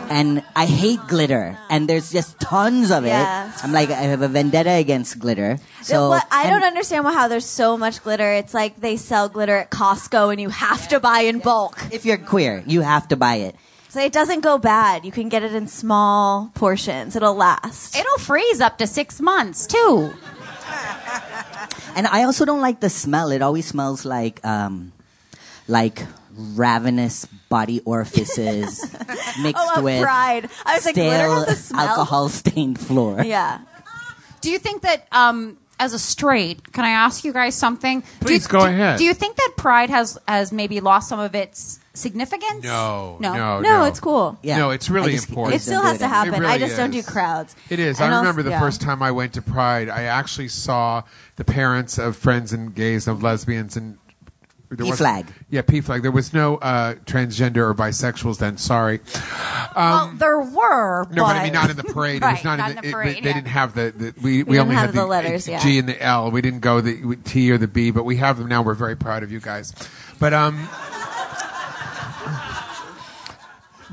And 0.10 0.44
I 0.56 0.66
hate 0.66 1.00
glitter, 1.08 1.58
and 1.70 1.88
there's 1.90 2.12
just 2.12 2.40
tons 2.40 2.92
of 2.92 3.06
Yes. 3.06 3.58
it. 3.60 3.64
I'm 3.64 3.72
like, 3.72 3.90
I 3.90 4.02
have 4.14 4.22
a 4.22 4.28
vendetta 4.28 4.72
against 4.72 5.18
glitter. 5.18 5.58
So 5.82 6.10
what, 6.10 6.28
I 6.32 6.50
don't 6.50 6.64
understand 6.64 7.06
how 7.06 7.28
there's 7.28 7.46
so 7.46 7.78
much 7.78 8.04
glitter. 8.04 8.32
It's 8.34 8.54
like 8.54 8.80
they 8.80 8.98
sell 8.98 9.28
glitter 9.30 9.56
at 9.58 9.72
Costco 9.72 10.32
and 10.32 10.40
you 10.40 10.50
have 10.50 10.88
to 10.90 11.00
buy 11.00 11.22
in 11.22 11.40
bulk. 11.40 11.82
If 11.92 12.06
you're 12.06 12.18
queer, 12.18 12.64
you 12.68 12.82
have 12.82 13.08
to 13.10 13.16
buy 13.16 13.36
it. 13.36 13.56
So 13.90 14.02
it 14.02 14.12
doesn't 14.12 14.42
go 14.42 14.58
bad. 14.58 15.06
You 15.06 15.12
can 15.12 15.30
get 15.30 15.44
it 15.44 15.54
in 15.56 15.68
small 15.68 16.52
portions. 16.56 17.16
It'll 17.16 17.36
last. 17.36 17.96
It'll 17.96 18.18
freeze 18.18 18.60
up 18.62 18.78
to 18.80 18.88
six 18.88 19.20
months 19.22 19.66
too. 19.68 20.12
And 21.96 22.08
I 22.08 22.24
also 22.24 22.46
don't 22.46 22.62
like 22.62 22.80
the 22.80 22.90
smell. 22.90 23.30
It 23.32 23.42
always 23.42 23.68
smells 23.68 24.04
like 24.06 24.44
um, 24.46 24.92
like 25.68 26.04
ravenous 26.36 27.26
body 27.50 27.82
orifices 27.86 28.82
mixed 29.42 29.64
Oh, 29.76 29.82
with 29.82 30.02
pride. 30.04 30.50
I 30.66 30.76
was 30.76 30.84
stale 30.84 31.46
has 31.46 31.48
a 31.50 31.56
smell? 31.56 31.88
alcohol 31.88 32.30
stained 32.30 32.80
floor. 32.80 33.22
Yeah. 33.26 33.60
Do 34.42 34.50
you 34.52 34.60
think 34.60 34.82
that 34.82 35.08
um 35.12 35.58
as 35.80 35.94
a 35.94 36.00
straight, 36.00 36.72
can 36.72 36.86
I 36.86 36.90
ask 36.92 37.24
you 37.26 37.34
guys 37.34 37.56
something? 37.56 38.02
do 38.02 38.06
you, 38.06 38.26
Please 38.26 38.48
go 38.48 38.60
do- 38.60 38.66
ahead. 38.66 38.98
Do 39.00 39.04
you 39.06 39.14
think 39.14 39.38
that 39.38 39.52
Pride 39.58 39.90
has 39.90 40.18
has 40.28 40.52
maybe 40.52 40.80
lost 40.82 41.10
some 41.10 41.20
of 41.20 41.34
its 41.36 41.80
significance? 41.96 42.64
No, 42.64 43.18
No. 43.20 43.34
no, 43.34 43.60
No, 43.62 43.84
it's 43.86 44.00
cool. 44.00 44.38
Yeah. 44.44 44.58
No, 44.58 44.70
it's 44.72 44.90
really 44.90 45.14
just- 45.14 45.30
important. 45.30 45.56
It 45.56 45.62
still 45.62 45.82
has 45.82 46.00
to 46.00 46.08
happen. 46.08 46.34
Really 46.42 46.46
I 46.54 46.58
just 46.58 46.76
don't 46.78 46.92
do 46.92 47.02
crowds. 47.04 47.56
It 47.70 47.80
is. 47.80 48.00
And 48.00 48.12
I 48.14 48.18
also- 48.18 48.22
remember 48.22 48.44
the 48.44 48.52
yeah. 48.52 48.60
first 48.60 48.82
time 48.82 49.02
I 49.02 49.12
went 49.12 49.34
to 49.34 49.42
Pride, 49.42 49.90
I 49.90 50.04
actually 50.04 50.48
saw 50.50 51.04
the 51.38 51.44
parents 51.46 51.98
of 51.98 52.16
friends 52.18 52.52
and 52.54 52.74
gays 52.76 53.08
of 53.08 53.24
lesbians 53.24 53.76
and 53.78 53.94
there 53.94 54.03
P 54.78 54.90
was- 54.90 54.98
flag. 54.98 55.26
Yeah, 55.50 55.62
P 55.62 55.82
flag. 55.82 56.02
There 56.02 56.12
was 56.12 56.34
no 56.34 56.58
uh, 56.58 56.96
transgender 57.06 57.58
or 57.58 57.74
bisexuals 57.76 58.40
then. 58.40 58.58
Sorry. 58.58 59.00
well, 59.76 60.12
there 60.16 60.40
were. 60.40 61.06
No, 61.12 61.24
but 61.24 61.36
I 61.36 61.44
mean 61.44 61.54
not 61.54 61.70
in 61.70 61.78
the 61.78 61.84
parade. 61.84 62.22
it 62.22 62.26
was 62.26 62.34
Right, 62.44 62.44
not, 62.44 62.58
not 62.58 62.72
in 62.72 62.72
in 62.72 62.76
the, 62.78 62.82
the 62.82 62.88
it- 62.88 62.92
parade, 62.94 63.16
they, 63.18 63.22
they 63.22 63.28
yeah. 63.30 63.34
didn't 63.36 63.48
have 63.48 63.74
the, 63.76 63.94
the 63.96 64.14
we, 64.22 64.44
we, 64.44 64.56
didn't 64.56 64.60
only 64.60 64.76
have 64.76 64.86
had 64.88 64.96
the 64.96 65.06
letters, 65.06 65.48
yeah. 65.48 65.60
G 65.60 65.78
and 65.80 65.88
the 65.88 66.02
L. 66.02 66.32
We 66.32 66.42
didn't 66.42 66.62
go 66.62 66.82
the 66.82 67.18
T 67.24 67.52
or 67.52 67.58
the 67.58 67.68
B, 67.68 67.92
but 67.92 68.04
we 68.04 68.18
have 68.18 68.38
them 68.38 68.48
now. 68.48 68.62
We're 68.62 68.74
very 68.74 68.96
proud 68.96 69.24
of 69.24 69.32
you 69.32 69.40
guys. 69.40 69.74
But 70.20 70.34
um 70.34 70.68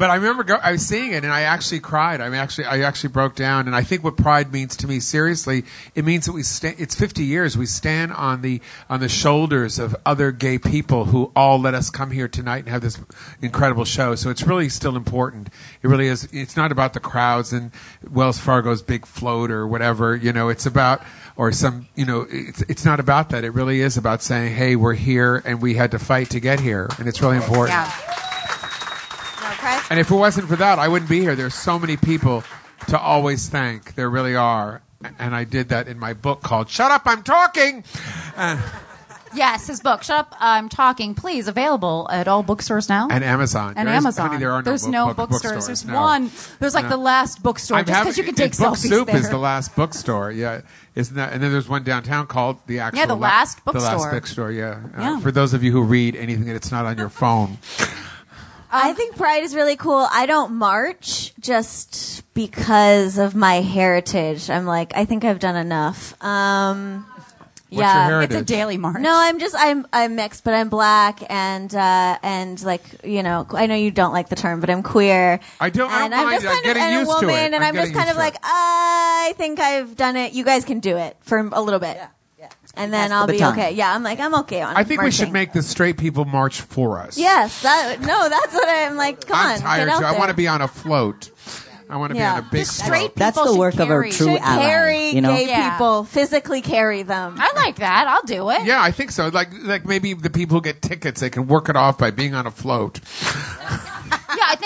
But 0.01 0.09
I 0.09 0.15
remember 0.15 0.45
go, 0.45 0.55
I 0.55 0.73
was 0.73 0.87
seeing 0.87 1.13
it 1.13 1.25
and 1.25 1.33
I 1.33 1.43
actually 1.43 1.81
cried. 1.81 2.23
I 2.23 2.31
mean, 2.31 2.41
actually, 2.41 2.65
I 2.65 2.81
actually 2.81 3.11
broke 3.11 3.35
down. 3.35 3.67
And 3.67 3.77
I 3.77 3.83
think 3.83 4.03
what 4.03 4.17
pride 4.17 4.51
means 4.51 4.75
to 4.77 4.87
me, 4.87 4.99
seriously, 4.99 5.65
it 5.95 6.07
means 6.07 6.25
that 6.25 6.33
we 6.33 6.43
stand, 6.43 6.77
It's 6.79 6.95
50 6.95 7.23
years. 7.23 7.59
We 7.59 7.67
stand 7.67 8.11
on 8.15 8.41
the 8.41 8.63
on 8.89 9.01
the 9.01 9.11
shoulders 9.11 9.79
of 9.79 9.95
other 10.07 10.33
gay 10.33 10.57
people 10.57 11.05
who 11.05 11.31
all 11.37 11.61
let 11.61 11.75
us 11.75 11.91
come 11.91 12.13
here 12.13 12.29
tonight 12.29 12.61
and 12.61 12.69
have 12.71 12.81
this 12.81 12.99
incredible 13.43 13.85
show. 13.85 14.15
So 14.15 14.31
it's 14.31 14.43
really 14.43 14.71
still 14.71 14.97
important. 14.97 15.51
It 15.83 15.89
really 15.89 16.07
is. 16.07 16.27
It's 16.33 16.57
not 16.57 16.73
about 16.73 16.95
the 16.95 17.01
crowds 17.01 17.53
and 17.53 17.71
Wells 18.11 18.39
Fargo's 18.39 18.81
big 18.81 19.05
float 19.05 19.51
or 19.51 19.67
whatever. 19.67 20.17
You 20.17 20.33
know, 20.33 20.49
it's 20.49 20.65
about 20.65 21.03
or 21.37 21.53
some. 21.53 21.89
You 21.95 22.07
know, 22.07 22.27
it's 22.31 22.63
it's 22.63 22.87
not 22.87 23.01
about 23.01 23.29
that. 23.31 23.45
It 23.45 23.51
really 23.51 23.83
is 23.83 23.99
about 23.99 24.23
saying, 24.23 24.55
hey, 24.55 24.77
we're 24.77 24.95
here 24.95 25.43
and 25.45 25.61
we 25.61 25.75
had 25.75 25.91
to 25.91 25.99
fight 25.99 26.31
to 26.31 26.41
get 26.41 26.59
here, 26.59 26.89
and 26.99 27.07
it's 27.07 27.21
really 27.21 27.37
important. 27.37 27.69
Yeah. 27.69 28.30
And 29.91 29.99
if 29.99 30.11
it 30.11 30.15
wasn't 30.15 30.49
for 30.49 30.57
that, 30.57 30.79
I 30.79 30.89
wouldn't 30.89 31.11
be 31.11 31.21
here. 31.21 31.35
There's 31.35 31.55
so 31.55 31.79
many 31.79 31.97
people 31.97 32.45
to 32.89 32.99
always 32.99 33.49
thank. 33.49 33.95
There 33.97 34.09
really 34.09 34.37
are. 34.37 34.83
And 35.19 35.35
I 35.35 35.45
did 35.45 35.71
that 35.71 35.89
in 35.89 35.99
my 35.99 36.13
book 36.13 36.43
called 36.43 36.69
Shut 36.69 36.91
Up, 36.91 37.03
I'm 37.07 37.23
Talking. 37.23 37.85
And, 38.37 38.61
Yes, 39.33 39.69
his 39.69 39.79
book. 39.81 40.03
Shut 40.03 40.19
up, 40.19 40.35
I'm 40.41 40.69
talking. 40.69 41.15
Please, 41.15 41.47
available 41.47 42.09
at 42.11 42.27
all 42.27 42.43
bookstores 42.43 42.89
now. 42.89 43.07
and 43.11 43.23
Amazon. 43.23 43.75
and 43.77 43.87
There 43.87 43.95
is- 43.95 44.05
Amazon. 44.05 44.27
honey, 44.27 44.41
there 44.41 44.51
are 44.53 44.61
no 44.61 44.65
There's 44.65 44.83
book- 44.83 44.91
no 44.91 45.07
book- 45.15 45.17
bookstores. 45.31 45.53
bookstores, 45.55 45.67
There's 45.83 45.85
no. 45.87 46.01
one. 46.01 46.31
There's 46.59 46.75
like 46.75 46.85
No. 46.87 46.91
the 46.91 46.97
last 46.97 47.41
bookstore, 47.41 47.79
I'm 47.79 47.85
just 47.85 48.01
because 48.01 48.19
you 48.19 48.25
can 48.25 48.35
take 48.35 48.57
Book 48.59 48.75
selfies 48.75 48.89
Soup 48.89 49.07
there. 49.07 49.17
is 49.17 49.31
the 49.31 49.37
last 49.39 49.77
bookstore. 49.77 50.33
Yeah, 50.33 50.63
isn't 50.97 51.15
that? 51.15 51.33
And 51.33 51.41
then 51.41 51.53
there's 51.53 51.69
one 51.69 51.85
downtown 51.85 52.27
called 52.27 52.57
the 52.67 52.81
actual. 52.81 52.99
Yeah, 52.99 53.07
the 53.07 53.15
la- 53.15 53.21
last 53.29 53.65
The 53.65 53.73
last 53.73 53.85
bookstore. 53.93 54.11
bookstore. 54.11 54.51
Yeah. 54.51 54.79
Uh, 54.99 55.01
Yeah. 55.01 55.21
For 55.21 55.31
those 55.31 55.55
of 55.55 55.63
you 55.63 55.71
who 55.71 55.83
read 55.83 56.17
anything 56.17 56.47
that's 56.47 56.73
not 56.73 56.85
on 56.87 56.99
your 56.99 57.09
phone. 57.09 57.59
I 58.73 58.93
think 58.93 59.17
Pride 59.17 59.43
is 59.43 59.55
really 59.55 59.77
cool. 59.77 60.07
I 60.11 60.27
don't 60.27 60.55
march 60.55 61.33
just 61.41 62.23
because 62.35 63.19
of 63.19 63.35
my 63.35 63.55
heritage. 63.61 64.49
I'm 64.51 64.65
like, 64.67 64.93
I 64.97 65.05
think 65.05 65.25
I've 65.25 65.39
done 65.41 65.57
enough. 65.57 66.15
Um, 66.23 67.07
What's 67.71 67.83
yeah, 67.83 68.09
your 68.09 68.23
It's 68.23 68.35
a 68.35 68.43
daily 68.43 68.79
march. 68.79 69.01
No, 69.01 69.13
I'm 69.15 69.39
just 69.39 69.55
I'm 69.57 69.87
I'm 69.93 70.17
mixed, 70.17 70.43
but 70.43 70.55
I'm 70.55 70.69
black 70.71 71.21
and 71.31 71.73
uh, 71.73 72.19
and 72.21 72.61
like 72.65 72.83
you 73.05 73.23
know 73.23 73.47
I 73.55 73.67
know 73.67 73.77
you 73.77 73.93
don't 73.93 74.13
like 74.13 74.29
the 74.29 74.35
term, 74.35 74.59
but 74.59 74.71
I'm 74.71 74.83
queer. 74.83 75.39
I 75.61 75.71
don't- 75.71 75.89
I 75.89 75.99
don't 76.01 76.05
And 76.07 76.15
I'm 76.15 76.27
mind. 76.27 76.43
just 76.43 76.47
I'm 76.47 76.53
kind 76.53 76.59
of 76.59 76.65
getting 76.65 76.83
and 76.83 76.95
a 76.97 76.99
used 76.99 77.11
to 77.13 77.17
it. 77.19 77.27
woman, 77.29 77.55
and 77.55 77.57
I'm 77.57 77.63
I'm 77.63 77.75
just 77.77 77.93
getting 77.93 77.95
kind 77.95 78.09
used 78.09 78.11
of 78.11 78.17
to 78.17 78.29
it. 78.29 78.33
like 78.33 78.37
I 78.43 79.35
think 79.37 79.61
I've 79.61 79.95
done 79.97 80.17
it. 80.17 80.33
You 80.33 80.43
guys 80.45 80.65
can 80.65 80.81
do 80.81 80.97
it 80.97 81.17
for 81.21 81.39
a 81.39 81.61
little 81.63 81.79
bit, 81.79 81.97
and 82.75 82.93
then 82.93 83.13
I'll 83.13 83.27
be 83.27 83.35
baton. 83.35 83.53
okay. 83.53 83.73
Yeah, 83.73 83.95
I'm 83.95 84.03
like 84.03 84.21
I'm 84.21 84.35
okay 84.41 84.63
on. 84.63 84.77
I 84.77 84.85
think 84.85 85.03
we 85.03 85.11
should 85.11 85.33
make 85.33 85.53
the 85.53 85.63
straight 85.63 85.99
people 85.99 86.25
march 86.25 86.61
for 86.61 86.99
us. 86.99 87.19
Yes, 87.19 87.63
that 87.63 88.01
no, 88.01 88.29
that's 88.29 88.55
what 88.55 88.69
I'm 88.69 88.97
like. 88.97 89.27
Come 89.27 89.37
I'm 89.39 89.55
on, 89.57 89.61
tired 89.61 89.87
get 89.87 89.95
out 89.97 89.99
too. 90.01 90.05
I 90.07 90.19
want 90.19 90.31
to 90.31 90.37
be 90.37 90.49
on 90.49 90.63
a 90.63 90.69
float. 90.69 91.31
I 91.89 91.97
want 91.97 92.13
to 92.13 92.19
Yeah. 92.19 92.35
be 92.35 92.39
on 92.43 92.47
a 92.47 92.51
big 92.53 92.61
Just 92.61 92.77
float. 92.77 92.87
straight 92.87 93.17
That's 93.17 93.37
people 93.37 93.47
the 93.47 93.53
should 93.55 93.59
work 93.59 93.75
of 93.75 93.81
a 93.81 93.87
carry- 93.87 94.13
true 94.13 94.27
should 94.35 94.41
ally. 94.43 94.63
carry 94.63 95.11
you 95.11 95.21
know? 95.21 95.35
gay 95.35 95.49
Yeah. 95.49 95.71
people, 95.73 96.05
physically 96.05 96.63
carry 96.63 97.03
them. 97.03 97.35
I 97.37 97.51
like 97.57 97.77
that. 97.81 98.07
I'll 98.07 98.23
do 98.23 98.49
it. 98.51 98.65
Yeah, 98.65 98.81
I 98.81 98.93
think 98.93 99.11
so. 99.11 99.27
Like, 99.27 99.49
like 99.65 99.85
maybe 99.85 100.15
the 100.15 100.31
people 100.31 100.59
who 100.59 100.61
get 100.63 100.83
tickets, 100.83 101.21
they 101.21 101.31
can 101.31 101.49
work 101.49 101.69
it 101.69 101.75
off 101.75 101.99
by 101.99 102.13
being 102.13 102.33
on 102.33 102.47
a 102.47 102.53
float. 102.53 103.01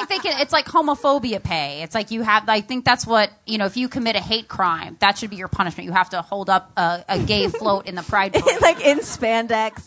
Think 0.04 0.22
they 0.22 0.30
can. 0.30 0.40
It's 0.40 0.52
like 0.52 0.66
homophobia 0.66 1.42
pay. 1.42 1.82
It's 1.82 1.94
like 1.94 2.10
you 2.10 2.22
have. 2.22 2.48
I 2.48 2.60
think 2.60 2.84
that's 2.84 3.06
what 3.06 3.30
you 3.46 3.58
know. 3.58 3.66
If 3.66 3.76
you 3.76 3.88
commit 3.88 4.16
a 4.16 4.20
hate 4.20 4.48
crime, 4.48 4.96
that 5.00 5.18
should 5.18 5.30
be 5.30 5.36
your 5.36 5.48
punishment. 5.48 5.86
You 5.86 5.92
have 5.92 6.10
to 6.10 6.22
hold 6.22 6.50
up 6.50 6.72
a, 6.76 7.04
a 7.08 7.18
gay 7.18 7.48
float 7.48 7.86
in 7.86 7.94
the 7.94 8.02
pride. 8.02 8.34
Like 8.60 8.84
in 8.84 8.98
spandex. 8.98 9.82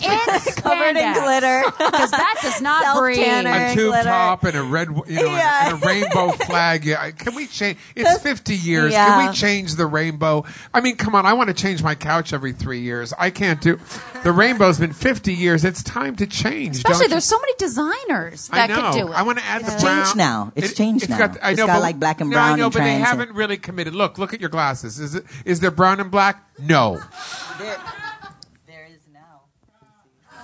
Yeah, 0.00 0.34
in 0.46 0.52
Covered 0.54 0.96
in 0.96 1.12
glitter. 1.14 1.62
because 1.78 2.10
that 2.10 2.38
does 2.42 2.60
not 2.60 2.98
breathe. 2.98 3.16
Self-tanner. 3.16 3.66
a 3.66 3.74
tube 3.74 3.88
glitter. 3.92 4.08
top 4.08 4.44
and 4.44 4.56
a 4.56 4.62
red, 4.62 4.88
you 5.06 5.16
know, 5.16 5.24
Yeah. 5.24 5.74
and 5.74 5.82
a 5.82 5.86
rainbow 5.86 6.30
flag. 6.46 6.84
Yeah, 6.84 7.10
can 7.10 7.34
we 7.34 7.46
change? 7.46 7.78
It's 7.96 8.22
50 8.22 8.54
years. 8.54 8.92
yeah. 8.92 9.06
Can 9.06 9.28
we 9.28 9.34
change 9.34 9.74
the 9.76 9.86
rainbow? 9.86 10.44
I 10.74 10.80
mean, 10.80 10.96
come 10.96 11.14
on. 11.14 11.26
I 11.26 11.32
want 11.32 11.48
to 11.48 11.54
change 11.54 11.82
my 11.82 11.94
couch 11.94 12.32
every 12.32 12.52
three 12.52 12.80
years. 12.80 13.12
I 13.18 13.30
can't 13.30 13.60
do. 13.60 13.78
The 14.22 14.32
rainbow's 14.32 14.78
been 14.78 14.92
50 14.92 15.32
years. 15.34 15.64
It's 15.64 15.82
time 15.82 16.16
to 16.16 16.26
change. 16.26 16.76
Especially, 16.76 16.98
don't 17.00 17.02
you? 17.04 17.08
there's 17.10 17.24
so 17.24 17.38
many 17.40 17.52
designers 17.58 18.50
I 18.52 18.66
that 18.66 18.68
know. 18.70 18.90
could 18.92 18.98
do 19.06 19.12
it. 19.12 19.16
I 19.16 19.22
want 19.22 19.38
to 19.38 19.44
add 19.44 19.62
the 19.64 19.72
It's 19.72 19.82
brown. 19.82 19.96
changed 20.04 20.16
now. 20.16 20.52
It's 20.54 20.74
changed 20.74 21.08
now. 21.08 21.18
Got, 21.18 21.38
I 21.42 21.50
It's 21.50 21.58
know, 21.58 21.66
got 21.66 21.74
but- 21.76 21.82
like 21.82 21.98
black 21.98 22.20
and 22.20 22.30
no, 22.30 22.36
I 22.38 22.40
brown 22.48 22.58
know, 22.58 22.70
but 22.70 22.80
they 22.80 22.94
haven't 22.98 23.32
really 23.32 23.56
committed. 23.56 23.94
Look, 23.94 24.18
look 24.18 24.34
at 24.34 24.40
your 24.40 24.50
glasses. 24.50 24.98
Is 25.00 25.14
it 25.14 25.24
is 25.44 25.60
there 25.60 25.70
brown 25.70 26.00
and 26.00 26.10
black? 26.10 26.44
No. 26.58 27.00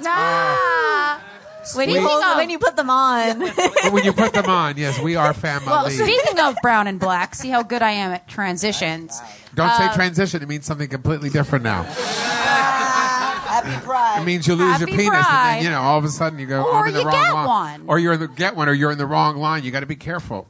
Ah. 0.04 1.22
When 1.74 1.90
you, 1.90 2.00
hold, 2.00 2.22
of- 2.22 2.36
when 2.36 2.48
you 2.48 2.58
put 2.58 2.76
them 2.76 2.90
on. 2.90 3.40
When 3.90 4.04
you 4.04 4.12
put 4.12 4.32
them 4.32 4.46
on, 4.46 4.76
yes, 4.76 5.00
we 5.00 5.16
are 5.16 5.34
family. 5.34 5.66
Well, 5.66 5.90
speaking 5.90 6.38
of 6.38 6.56
brown 6.62 6.86
and 6.86 7.00
black, 7.00 7.34
see 7.34 7.48
how 7.48 7.62
good 7.64 7.82
I 7.82 7.90
am 7.92 8.12
at 8.12 8.28
transitions. 8.28 9.20
Don't 9.54 9.68
uh, 9.68 9.90
say 9.90 9.94
transition. 9.96 10.42
It 10.42 10.48
means 10.48 10.64
something 10.64 10.88
completely 10.88 11.28
different 11.30 11.64
now. 11.64 11.82
Happy 13.56 13.84
Pride. 13.84 14.22
It 14.22 14.24
means 14.24 14.46
you 14.46 14.54
lose 14.54 14.80
your 14.80 14.88
Happy 14.88 15.02
penis, 15.02 15.26
and 15.28 15.56
then 15.58 15.64
you 15.64 15.70
know 15.70 15.80
all 15.80 15.98
of 15.98 16.04
a 16.04 16.08
sudden 16.08 16.38
you 16.38 16.46
go. 16.46 16.62
Or 16.62 16.82
I'm 16.82 16.88
in 16.88 16.94
the 16.94 17.00
you 17.00 17.06
wrong 17.06 17.14
get 17.14 17.32
line. 17.32 17.80
one. 17.80 17.88
or 17.88 17.98
you're 17.98 18.12
in 18.12 18.20
the 18.20 18.28
get 18.28 18.54
one, 18.54 18.68
or 18.68 18.72
you're 18.72 18.92
in 18.92 18.98
the 18.98 19.06
wrong 19.06 19.36
line. 19.36 19.64
You 19.64 19.70
got 19.70 19.80
to 19.80 19.86
be 19.86 19.96
careful. 19.96 20.46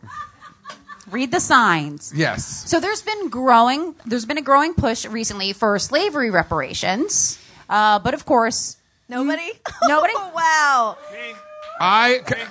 Read 1.11 1.31
the 1.31 1.41
signs. 1.41 2.13
Yes. 2.17 2.69
So 2.69 2.81
there's 2.81 3.03
been 3.03 3.29
growing. 3.29 3.95
There's 4.07 4.25
been 4.25 4.39
a 4.39 4.43
growing 4.43 4.75
push 4.75 5.07
recently 5.07 5.53
for 5.53 5.79
slavery 5.79 6.31
reparations, 6.31 7.39
uh, 7.71 8.01
but 8.01 8.13
of 8.13 8.27
course, 8.27 8.77
Nobody? 9.09 9.53
Nobody? 9.87 10.15
wow. 10.35 10.97
I 11.81 12.21
ca- 12.25 12.49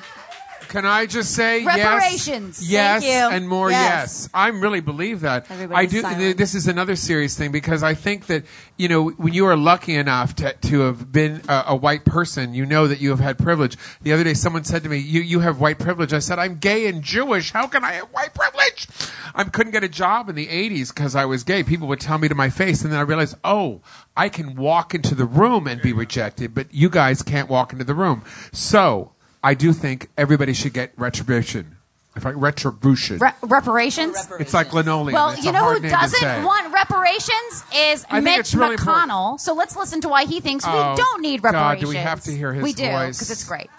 can 0.75 0.85
I 0.85 1.05
just 1.05 1.33
say 1.33 1.63
Reparations. 1.63 2.69
yes, 2.69 3.01
yes, 3.03 3.03
Thank 3.03 3.31
you. 3.31 3.37
and 3.37 3.47
more 3.49 3.69
Yes. 3.71 3.81
yes. 4.25 4.29
I 4.33 4.49
really 4.49 4.81
believe 4.81 5.21
that. 5.21 5.49
Everybody's 5.49 5.89
I 5.89 5.91
do. 5.91 6.01
silent. 6.01 6.37
This 6.37 6.53
is 6.53 6.67
another 6.67 6.95
serious 6.95 7.37
thing 7.37 7.51
because 7.51 7.81
I 7.83 7.93
think 7.93 8.25
that 8.27 8.43
you 8.77 8.87
know 8.89 9.09
when 9.11 9.33
you 9.33 9.45
are 9.45 9.55
lucky 9.55 9.95
enough 9.95 10.35
to 10.35 10.51
to 10.53 10.79
have 10.81 11.11
been 11.11 11.41
a, 11.47 11.63
a 11.67 11.75
white 11.75 12.03
person, 12.03 12.53
you 12.53 12.65
know 12.65 12.87
that 12.87 12.99
you 12.99 13.09
have 13.11 13.19
had 13.21 13.37
privilege. 13.37 13.77
The 14.01 14.11
other 14.13 14.23
day, 14.23 14.33
someone 14.33 14.63
said 14.65 14.83
to 14.83 14.89
me, 14.89 14.97
"You 14.97 15.21
you 15.21 15.39
have 15.39 15.59
white 15.61 15.79
privilege." 15.79 16.11
I 16.13 16.19
said, 16.19 16.39
"I'm 16.39 16.57
gay 16.57 16.87
and 16.87 17.01
Jewish. 17.01 17.51
How 17.51 17.67
can 17.67 17.83
I 17.85 17.93
have 17.93 18.07
white 18.11 18.33
privilege?" 18.33 18.87
I 19.33 19.43
couldn't 19.45 19.71
get 19.71 19.83
a 19.83 19.89
job 19.89 20.27
in 20.29 20.35
the 20.35 20.47
'80s 20.47 20.93
because 20.93 21.15
I 21.15 21.25
was 21.25 21.43
gay. 21.43 21.63
People 21.63 21.87
would 21.87 21.99
tell 22.01 22.17
me 22.17 22.27
to 22.27 22.35
my 22.35 22.49
face, 22.49 22.83
and 22.83 22.91
then 22.91 22.99
I 22.99 23.03
realized, 23.03 23.35
oh. 23.43 23.81
I 24.17 24.29
can 24.29 24.55
walk 24.55 24.95
into 24.95 25.13
the 25.13 25.25
room 25.25 25.67
and 25.67 25.81
be 25.81 25.91
rejected, 25.91 26.55
but 26.55 26.73
you 26.73 26.89
guys 26.89 27.21
can't 27.21 27.49
walk 27.49 27.73
into 27.73 27.83
the 27.83 27.93
room. 27.93 28.23
So 28.53 29.11
I 29.45 29.53
do 29.53 29.73
think 29.73 30.09
everybody 30.17 30.53
should 30.53 30.73
get 30.73 30.91
retribution. 30.97 31.77
If 32.15 32.25
I, 32.25 32.31
retribution. 32.31 33.19
re- 33.19 33.33
reparations. 33.43 34.17
It's 34.39 34.55
like 34.55 34.73
linoleum. 34.73 35.13
Well, 35.13 35.31
It's 35.31 35.45
you 35.45 35.51
know 35.51 35.71
who 35.71 35.87
doesn't 35.87 36.43
want 36.43 36.73
reparations 36.73 37.63
is 37.75 38.05
I 38.09 38.21
Mitch 38.21 38.39
it's 38.39 38.55
really 38.55 38.73
important. 38.73 39.11
McConnell. 39.11 39.39
So 39.39 39.53
let's 39.53 39.75
listen 39.75 40.01
to 40.01 40.09
why 40.09 40.25
he 40.25 40.39
thinks 40.39 40.65
Oh, 40.67 40.71
we 40.91 40.97
don't 40.97 41.21
need 41.21 41.43
God, 41.43 41.53
reparations. 41.53 41.81
do 41.81 41.87
we 41.89 41.97
have 41.97 42.21
to 42.21 42.31
hear 42.31 42.53
his 42.53 42.63
We 42.63 42.73
do 42.73 42.85
because 42.85 43.29
it's 43.29 43.43
great. 43.43 43.69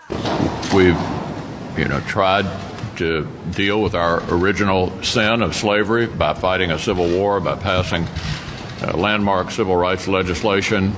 We've, 0.72 1.00
you 1.76 1.88
know, 1.88 2.00
tried 2.06 2.46
to 2.98 3.26
deal 3.50 3.82
with 3.82 3.94
our 3.96 4.22
original 4.32 5.02
sin 5.02 5.42
of 5.42 5.56
slavery 5.56 6.06
by 6.06 6.34
fighting 6.34 6.70
a 6.70 6.78
civil 6.78 7.08
war, 7.08 7.40
by 7.40 7.56
passing 7.56 8.06
uh, 8.82 8.96
landmark 8.96 9.50
civil 9.50 9.76
rights 9.76 10.06
legislation. 10.06 10.92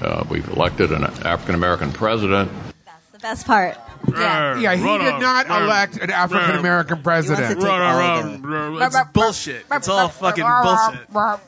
Uh, 0.00 0.24
we've 0.28 0.48
elected 0.50 0.92
an 0.92 1.02
African 1.04 1.56
American 1.56 1.90
president. 1.90 2.52
That's 2.84 3.08
the 3.10 3.18
best 3.18 3.46
part. 3.46 3.78
Yeah. 4.20 4.58
Yeah, 4.58 4.74
he 4.76 4.82
did 4.98 5.20
not 5.20 5.46
elect 5.46 5.96
an 5.98 6.10
African 6.10 6.56
American 6.56 7.02
president. 7.02 7.60
take 7.60 7.68
all 7.70 8.22
the- 8.22 8.84
It's 8.86 8.96
bullshit. 9.12 9.66
It's 9.70 9.88
all 9.88 10.08
fucking 10.08 10.44
bullshit. 10.62 11.00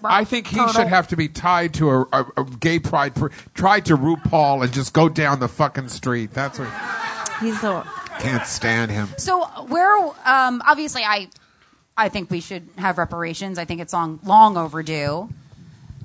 I 0.04 0.24
think 0.24 0.46
he 0.48 0.56
should 0.68 0.88
have 0.88 1.08
to 1.08 1.16
be 1.16 1.28
tied 1.28 1.74
to 1.74 1.90
a, 1.90 2.00
a, 2.12 2.26
a 2.38 2.44
gay 2.44 2.78
pride, 2.78 3.14
pr- 3.14 3.28
tied 3.54 3.86
to 3.86 3.96
RuPaul, 3.96 4.62
and 4.64 4.72
just 4.72 4.92
go 4.92 5.08
down 5.08 5.40
the 5.40 5.48
fucking 5.48 5.88
street. 5.88 6.32
That's 6.32 6.58
what. 6.58 6.68
He's 7.40 7.60
the. 7.60 7.84
Can't 8.20 8.46
stand 8.46 8.90
him. 8.92 9.08
So 9.18 9.44
where, 9.66 9.96
um, 10.24 10.62
obviously, 10.64 11.02
I, 11.02 11.28
I 11.96 12.08
think 12.08 12.30
we 12.30 12.40
should 12.40 12.68
have 12.78 12.96
reparations. 12.96 13.58
I 13.58 13.64
think 13.64 13.80
it's 13.80 13.92
long, 13.92 14.20
long 14.24 14.56
overdue. 14.56 15.28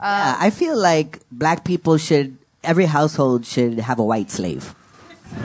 Yeah, 0.01 0.36
I 0.39 0.49
feel 0.49 0.76
like 0.78 1.20
black 1.32 1.64
people 1.66 1.97
should, 1.97 2.38
every 2.64 2.86
household 2.86 3.45
should 3.45 3.80
have 3.80 3.99
a 3.99 4.03
white 4.03 4.32
slave. 4.32 4.74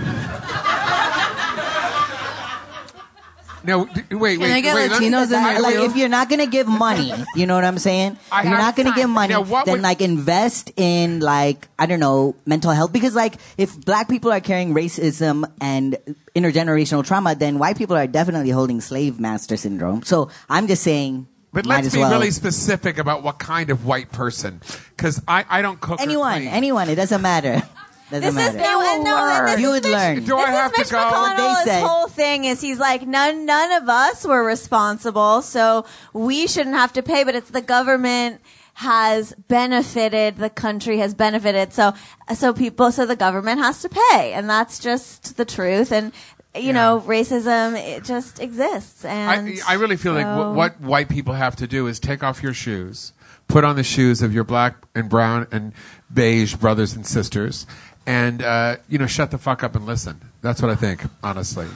No, 3.64 3.86
d- 3.86 4.02
wait, 4.14 4.38
wait, 4.38 4.48
they 4.48 4.60
get 4.62 4.74
wait. 4.74 4.90
let 4.90 5.00
me- 5.00 5.08
Latinos 5.08 5.24
in 5.24 5.30
there, 5.30 5.60
Like, 5.60 5.76
if 5.76 5.96
you're 5.96 6.08
not 6.10 6.28
gonna 6.28 6.46
give 6.46 6.66
money, 6.68 7.12
you 7.34 7.46
know 7.46 7.54
what 7.54 7.64
I'm 7.64 7.78
saying? 7.78 8.18
I 8.30 8.40
If 8.40 8.44
you're 8.44 8.54
have 8.56 8.62
not 8.64 8.76
gonna 8.76 8.90
time. 8.90 8.98
give 8.98 9.08
money, 9.10 9.32
Now, 9.34 9.40
what 9.42 9.64
then 9.64 9.72
would- 9.76 9.82
like 9.82 10.00
invest 10.02 10.70
in 10.76 11.20
like 11.20 11.68
I 11.78 11.86
don't 11.86 12.00
know 12.00 12.36
mental 12.46 12.70
health 12.72 12.92
because 12.92 13.14
like 13.14 13.34
if 13.56 13.74
black 13.84 14.08
people 14.08 14.30
are 14.32 14.40
carrying 14.40 14.74
racism 14.74 15.44
and 15.60 15.96
intergenerational 16.36 17.04
trauma, 17.04 17.34
then 17.34 17.58
white 17.58 17.78
people 17.78 17.96
are 17.96 18.06
definitely 18.06 18.50
holding 18.50 18.80
slave 18.80 19.18
master 19.18 19.56
syndrome. 19.56 20.02
So 20.02 20.28
I'm 20.50 20.66
just 20.66 20.82
saying, 20.82 21.26
But 21.52 21.64
might 21.66 21.76
let's 21.76 21.86
as 21.88 21.92
be 21.94 22.00
well. 22.00 22.10
really 22.10 22.32
specific 22.32 22.98
about 22.98 23.22
what 23.22 23.38
kind 23.38 23.70
of 23.70 23.86
white 23.86 24.10
person, 24.12 24.60
because 24.96 25.22
I, 25.26 25.44
I 25.48 25.62
don't 25.62 25.80
cook. 25.80 26.00
or 26.00 26.02
anyone, 26.02 26.40
clean. 26.42 26.48
anyone, 26.48 26.88
it 26.90 26.96
doesn't 26.96 27.22
matter. 27.22 27.62
Doesn't 28.10 28.34
This 28.34 28.48
is 28.48 28.54
matter. 28.54 28.58
no, 28.58 28.94
and 28.94 29.04
no, 29.04 29.46
this 29.46 29.60
you 29.60 29.70
would 29.70 29.82
Mitch- 29.82 29.92
learn. 29.92 30.24
Do 30.24 30.36
I 30.36 30.46
This 30.46 30.54
have 30.54 30.72
is 30.72 30.78
Mitch 30.78 30.86
to 30.88 30.92
go? 30.94 30.98
McConnell. 31.00 31.36
They 31.36 31.48
His 31.48 31.64
said. 31.64 31.82
whole 31.86 32.08
thing 32.08 32.44
is 32.44 32.60
he's 32.60 32.78
like 32.78 33.06
none 33.06 33.46
none 33.46 33.72
of 33.72 33.88
us 33.88 34.24
were 34.26 34.44
responsible, 34.44 35.40
so 35.42 35.84
we 36.12 36.46
shouldn't 36.46 36.76
have 36.76 36.92
to 36.94 37.02
pay. 37.02 37.24
But 37.24 37.34
it's 37.34 37.50
the 37.50 37.62
government 37.62 38.40
has 38.78 39.32
benefited, 39.48 40.36
the 40.36 40.50
country 40.50 40.98
has 40.98 41.14
benefited, 41.14 41.72
so 41.72 41.94
so 42.34 42.52
people, 42.52 42.92
so 42.92 43.06
the 43.06 43.16
government 43.16 43.60
has 43.60 43.80
to 43.82 43.88
pay, 43.88 44.32
and 44.34 44.50
that's 44.50 44.78
just 44.78 45.36
the 45.36 45.44
truth. 45.44 45.90
And 45.90 46.12
you 46.56 46.72
know, 46.72 47.02
racism 47.06 47.74
it 47.76 48.04
just 48.04 48.38
exists. 48.38 49.04
And 49.04 49.58
I, 49.66 49.72
I 49.72 49.74
really 49.74 49.96
feel 49.96 50.12
like 50.12 50.24
so- 50.26 50.36
w- 50.36 50.56
what 50.56 50.80
white 50.80 51.08
people 51.08 51.34
have 51.34 51.56
to 51.56 51.66
do 51.66 51.86
is 51.86 51.98
take 51.98 52.22
off 52.22 52.42
your 52.44 52.54
shoes, 52.54 53.12
put 53.48 53.64
on 53.64 53.74
the 53.76 53.82
shoes 53.82 54.22
of 54.22 54.32
your 54.34 54.44
black 54.44 54.76
and 54.94 55.08
brown 55.08 55.46
and 55.50 55.72
beige 56.12 56.54
brothers 56.54 56.94
and 56.94 57.04
sisters, 57.04 57.66
and 58.06 58.42
uh, 58.42 58.76
you 58.88 58.98
know, 58.98 59.06
shut 59.06 59.30
the 59.30 59.38
fuck 59.38 59.62
up 59.62 59.74
and 59.76 59.86
listen. 59.86 60.20
That's 60.42 60.60
what 60.62 60.70
I 60.70 60.74
think, 60.74 61.02
honestly. 61.22 61.66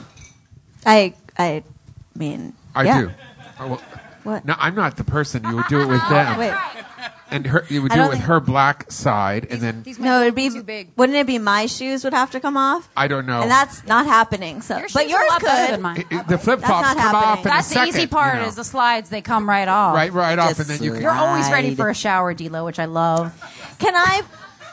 I 0.85 1.13
I 1.37 1.63
mean, 2.15 2.53
I 2.75 2.83
yeah. 2.83 3.01
do. 3.01 3.11
Oh, 3.59 3.67
well, 3.67 3.81
What? 4.23 4.45
No, 4.45 4.55
I'm 4.57 4.75
not 4.75 4.97
the 4.97 5.03
person. 5.03 5.43
You 5.43 5.55
would 5.57 5.67
do 5.67 5.81
it 5.81 5.87
with 5.87 6.01
them, 6.09 6.37
Wait. 6.39 6.53
and 7.31 7.45
her. 7.47 7.65
You 7.69 7.81
would 7.81 7.91
I 7.91 7.95
do 7.95 8.01
it 8.03 8.09
with 8.09 8.19
her 8.19 8.39
black 8.39 8.91
side, 8.91 9.47
and 9.49 9.59
then 9.61 9.83
No, 9.99 10.21
it'd 10.21 10.35
be 10.35 10.49
too 10.49 10.63
big. 10.63 10.91
Wouldn't 10.95 11.17
it 11.17 11.27
be 11.27 11.39
my 11.39 11.65
shoes 11.65 12.03
would 12.03 12.13
have 12.13 12.31
to 12.31 12.39
come 12.39 12.55
off? 12.57 12.89
I 12.95 13.07
don't 13.07 13.25
know. 13.25 13.41
And 13.41 13.51
that's 13.51 13.85
not 13.85 14.05
happening. 14.05 14.61
So, 14.61 14.77
Your 14.77 14.87
but 14.93 15.03
shoes 15.03 15.13
are 15.13 15.17
a 15.17 15.21
yours 15.21 15.29
lot 15.31 15.41
better 15.41 15.73
could. 15.73 15.81
mine. 15.81 15.97
It- 15.97 16.07
it- 16.11 16.27
the 16.27 16.37
flip 16.37 16.59
flops 16.59 16.87
not 16.87 16.97
come 16.97 17.15
off 17.15 17.23
happening. 17.23 17.41
in 17.45 17.47
a 17.47 17.53
That's 17.55 17.67
the 17.69 17.73
second. 17.75 17.89
easy 17.89 18.07
part 18.07 18.35
you 18.35 18.41
know. 18.41 18.47
is 18.47 18.55
the 18.55 18.63
slides. 18.63 19.09
They 19.09 19.21
come 19.21 19.49
right 19.49 19.67
off. 19.67 19.95
right, 19.95 20.13
right 20.13 20.39
off, 20.39 20.59
and 20.59 20.67
then 20.69 20.83
you 20.83 20.93
can. 20.93 21.01
You're 21.01 21.11
always 21.11 21.49
ready 21.51 21.75
for 21.75 21.89
a 21.89 21.95
shower, 21.95 22.33
D'Lo, 22.33 22.63
which 22.65 22.79
I 22.79 22.85
love. 22.85 23.33
Can 23.79 23.95
I? 23.95 24.21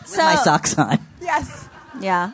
So 0.05 0.23
my 0.23 0.37
socks 0.37 0.79
on. 0.79 0.99
Yes. 1.27 1.69
Yeah. 2.01 2.33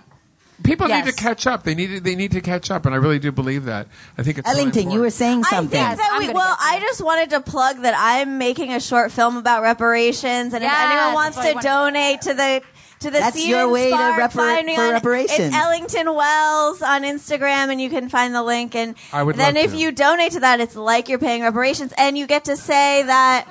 People 0.62 0.86
need 0.86 1.06
to 1.06 1.12
catch 1.12 1.46
up. 1.48 1.64
They 1.64 1.74
need 1.74 1.88
to, 1.88 2.00
they 2.00 2.14
need 2.14 2.30
to 2.32 2.40
catch 2.40 2.70
up, 2.70 2.86
and 2.86 2.94
I 2.94 2.98
really 2.98 3.18
do 3.18 3.32
believe 3.32 3.64
that. 3.64 3.88
I 4.16 4.22
think 4.22 4.38
it's 4.38 4.48
really 4.48 4.60
Ellington, 4.60 4.82
you 4.92 5.00
were 5.00 5.06
important. 5.06 5.14
saying 5.14 5.44
something. 5.44 5.80
I 5.80 5.88
think 5.88 5.98
that 5.98 6.10
I'm 6.12 6.18
we, 6.20 6.26
gonna 6.26 6.36
well, 6.38 6.56
get 6.56 6.64
I 6.64 6.78
just 6.80 7.00
wanted 7.04 7.30
to 7.30 7.40
plug 7.40 7.78
that 7.82 7.94
I'm 7.96 8.38
making 8.38 8.72
a 8.72 8.78
short 8.78 9.10
film 9.10 9.36
about 9.36 9.62
reparations, 9.62 10.54
and 10.54 10.62
Yes, 10.62 10.72
if 10.72 10.90
anyone 10.92 11.14
wants 11.14 11.36
that's 11.36 11.48
to 11.48 11.54
what 11.56 11.66
I 11.66 11.68
donate 11.68 12.20
to 12.22 12.34
the 12.34 12.62
to 13.00 13.10
the 13.10 13.18
That's 13.18 13.34
Seed 13.36 13.48
your 13.48 13.68
way 13.68 13.90
to 13.90 13.96
repar- 13.96 14.30
find 14.30 14.64
me 14.66 14.76
for 14.76 14.82
on- 14.82 14.92
reparations. 14.92 15.48
It's 15.48 15.56
Ellington 15.56 16.14
Wells 16.14 16.80
on 16.82 17.02
Instagram, 17.02 17.72
and 17.72 17.80
you 17.80 17.90
can 17.90 18.08
find 18.08 18.32
the 18.32 18.44
link. 18.44 18.76
And 18.76 18.94
I 19.12 19.24
would 19.24 19.34
then 19.34 19.56
love 19.56 19.64
if 19.64 19.70
to. 19.72 19.76
you 19.78 19.90
donate 19.90 20.32
to 20.32 20.40
that, 20.40 20.60
it's 20.60 20.76
like 20.76 21.08
you're 21.08 21.18
paying 21.18 21.42
reparations, 21.42 21.92
and 21.98 22.16
you 22.16 22.28
get 22.28 22.44
to 22.44 22.56
say 22.56 23.02
that. 23.02 23.48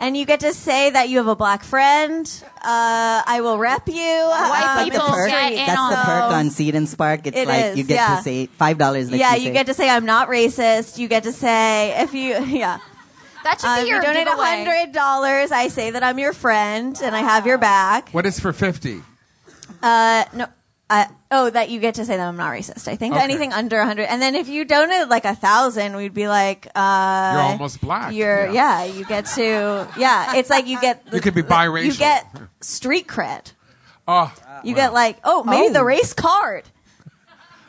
And 0.00 0.16
you 0.16 0.24
get 0.24 0.40
to 0.40 0.54
say 0.54 0.88
that 0.90 1.10
you 1.10 1.18
have 1.18 1.26
a 1.26 1.36
black 1.36 1.62
friend. 1.62 2.26
Uh, 2.56 3.22
I 3.26 3.40
will 3.42 3.58
rep 3.58 3.86
you. 3.86 3.94
White 3.94 4.32
Um, 4.32 4.50
That's 4.50 4.84
the 4.86 4.90
people 4.92 5.08
perk. 5.08 5.28
get 5.28 5.48
free. 5.48 5.58
in 5.60 5.66
That's 5.66 5.72
the 5.90 5.98
on 5.98 6.04
perk 6.06 6.32
on 6.32 6.50
Seed 6.50 6.74
and 6.74 6.88
Spark. 6.88 7.26
It's 7.26 7.36
It 7.36 7.46
like 7.46 7.64
is, 7.66 7.78
you 7.78 7.84
get 7.84 7.94
yeah. 7.96 8.16
to 8.16 8.22
say 8.22 8.46
five 8.46 8.78
dollars. 8.78 9.10
yeah, 9.10 9.34
you 9.34 9.52
get 9.52 9.66
to 9.66 9.74
say 9.74 9.90
I'm 9.90 10.06
not 10.06 10.28
racist. 10.28 10.96
You 10.98 11.06
get 11.06 11.24
to 11.24 11.32
say 11.32 12.00
if 12.02 12.14
you 12.14 12.42
yeah. 12.46 12.78
That 13.44 13.60
should 13.60 13.68
Uh, 13.68 13.76
be 13.76 13.82
if 13.82 13.88
your 13.88 13.96
you 13.98 14.02
donate 14.02 14.26
a 14.26 14.30
hundred 14.36 14.92
dollars, 14.92 15.52
I 15.52 15.68
say 15.68 15.90
that 15.90 16.02
I'm 16.02 16.18
your 16.18 16.32
friend 16.32 16.98
and 17.02 17.14
I 17.14 17.20
have 17.20 17.46
your 17.46 17.58
back. 17.58 18.08
What 18.10 18.24
is 18.24 18.40
for 18.40 18.52
fifty? 18.54 19.02
Uh, 19.82 20.24
no, 20.34 20.46
uh, 20.90 21.04
oh, 21.30 21.48
that 21.50 21.70
you 21.70 21.80
get 21.80 21.94
to 21.94 22.04
say 22.04 22.16
that 22.16 22.26
I'm 22.28 22.36
not 22.36 22.52
racist. 22.52 22.88
I 22.88 22.96
think 22.96 23.14
Okay. 23.14 23.22
anything 23.24 23.52
under 23.52 23.82
hundred, 23.82 24.06
and 24.06 24.20
then 24.20 24.34
if 24.34 24.48
you 24.48 24.64
donated 24.64 25.08
like 25.08 25.24
a 25.24 25.34
thousand, 25.34 25.96
we'd 25.96 26.12
be 26.12 26.28
like, 26.28 26.66
uh, 26.74 27.30
You're 27.34 27.42
almost 27.42 27.80
black. 27.80 28.12
You're 28.12 28.46
Yeah. 28.50 28.84
yeah. 28.84 28.84
you 28.84 29.04
get 29.04 29.26
to 29.36 29.86
yeah. 29.96 30.34
It's 30.36 30.50
like 30.50 30.66
you 30.66 30.80
get 30.80 31.02
You 31.12 31.20
could 31.20 31.34
be 31.34 31.42
biracial. 31.42 31.84
You 31.86 31.92
get 31.94 32.26
street 32.60 33.06
cred. 33.06 33.52
Oh, 34.08 34.32
You 34.64 34.74
get 34.74 34.92
like, 34.92 35.18
oh, 35.24 35.44
maybe 35.44 35.68
Oh. 35.68 35.72
the 35.72 35.84
race 35.84 36.12
card. 36.12 36.64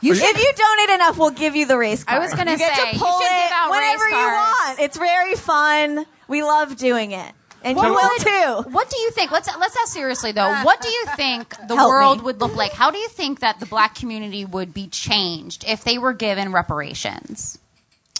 You 0.03 0.13
if 0.13 0.19
you 0.19 0.53
donate 0.57 0.95
enough, 0.95 1.19
we'll 1.19 1.29
give 1.29 1.55
you 1.55 1.67
the 1.67 1.77
race 1.77 2.03
card. 2.03 2.19
I 2.19 2.25
was 2.25 2.33
gonna 2.33 2.53
you 2.53 2.57
get 2.57 2.75
say, 2.75 2.85
to 2.89 2.93
you 2.95 2.99
pull 2.99 3.19
should 3.19 3.27
it 3.27 3.43
give 3.43 3.51
out 3.53 3.69
whenever 3.69 4.03
race 4.05 4.13
you 4.13 4.17
want. 4.17 4.79
It's 4.79 4.97
very 4.97 5.35
fun. 5.35 6.05
We 6.27 6.41
love 6.41 6.75
doing 6.75 7.11
it, 7.11 7.31
and 7.63 7.75
What 7.77 7.87
you 7.87 7.93
will 7.93 8.63
too. 8.63 8.69
What 8.71 8.89
do 8.89 8.97
you 8.99 9.11
think? 9.11 9.31
Let's 9.31 9.49
let's 9.59 9.75
ask 9.77 9.93
seriously 9.93 10.31
though. 10.31 10.63
What 10.63 10.81
do 10.81 10.89
you 10.89 11.05
think 11.15 11.49
the 11.67 11.75
Help 11.75 11.89
world 11.89 12.17
me. 12.19 12.23
would 12.25 12.39
look 12.41 12.55
like? 12.55 12.71
How 12.73 12.91
do 12.91 12.97
you 12.97 13.07
think 13.09 13.39
that 13.41 13.59
the 13.59 13.65
black 13.65 13.95
community 13.95 14.45
would 14.45 14.73
be 14.73 14.87
changed 14.87 15.63
if 15.67 15.83
they 15.83 15.97
were 15.97 16.13
given 16.13 16.51
reparations? 16.51 17.57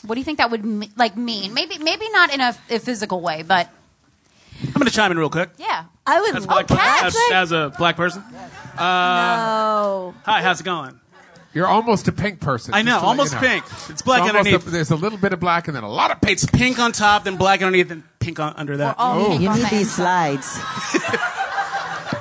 What 0.06 0.16
do 0.16 0.22
you 0.22 0.26
think 0.26 0.40
that 0.40 0.50
would 0.52 0.98
like 0.98 1.16
mean? 1.18 1.54
Maybe 1.54 1.78
maybe 1.78 2.10
not 2.10 2.34
in 2.34 2.42
a, 2.42 2.56
a 2.70 2.80
physical 2.80 3.22
way, 3.22 3.44
but 3.44 3.70
I'm 4.64 4.74
going 4.74 4.86
to 4.86 4.92
chime 4.92 5.12
in 5.12 5.18
real 5.18 5.30
quick. 5.30 5.50
yeah. 5.58 5.86
I 6.06 6.20
would. 6.22 6.36
As 6.36 6.46
a 6.46 6.48
black, 6.48 6.66
oh, 6.72 6.76
per- 6.76 7.06
as, 7.08 7.16
as 7.32 7.52
a 7.52 7.72
black 7.78 7.96
person. 7.96 8.22
Uh, 8.78 8.78
no. 8.78 10.16
Hi, 10.26 10.42
how's 10.42 10.60
it 10.62 10.64
going? 10.64 11.00
You're 11.54 11.68
almost 11.68 12.08
a 12.08 12.12
pink 12.12 12.40
person. 12.40 12.74
I 12.74 12.82
know, 12.82 12.92
just 12.94 13.02
to 13.02 13.06
let 13.08 13.10
almost 13.12 13.34
you 13.34 13.42
know. 13.42 13.48
pink. 13.48 13.66
It's 13.90 14.02
black 14.02 14.22
almost 14.22 14.36
underneath. 14.38 14.68
a- 14.68 14.70
there's 14.72 14.92
a 14.92 14.96
little 14.96 15.18
bit 15.20 15.34
of 15.34 15.40
black 15.40 15.68
and 15.68 15.76
then 15.76 15.84
a 15.84 15.90
lot 15.90 16.10
of 16.12 16.22
pink. 16.22 16.34
It's 16.34 16.46
pink 16.46 16.80
on 16.80 16.92
top, 16.92 17.24
then 17.26 17.38
black 17.38 17.62
underneath, 17.62 17.90
then 17.90 18.04
pink 18.22 18.40
on, 18.40 18.54
under 18.56 18.78
that. 18.78 18.96
Oh, 18.98 19.38
you 19.38 19.50
need 19.54 19.70
these 19.70 19.94
slides. 19.94 20.58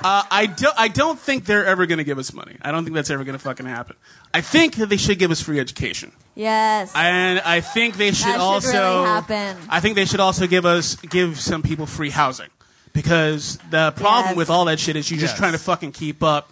Uh, 0.03 0.23
I 0.31 0.47
don't. 0.47 0.75
I 0.79 0.89
don't 0.89 1.19
think 1.19 1.45
they're 1.45 1.67
ever 1.67 1.85
going 1.85 1.99
to 1.99 2.05
give 2.05 2.19
us 2.19 2.33
money. 2.33 2.57
I 2.63 2.73
don't 2.73 2.85
think 2.85 2.95
that's 2.95 3.11
ever 3.11 3.23
going 3.23 3.35
to 3.37 3.43
fucking 3.43 3.67
happen. 3.67 3.97
I 4.33 4.41
think 4.41 4.77
that 4.77 4.87
they 4.89 4.97
should 4.97 5.19
give 5.19 5.31
us 5.31 5.43
free 5.43 5.61
education, 5.61 6.13
Yes. 6.35 6.93
and 6.95 7.39
I 7.41 7.61
think 7.61 7.97
they 7.99 8.13
should 8.13 8.29
That 8.29 8.33
should 8.35 8.41
also. 8.41 8.73
really 9.03 9.07
happen. 9.07 9.57
I 9.69 9.81
think 9.81 9.97
they 9.97 10.07
should 10.07 10.21
also 10.21 10.47
give 10.47 10.65
us 10.65 10.95
give 10.95 11.39
some 11.39 11.61
people 11.63 11.85
free 11.85 12.09
housing, 12.09 12.49
because 12.95 13.59
the 13.71 13.91
problem 13.97 14.29
Yes. 14.31 14.37
with 14.37 14.49
all 14.49 14.65
that 14.67 14.81
shit 14.81 14.97
is 14.97 15.11
you're 15.11 15.21
just 15.21 15.37
trying 15.37 15.53
to 15.53 15.59
fucking 15.59 15.93
keep 15.93 16.23
up, 16.23 16.51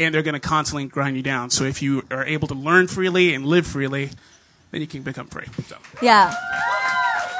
and 0.00 0.12
they're 0.12 0.22
going 0.22 0.34
to 0.34 0.40
constantly 0.40 0.86
grind 0.86 1.16
you 1.16 1.22
down. 1.22 1.50
So 1.50 1.64
if 1.64 1.82
you 1.82 2.02
are 2.10 2.24
able 2.24 2.48
to 2.48 2.54
learn 2.54 2.88
freely 2.88 3.32
and 3.32 3.44
live 3.46 3.64
freely, 3.66 4.10
then 4.72 4.80
you 4.80 4.88
can 4.88 5.02
become 5.02 5.28
free. 5.28 5.46
So. 5.68 5.76
yeah. 6.02 6.34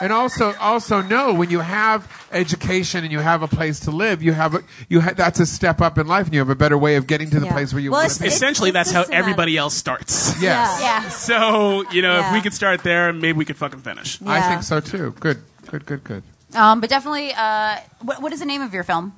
And 0.01 0.13
also, 0.13 0.55
also 0.61 1.03
know 1.03 1.35
when 1.35 1.51
you 1.51 1.59
have 1.61 2.07
education 2.31 3.03
and 3.05 3.13
you 3.13 3.19
have 3.19 3.43
a 3.43 3.49
place 3.49 3.81
to 3.81 3.91
live, 3.91 4.23
you 4.23 4.33
have 4.33 4.55
a, 4.55 4.61
you 4.89 5.01
ha- 5.01 5.15
that's 5.17 5.41
a 5.41 5.47
step 5.47 5.81
up 5.81 5.99
in 5.99 6.07
life, 6.07 6.27
and 6.27 6.35
you 6.35 6.41
have 6.41 6.51
a 6.51 6.55
better 6.55 6.79
way 6.79 6.97
of 6.97 7.07
getting 7.07 7.31
to 7.31 7.41
the 7.41 7.47
Yeah. 7.47 7.53
place 7.53 7.73
where 7.73 7.83
you 7.83 7.91
Well, 7.91 8.03
want 8.03 8.13
to 8.13 8.21
be. 8.23 8.29
Essentially, 8.29 8.71
that's 8.71 8.91
how 8.93 9.01
just 9.01 9.09
a 9.09 9.13
matter- 9.13 9.21
everybody 9.23 9.57
else 9.57 9.75
starts. 9.75 10.41
yes, 10.41 10.81
Yeah. 10.81 11.09
So 11.09 11.85
you 11.91 12.03
know, 12.03 12.21
if 12.21 12.33
we 12.33 12.41
could 12.41 12.55
start 12.55 12.83
there, 12.85 13.13
maybe 13.13 13.37
we 13.39 13.45
could 13.45 13.57
fucking 13.57 13.81
finish. 13.81 14.19
I 14.25 14.41
think 14.43 14.63
so 14.63 14.79
too. 14.81 15.15
Good, 15.19 15.43
good, 15.71 15.85
good, 15.85 16.05
good. 16.05 16.23
Um, 16.55 16.81
but 16.81 16.89
definitely, 16.91 17.33
uh, 17.35 17.79
what, 18.01 18.23
what 18.23 18.33
is 18.33 18.39
the 18.41 18.47
name 18.47 18.63
of 18.63 18.73
your 18.73 18.85
film? 18.85 19.15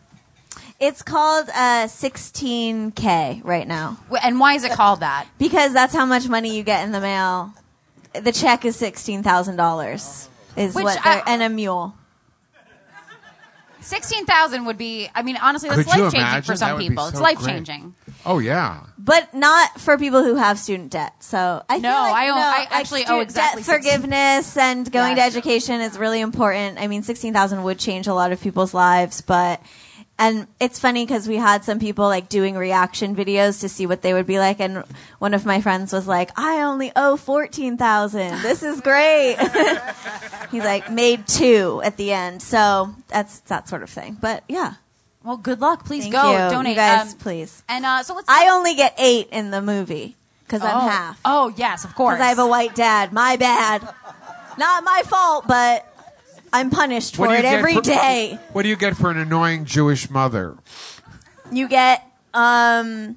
It's 0.81 1.03
called 1.03 1.51
uh, 1.51 1.87
16K 1.89 3.43
right 3.45 3.69
now 3.69 3.99
And 4.25 4.41
why 4.41 4.55
is 4.55 4.65
it 4.65 4.73
called 4.73 5.01
that? 5.01 5.27
because 5.39 5.75
that's 5.75 5.95
how 5.95 6.07
much 6.07 6.27
money 6.27 6.57
you 6.57 6.63
get 6.63 6.85
in 6.85 6.93
the 6.93 7.01
mail. 7.01 7.53
The 8.15 8.33
check 8.33 8.65
is 8.65 8.77
sixteen 8.77 9.23
thousand 9.23 9.57
dollars. 9.57 10.30
Is 10.61 10.75
Which 10.75 10.85
what 10.85 11.03
they're- 11.03 11.23
and 11.27 11.43
a 11.43 11.49
mule. 11.49 11.95
Sixteen 13.83 14.27
thousand 14.27 14.67
would 14.67 14.77
be. 14.77 15.09
I 15.15 15.23
mean, 15.23 15.39
honestly, 15.41 15.71
that's 15.71 15.85
Could 15.85 15.97
you 15.97 16.03
life 16.03 16.13
changing 16.13 16.21
imagine? 16.21 16.43
for 16.43 16.53
That 16.53 16.59
some 16.59 16.73
would 16.73 16.79
be 16.81 16.89
people. 16.91 17.03
so 17.05 17.09
it's 17.09 17.19
great. 17.19 17.37
life 17.39 17.47
changing. 17.47 17.95
Oh 18.27 18.39
yeah. 18.39 18.81
but 18.99 19.33
not 19.33 19.81
for 19.81 19.97
people 19.97 20.23
who 20.23 20.35
have 20.35 20.59
student 20.59 20.91
debt. 20.93 21.15
So 21.21 21.63
I 21.67 21.79
No, 21.79 21.89
feel 21.91 22.01
like, 22.03 22.13
I 22.15 22.29
owe- 22.29 22.35
no, 22.35 22.41
I 22.43 22.59
like 22.59 22.73
actually 22.73 23.01
owe 23.05 23.05
student 23.07 23.23
exactly 23.23 23.63
debt 23.63 23.65
16 23.65 23.75
forgiveness 24.01 24.57
and 24.59 24.93
going 24.93 25.17
Yeah. 25.17 25.23
to 25.23 25.35
education 25.35 25.81
is 25.81 25.97
really 25.97 26.21
important. 26.21 26.79
I 26.79 26.87
mean, 26.89 27.03
sixteen 27.03 27.33
thousand 27.33 27.63
would 27.63 27.79
change 27.79 28.07
a 28.07 28.13
lot 28.13 28.33
of 28.33 28.41
people's 28.43 28.75
lives, 28.75 29.23
but 29.23 29.63
and 30.21 30.47
it's 30.61 30.79
funny 30.79 31.07
because 31.07 31.27
we 31.27 31.37
had 31.37 31.65
some 31.65 31.79
people 31.81 32.05
like 32.05 32.29
doing 32.29 32.55
reaction 32.55 33.17
videos 33.17 33.63
to 33.63 33.69
see 33.71 33.87
what 33.87 34.03
they 34.03 34.13
would 34.13 34.27
be 34.27 34.39
like, 34.39 34.61
and 34.61 34.85
one 35.19 35.33
of 35.33 35.47
my 35.47 35.63
friends 35.63 35.93
was 35.95 36.07
like, 36.07 36.31
"I 36.39 36.61
only 36.63 36.93
owe 36.95 37.17
fourteen 37.17 37.79
thousand. 37.79 38.43
This 38.43 38.63
is 38.63 38.81
great." 38.83 39.37
He's 40.51 40.63
like, 40.63 40.91
made 40.91 41.27
two 41.27 41.81
at 41.83 41.97
the 41.97 42.13
end, 42.13 42.43
so 42.43 42.95
that's 43.09 43.41
that 43.41 43.69
sort 43.69 43.83
of 43.83 43.89
thing. 43.91 44.19
But 44.21 44.45
yeah, 44.49 44.75
Well, 45.25 45.39
good 45.39 45.61
luck. 45.61 45.87
Please 45.87 46.05
Thank 46.05 46.15
go 46.15 46.33
you. 46.33 46.51
donate, 46.51 46.71
You 46.71 46.77
guys, 46.77 47.13
Um, 47.13 47.19
please. 47.19 47.63
And 47.69 47.87
uh, 47.87 48.03
so 48.03 48.15
let's. 48.15 48.29
I 48.29 48.49
only 48.51 48.75
get 48.75 48.95
eight 48.99 49.29
in 49.33 49.51
the 49.51 49.63
movie 49.63 50.17
because 50.45 50.61
oh. 50.63 50.67
I'm 50.67 50.91
half. 50.91 51.21
Oh 51.25 51.53
yes, 51.57 51.85
of 51.85 51.95
course. 51.95 52.17
Because 52.17 52.25
I 52.27 52.29
have 52.29 52.39
a 52.39 52.47
white 52.47 52.75
dad. 52.75 53.13
My 53.13 53.37
bad. 53.37 53.89
Not 54.59 54.85
my 54.85 55.03
fault, 55.07 55.47
but 55.49 55.90
I'm 56.53 56.71
punished 56.71 57.17
for 57.17 57.23
What 57.23 57.29
do 57.29 57.33
you 57.35 57.39
it 57.41 57.43
get 57.43 57.55
every 57.59 57.75
for- 57.75 57.81
day. 57.83 58.39
What 58.53 58.63
do 58.63 58.69
you 58.69 58.77
get 58.77 58.97
for 58.97 59.11
an 59.11 59.19
annoying 59.19 59.65
Jewish 59.65 60.11
mother? 60.11 60.57
You 61.53 61.69
get 61.69 62.05
um 62.35 63.17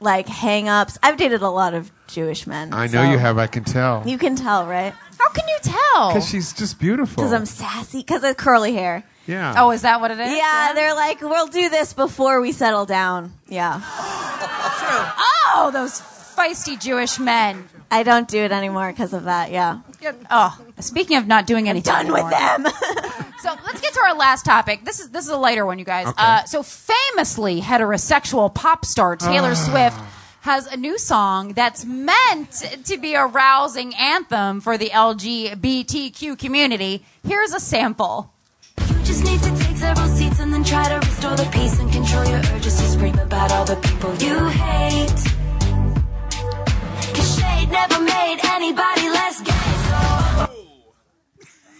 like 0.00 0.28
hang-ups. 0.28 0.98
I've 1.02 1.16
dated 1.16 1.42
a 1.42 1.48
lot 1.48 1.74
of 1.74 1.90
Jewish 2.06 2.46
men. 2.46 2.72
I 2.72 2.86
know 2.86 3.04
so 3.04 3.10
you 3.10 3.18
have. 3.18 3.36
I 3.38 3.46
can 3.48 3.64
tell. 3.64 4.02
You 4.06 4.16
can 4.18 4.36
tell, 4.36 4.66
right? 4.66 4.94
How 5.18 5.28
can 5.30 5.46
you 5.48 5.56
tell? 5.62 6.08
Because 6.10 6.28
she's 6.28 6.52
just 6.52 6.78
beautiful. 6.78 7.16
Because 7.22 7.32
I'm 7.32 7.46
sassy. 7.46 7.98
Because 7.98 8.22
of 8.22 8.36
curly 8.36 8.72
hair. 8.74 9.02
yeah. 9.26 9.54
Oh, 9.58 9.70
is 9.72 9.82
that 9.82 10.00
what 10.00 10.10
it 10.12 10.18
is? 10.20 10.32
Yeah, 10.36 10.72
they're 10.74 10.94
like, 10.94 11.20
we'll 11.20 11.48
do 11.48 11.68
this 11.68 11.92
before 11.92 12.40
we 12.40 12.52
settle 12.52 12.86
down. 12.86 13.32
Yeah. 13.48 13.80
True. 14.78 15.24
Oh, 15.56 15.70
those 15.72 16.00
feisty 16.00 16.80
Jewish 16.80 17.18
men. 17.18 17.68
I 17.90 18.04
don't 18.04 18.28
do 18.28 18.38
it 18.38 18.52
anymore 18.52 18.90
because 18.92 19.12
of 19.12 19.24
that. 19.24 19.50
Yeah. 19.50 19.80
Oh, 20.30 20.58
speaking 20.80 21.16
of 21.16 21.26
not 21.26 21.46
doing 21.46 21.68
anything, 21.68 21.92
Done 21.92 22.12
with 22.12 22.30
them. 22.30 22.66
So 23.40 23.54
let's 23.64 23.80
get 23.80 23.92
to 23.94 24.00
our 24.00 24.16
last 24.16 24.44
topic. 24.44 24.84
This 24.84 24.98
is 24.98 25.10
this 25.10 25.24
is 25.24 25.30
a 25.30 25.36
lighter 25.36 25.64
one, 25.64 25.78
you 25.78 25.84
guys. 25.84 26.08
Okay. 26.08 26.16
Uh, 26.18 26.42
so 26.44 26.64
famously 26.64 27.60
heterosexual 27.60 28.52
pop 28.52 28.84
star 28.84 29.14
Taylor 29.14 29.52
Ah. 29.52 29.54
Swift 29.54 29.96
has 30.40 30.66
a 30.66 30.76
new 30.76 30.98
song 30.98 31.52
that's 31.52 31.84
meant 31.84 32.50
to 32.84 32.98
be 32.98 33.14
a 33.14 33.24
rousing 33.24 33.94
anthem 33.94 34.60
for 34.60 34.76
the 34.76 34.90
LGBTQ 34.90 36.36
community. 36.36 37.04
Here's 37.24 37.52
a 37.54 37.60
sample. 37.60 38.32
You 38.80 39.04
just 39.04 39.22
need 39.24 39.40
to 39.40 39.50
take 39.56 39.76
several 39.76 40.08
seats 40.08 40.40
and 40.40 40.52
then 40.52 40.64
try 40.64 40.88
to 40.88 40.96
restore 41.06 41.36
the 41.36 41.48
peace 41.52 41.78
and 41.78 41.92
control 41.92 42.24
your 42.26 42.38
urges 42.40 42.74
to 42.76 42.82
scream 42.88 43.18
about 43.20 43.52
all 43.52 43.64
the 43.64 43.76
people 43.76 44.12
you 44.16 44.46
hate. 44.48 45.14
Cause 47.14 47.38
shade 47.38 47.70
never 47.70 48.00
made 48.00 48.40
anybody 48.44 49.08
less 49.10 49.40
gay. 49.42 49.57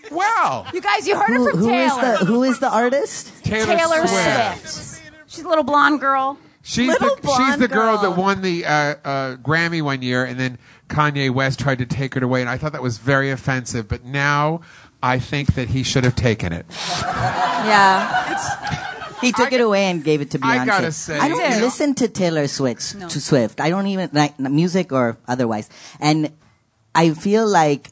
So 0.09 0.16
Wow. 0.16 0.66
You 0.72 0.80
guys, 0.80 1.06
you 1.06 1.16
heard 1.18 1.28
Who, 1.36 1.48
it 1.48 1.50
from 1.52 1.61
who 1.61 1.68
is 1.70 1.92
Taylor. 1.94 2.18
the 2.18 2.24
who 2.24 2.42
is 2.44 2.59
the 2.61 2.70
artist? 2.70 3.32
Taylor, 3.44 3.76
Taylor 3.76 4.06
Swift. 4.06 4.68
Swift. 4.68 5.12
She's 5.26 5.44
a 5.44 5.48
little 5.48 5.64
blonde 5.64 6.00
girl. 6.00 6.38
She's 6.62 6.88
Little 6.88 7.09
the, 7.16 7.22
she's 7.28 7.36
blonde 7.36 7.62
the 7.62 7.68
girl, 7.68 7.96
girl. 7.96 8.11
that 8.11 8.20
won 8.20 8.42
the 8.42 8.66
uh, 8.66 8.70
uh, 8.70 9.36
Grammy 9.36 9.80
one 9.80 10.02
year, 10.02 10.24
and 10.26 10.38
then 10.38 10.59
Kanye 10.88 11.30
West 11.30 11.59
tried 11.61 11.78
to 11.78 11.86
take 11.86 12.14
it 12.14 12.22
away, 12.22 12.42
and 12.42 12.50
I 12.50 12.59
thought 12.59 12.72
that 12.72 12.82
was 12.82 12.98
very 12.98 13.30
offensive. 13.30 13.88
But 13.88 14.04
now 14.04 14.61
I 15.02 15.18
think 15.18 15.54
that 15.54 15.68
he 15.70 15.82
should 15.82 16.04
have 16.04 16.14
taken 16.14 16.52
it. 16.52 16.66
yeah. 16.68 18.36
He 19.22 19.32
took 19.32 19.52
it 19.52 19.61
away 19.61 19.84
and 19.86 20.04
gave 20.04 20.20
it 20.20 20.30
to 20.32 20.38
Beyonce. 20.38 20.59
I 20.61 20.66
gotta 20.66 20.92
say, 20.92 21.18
I 21.18 21.28
don't 21.28 21.42
you 21.42 21.50
know- 21.59 21.64
listen 21.64 21.94
to 21.96 22.09
Taylor 22.09 22.46
Swift. 22.48 23.00
To 23.11 23.20
Swift, 23.20 23.61
I 23.61 23.70
don't 23.70 23.86
even 23.86 24.11
like 24.12 24.38
music 24.38 24.92
or 24.92 25.16
otherwise, 25.26 25.68
and 26.00 26.30
I 26.94 27.11
feel 27.14 27.46
like 27.48 27.88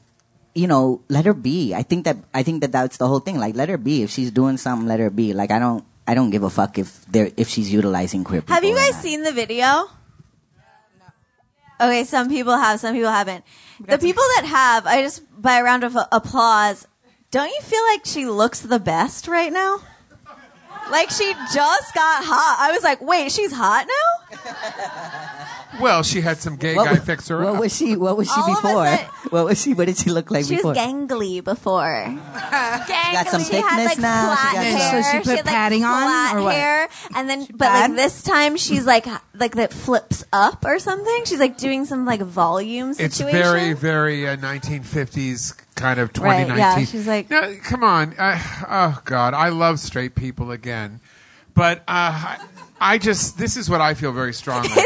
you 0.57 0.67
know, 0.67 1.03
let 1.09 1.27
her 1.27 1.35
be. 1.35 1.75
I 1.75 1.83
think 1.83 2.07
that 2.07 2.17
I 2.33 2.43
think 2.43 2.63
that 2.63 2.73
that's 2.73 2.97
the 2.97 3.07
whole 3.07 3.21
thing. 3.21 3.39
Like, 3.39 3.55
let 3.55 3.69
her 3.69 3.77
be. 3.77 4.03
If 4.03 4.11
she's 4.11 4.31
doing 4.31 4.57
something, 4.57 4.89
let 4.89 5.01
her 5.01 5.11
be. 5.11 5.35
Like, 5.35 5.51
I 5.51 5.59
don't. 5.59 5.85
I 6.09 6.15
don't 6.15 6.31
give 6.31 6.45
a 6.45 6.51
fuck 6.51 6.79
if 6.79 7.05
they're 7.07 7.31
if 7.37 7.49
she's 7.49 7.71
utilizing 7.73 8.25
queer 8.25 8.41
people. 8.41 8.55
Have 8.55 8.65
you 8.65 8.75
guys 8.75 8.97
seen 9.01 9.23
the 9.23 9.33
video? 9.33 9.91
Okay, 11.79 12.05
some 12.05 12.31
people 12.31 12.57
have, 12.57 12.81
some 12.81 12.95
people 12.95 13.11
haven't. 13.11 13.45
The 13.81 13.99
people 13.99 14.23
that 14.37 14.47
have, 14.47 14.87
I 14.87 15.03
just 15.03 15.21
by 15.41 15.59
a 15.59 15.63
round 15.63 15.85
of 15.85 15.95
applause. 16.11 16.87
Don't 17.31 17.51
you 17.51 17.61
feel 17.61 17.85
like 17.93 18.07
she 18.07 18.25
looks 18.25 18.61
the 18.61 18.79
best 18.79 19.29
right 19.29 19.53
now? 19.53 19.81
Like 20.91 21.11
she 21.11 21.33
just 21.53 21.95
got 21.95 22.25
hot. 22.25 22.57
I 22.61 22.73
was 22.73 22.83
like, 22.85 23.01
wait, 23.01 23.33
she's 23.33 23.53
hot 23.53 23.87
now? 23.87 24.53
Well, 25.81 26.03
she 26.03 26.23
had 26.23 26.39
some 26.39 26.57
gay 26.57 26.75
What 26.75 26.87
guy 26.87 26.93
wa- 26.95 27.01
fix 27.01 27.29
her 27.29 27.37
What 27.45 27.55
up. 27.57 27.61
was 27.61 27.77
she? 27.77 27.97
What 27.97 28.17
was 28.17 28.29
she 28.29 28.41
All 28.41 28.45
of 28.53 28.59
a 28.59 28.63
before? 28.63 28.87
sudden- 28.87 29.07
What 29.31 29.45
was 29.45 29.61
she? 29.61 29.75
What 29.75 29.87
did 29.89 29.99
she 29.99 30.09
look 30.11 30.31
like 30.31 30.45
before? 30.49 30.49
She 30.49 30.57
before? 30.57 30.71
was 30.71 30.79
gangly 30.79 31.45
before. 31.45 32.19
got 32.51 33.27
some 33.29 33.43
she 33.45 33.57
had 33.57 33.77
thickness 33.77 33.87
like 33.87 33.99
now. 33.99 34.35
She 34.37 34.41
flat 34.41 34.55
got 34.55 34.65
hair. 34.65 35.03
So 35.03 35.11
she 35.11 35.19
put 35.19 35.27
had, 35.27 35.37
like, 35.37 35.45
padding 35.55 35.85
on, 35.85 36.03
flat 36.03 36.37
or 36.37 36.43
what? 36.43 36.55
hair, 36.55 36.89
and 37.15 37.29
then 37.29 37.47
but 37.53 37.67
pad? 37.69 37.91
like 37.91 37.97
this 37.99 38.23
time 38.23 38.57
she's 38.57 38.87
like 38.87 39.07
like 39.35 39.57
that 39.57 39.73
flips 39.73 40.25
up 40.33 40.65
or 40.65 40.79
something. 40.79 41.25
She's 41.27 41.41
like 41.41 41.59
doing 41.59 41.85
some 41.85 42.07
like 42.07 42.21
volume 42.23 42.91
It's 42.91 43.17
situation. 43.17 43.43
very, 43.43 43.73
very 43.75 44.27
uh, 44.29 44.37
1950s 44.37 45.61
kind 45.77 46.01
of 46.01 46.13
2019. 46.13 46.49
Right, 46.51 46.79
yeah, 46.79 46.85
she's 46.85 47.07
like- 47.07 47.31
no, 47.31 47.55
come 47.63 47.85
on. 47.85 48.15
I, 48.19 48.41
oh 48.69 49.01
God, 49.05 49.35
I 49.35 49.51
love 49.51 49.79
straight 49.79 50.15
people 50.15 50.51
again, 50.51 51.01
but 51.55 51.79
uh, 51.81 51.83
I, 51.89 52.39
I 52.81 52.99
just 52.99 53.39
this 53.39 53.57
is 53.57 53.71
what 53.71 53.81
I 53.81 53.95
feel 53.95 54.13
very 54.13 54.33
strongly. 54.35 54.71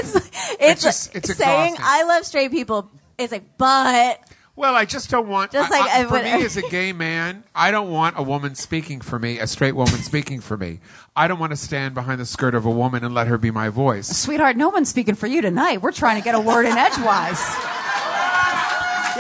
It's 0.62 0.82
it's, 0.82 0.82
just- 0.82 1.16
it's 1.16 1.34
saying 1.36 1.74
exhausting. 1.74 1.84
I 1.88 2.03
love 2.05 2.26
straight 2.26 2.51
people. 2.51 2.91
It's 3.18 3.32
like, 3.32 3.57
but 3.57 4.20
Well, 4.57 4.74
I 4.74 4.84
just 4.84 5.09
don't 5.11 5.28
want. 5.28 5.53
Just 5.53 5.70
like 5.70 5.82
I- 5.82 6.01
I 6.01 6.05
for 6.05 6.12
would- 6.14 6.24
me 6.24 6.45
as 6.45 6.57
a 6.57 6.62
gay 6.62 6.93
man, 6.93 7.45
I 7.55 7.70
don't 7.70 7.91
want 7.91 8.18
a 8.18 8.22
woman 8.22 8.55
speaking 8.55 9.01
for 9.01 9.18
me, 9.18 9.38
a 9.38 9.47
straight 9.47 9.74
woman 9.76 10.03
speaking 10.03 10.41
for 10.41 10.57
me. 10.57 10.80
I 11.16 11.28
don't 11.28 11.38
want 11.38 11.53
to 11.53 11.57
stand 11.57 11.95
behind 11.95 12.20
the 12.20 12.26
skirt 12.26 12.55
of 12.55 12.66
a 12.66 12.70
woman 12.70 13.05
and 13.05 13.14
let 13.14 13.26
her 13.28 13.38
be 13.38 13.51
my 13.51 13.68
voice. 13.68 14.09
Sweetheart, 14.09 14.57
no 14.57 14.68
one's 14.70 14.88
speaking 14.88 15.14
for 15.14 15.26
you 15.26 15.41
tonight. 15.41 15.82
We're 15.82 15.93
trying 15.93 16.16
to 16.20 16.24
get 16.24 16.34
a 16.34 16.41
word 16.41 16.66
in 16.66 16.76
edgewise. 16.76 17.41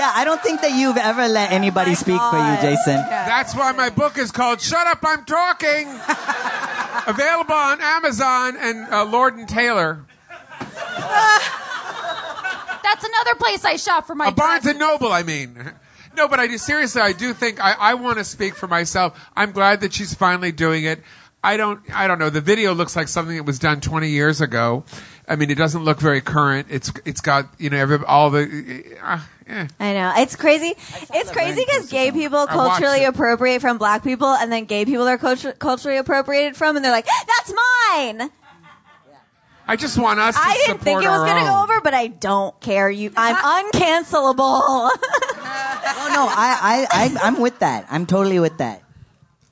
Yeah, 0.00 0.12
I 0.14 0.24
don't 0.24 0.42
think 0.42 0.62
that 0.62 0.72
you've 0.72 0.96
ever 0.96 1.28
let 1.28 1.52
anybody 1.52 1.94
speak 1.94 2.18
for 2.18 2.38
you, 2.38 2.56
Jason. 2.62 2.94
That's 2.94 3.54
why 3.54 3.72
my 3.72 3.90
book 3.90 4.16
is 4.16 4.32
called 4.32 4.62
"Shut 4.62 4.86
Up, 4.86 5.00
I'm 5.02 5.26
Talking." 5.26 5.88
Available 7.06 7.52
on 7.52 7.82
Amazon 7.82 8.56
and 8.58 8.90
uh, 8.90 9.04
Lord 9.04 9.36
and 9.36 9.46
Taylor. 9.46 10.06
That's 10.58 10.74
another 13.04 13.34
place 13.34 13.62
I 13.66 13.76
shop 13.76 14.06
for 14.06 14.14
my 14.14 14.28
A 14.28 14.32
Barnes 14.32 14.64
and 14.64 14.78
Noble, 14.78 15.12
I 15.12 15.22
mean. 15.22 15.70
No, 16.16 16.28
but 16.28 16.40
I 16.40 16.46
do 16.46 16.56
seriously. 16.56 17.02
I 17.02 17.12
do 17.12 17.34
think 17.34 17.62
I, 17.62 17.72
I 17.72 17.92
want 17.92 18.16
to 18.16 18.24
speak 18.24 18.54
for 18.54 18.68
myself. 18.68 19.22
I'm 19.36 19.52
glad 19.52 19.82
that 19.82 19.92
she's 19.92 20.14
finally 20.14 20.50
doing 20.50 20.84
it. 20.84 21.02
I 21.44 21.58
don't. 21.58 21.82
I 21.94 22.06
don't 22.06 22.18
know. 22.18 22.30
The 22.30 22.40
video 22.40 22.72
looks 22.72 22.96
like 22.96 23.08
something 23.08 23.36
that 23.36 23.44
was 23.44 23.58
done 23.58 23.82
20 23.82 24.08
years 24.08 24.40
ago. 24.40 24.82
I 25.28 25.36
mean, 25.36 25.50
it 25.50 25.58
doesn't 25.58 25.84
look 25.84 26.00
very 26.00 26.22
current. 26.22 26.68
It's 26.70 26.90
it's 27.04 27.20
got 27.20 27.50
you 27.58 27.68
know 27.68 27.76
every, 27.76 27.98
all 28.06 28.30
the. 28.30 28.96
Uh, 29.02 29.20
eh. 29.50 29.66
I 29.78 29.92
know. 29.92 30.12
It's 30.16 30.36
crazy. 30.36 30.74
It's 31.12 31.30
crazy 31.30 31.64
because 31.66 31.90
gay 31.90 32.10
people 32.12 32.38
I 32.38 32.44
watched 32.44 32.52
culturally 32.52 33.02
it. 33.04 33.08
appropriate 33.08 33.60
from 33.60 33.78
black 33.78 34.02
people, 34.04 34.28
and 34.28 34.50
then 34.52 34.64
gay 34.64 34.84
people 34.84 35.06
are 35.08 35.18
cultu- 35.18 35.58
culturally 35.58 35.98
appropriated 35.98 36.56
from, 36.56 36.76
and 36.76 36.84
they're 36.84 36.92
like, 36.92 37.06
"That's 37.06 37.52
mine." 37.92 38.30
I 39.66 39.76
just 39.76 39.98
want 39.98 40.18
us 40.18 40.34
to 40.34 40.40
I 40.40 40.54
didn't 40.54 40.66
support 40.80 40.82
think 40.82 41.02
it 41.04 41.08
was 41.08 41.24
gonna 41.24 41.44
go 41.44 41.62
over, 41.62 41.80
but 41.80 41.94
I 41.94 42.08
don't 42.08 42.58
care. 42.60 42.90
You, 42.90 43.12
I'm 43.16 43.36
uncancelable. 43.72 44.40
Oh 44.40 44.90
no, 46.12 46.26
I, 46.28 46.58
I, 46.60 46.86
I, 46.90 47.16
I'm 47.26 47.38
with 47.40 47.58
that. 47.60 47.86
I'm 47.88 48.04
totally 48.06 48.40
with 48.40 48.58
that. 48.58 48.82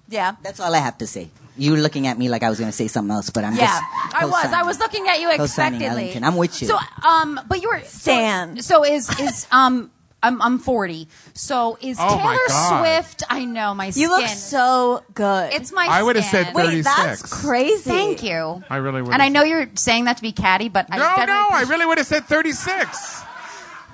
Yeah. 0.08 0.34
That's 0.42 0.58
all 0.58 0.74
I 0.74 0.78
have 0.78 0.98
to 0.98 1.06
say. 1.06 1.30
You 1.58 1.72
were 1.72 1.78
looking 1.78 2.06
at 2.06 2.16
me 2.18 2.28
like 2.28 2.42
I 2.42 2.50
was 2.50 2.58
going 2.58 2.70
to 2.70 2.76
say 2.76 2.88
something 2.88 3.10
else, 3.12 3.30
but 3.30 3.44
I'm 3.44 3.54
Yeah, 3.54 3.66
just. 3.66 4.14
I 4.14 4.24
was. 4.26 4.52
I 4.52 4.62
was 4.62 4.78
looking 4.78 5.06
at 5.08 5.20
you 5.20 5.28
Co-signing 5.36 5.82
expectantly. 5.82 6.24
I'm 6.26 6.36
with 6.36 6.60
you. 6.62 6.68
So, 6.68 6.78
um, 7.06 7.40
but 7.48 7.62
you 7.62 7.68
were 7.68 7.80
Stan. 7.84 8.56
So, 8.56 8.62
so 8.62 8.84
is 8.84 9.08
is 9.20 9.46
um. 9.50 9.90
I'm 10.20 10.42
I'm 10.42 10.58
40. 10.58 11.06
So 11.34 11.78
is 11.80 11.96
Oh, 12.00 12.18
Taylor 12.18 12.80
Swift? 12.80 13.22
I 13.30 13.44
know 13.44 13.72
my 13.72 13.90
skin. 13.90 14.02
You 14.02 14.08
look 14.08 14.26
so 14.26 15.04
good. 15.14 15.52
It's 15.52 15.70
my. 15.70 15.86
I 15.88 16.02
would've 16.02 16.24
skin. 16.24 16.44
said 16.46 16.54
Wait, 16.56 16.82
that's 16.82 17.22
crazy. 17.22 17.88
Thank 17.88 18.24
you. 18.24 18.64
I 18.68 18.78
really 18.78 19.00
would. 19.00 19.12
And 19.12 19.22
I 19.22 19.28
know 19.28 19.44
you're 19.44 19.68
saying 19.76 20.06
that 20.06 20.16
to 20.16 20.22
be 20.22 20.32
catty, 20.32 20.68
but 20.70 20.86
I 20.90 20.96
No, 20.96 21.02
definitely 21.04 21.34
no, 21.34 21.48
I 21.52 21.62
really 21.68 21.86
would 21.86 21.98
have 21.98 22.06
said 22.08 22.24
36. 22.24 23.22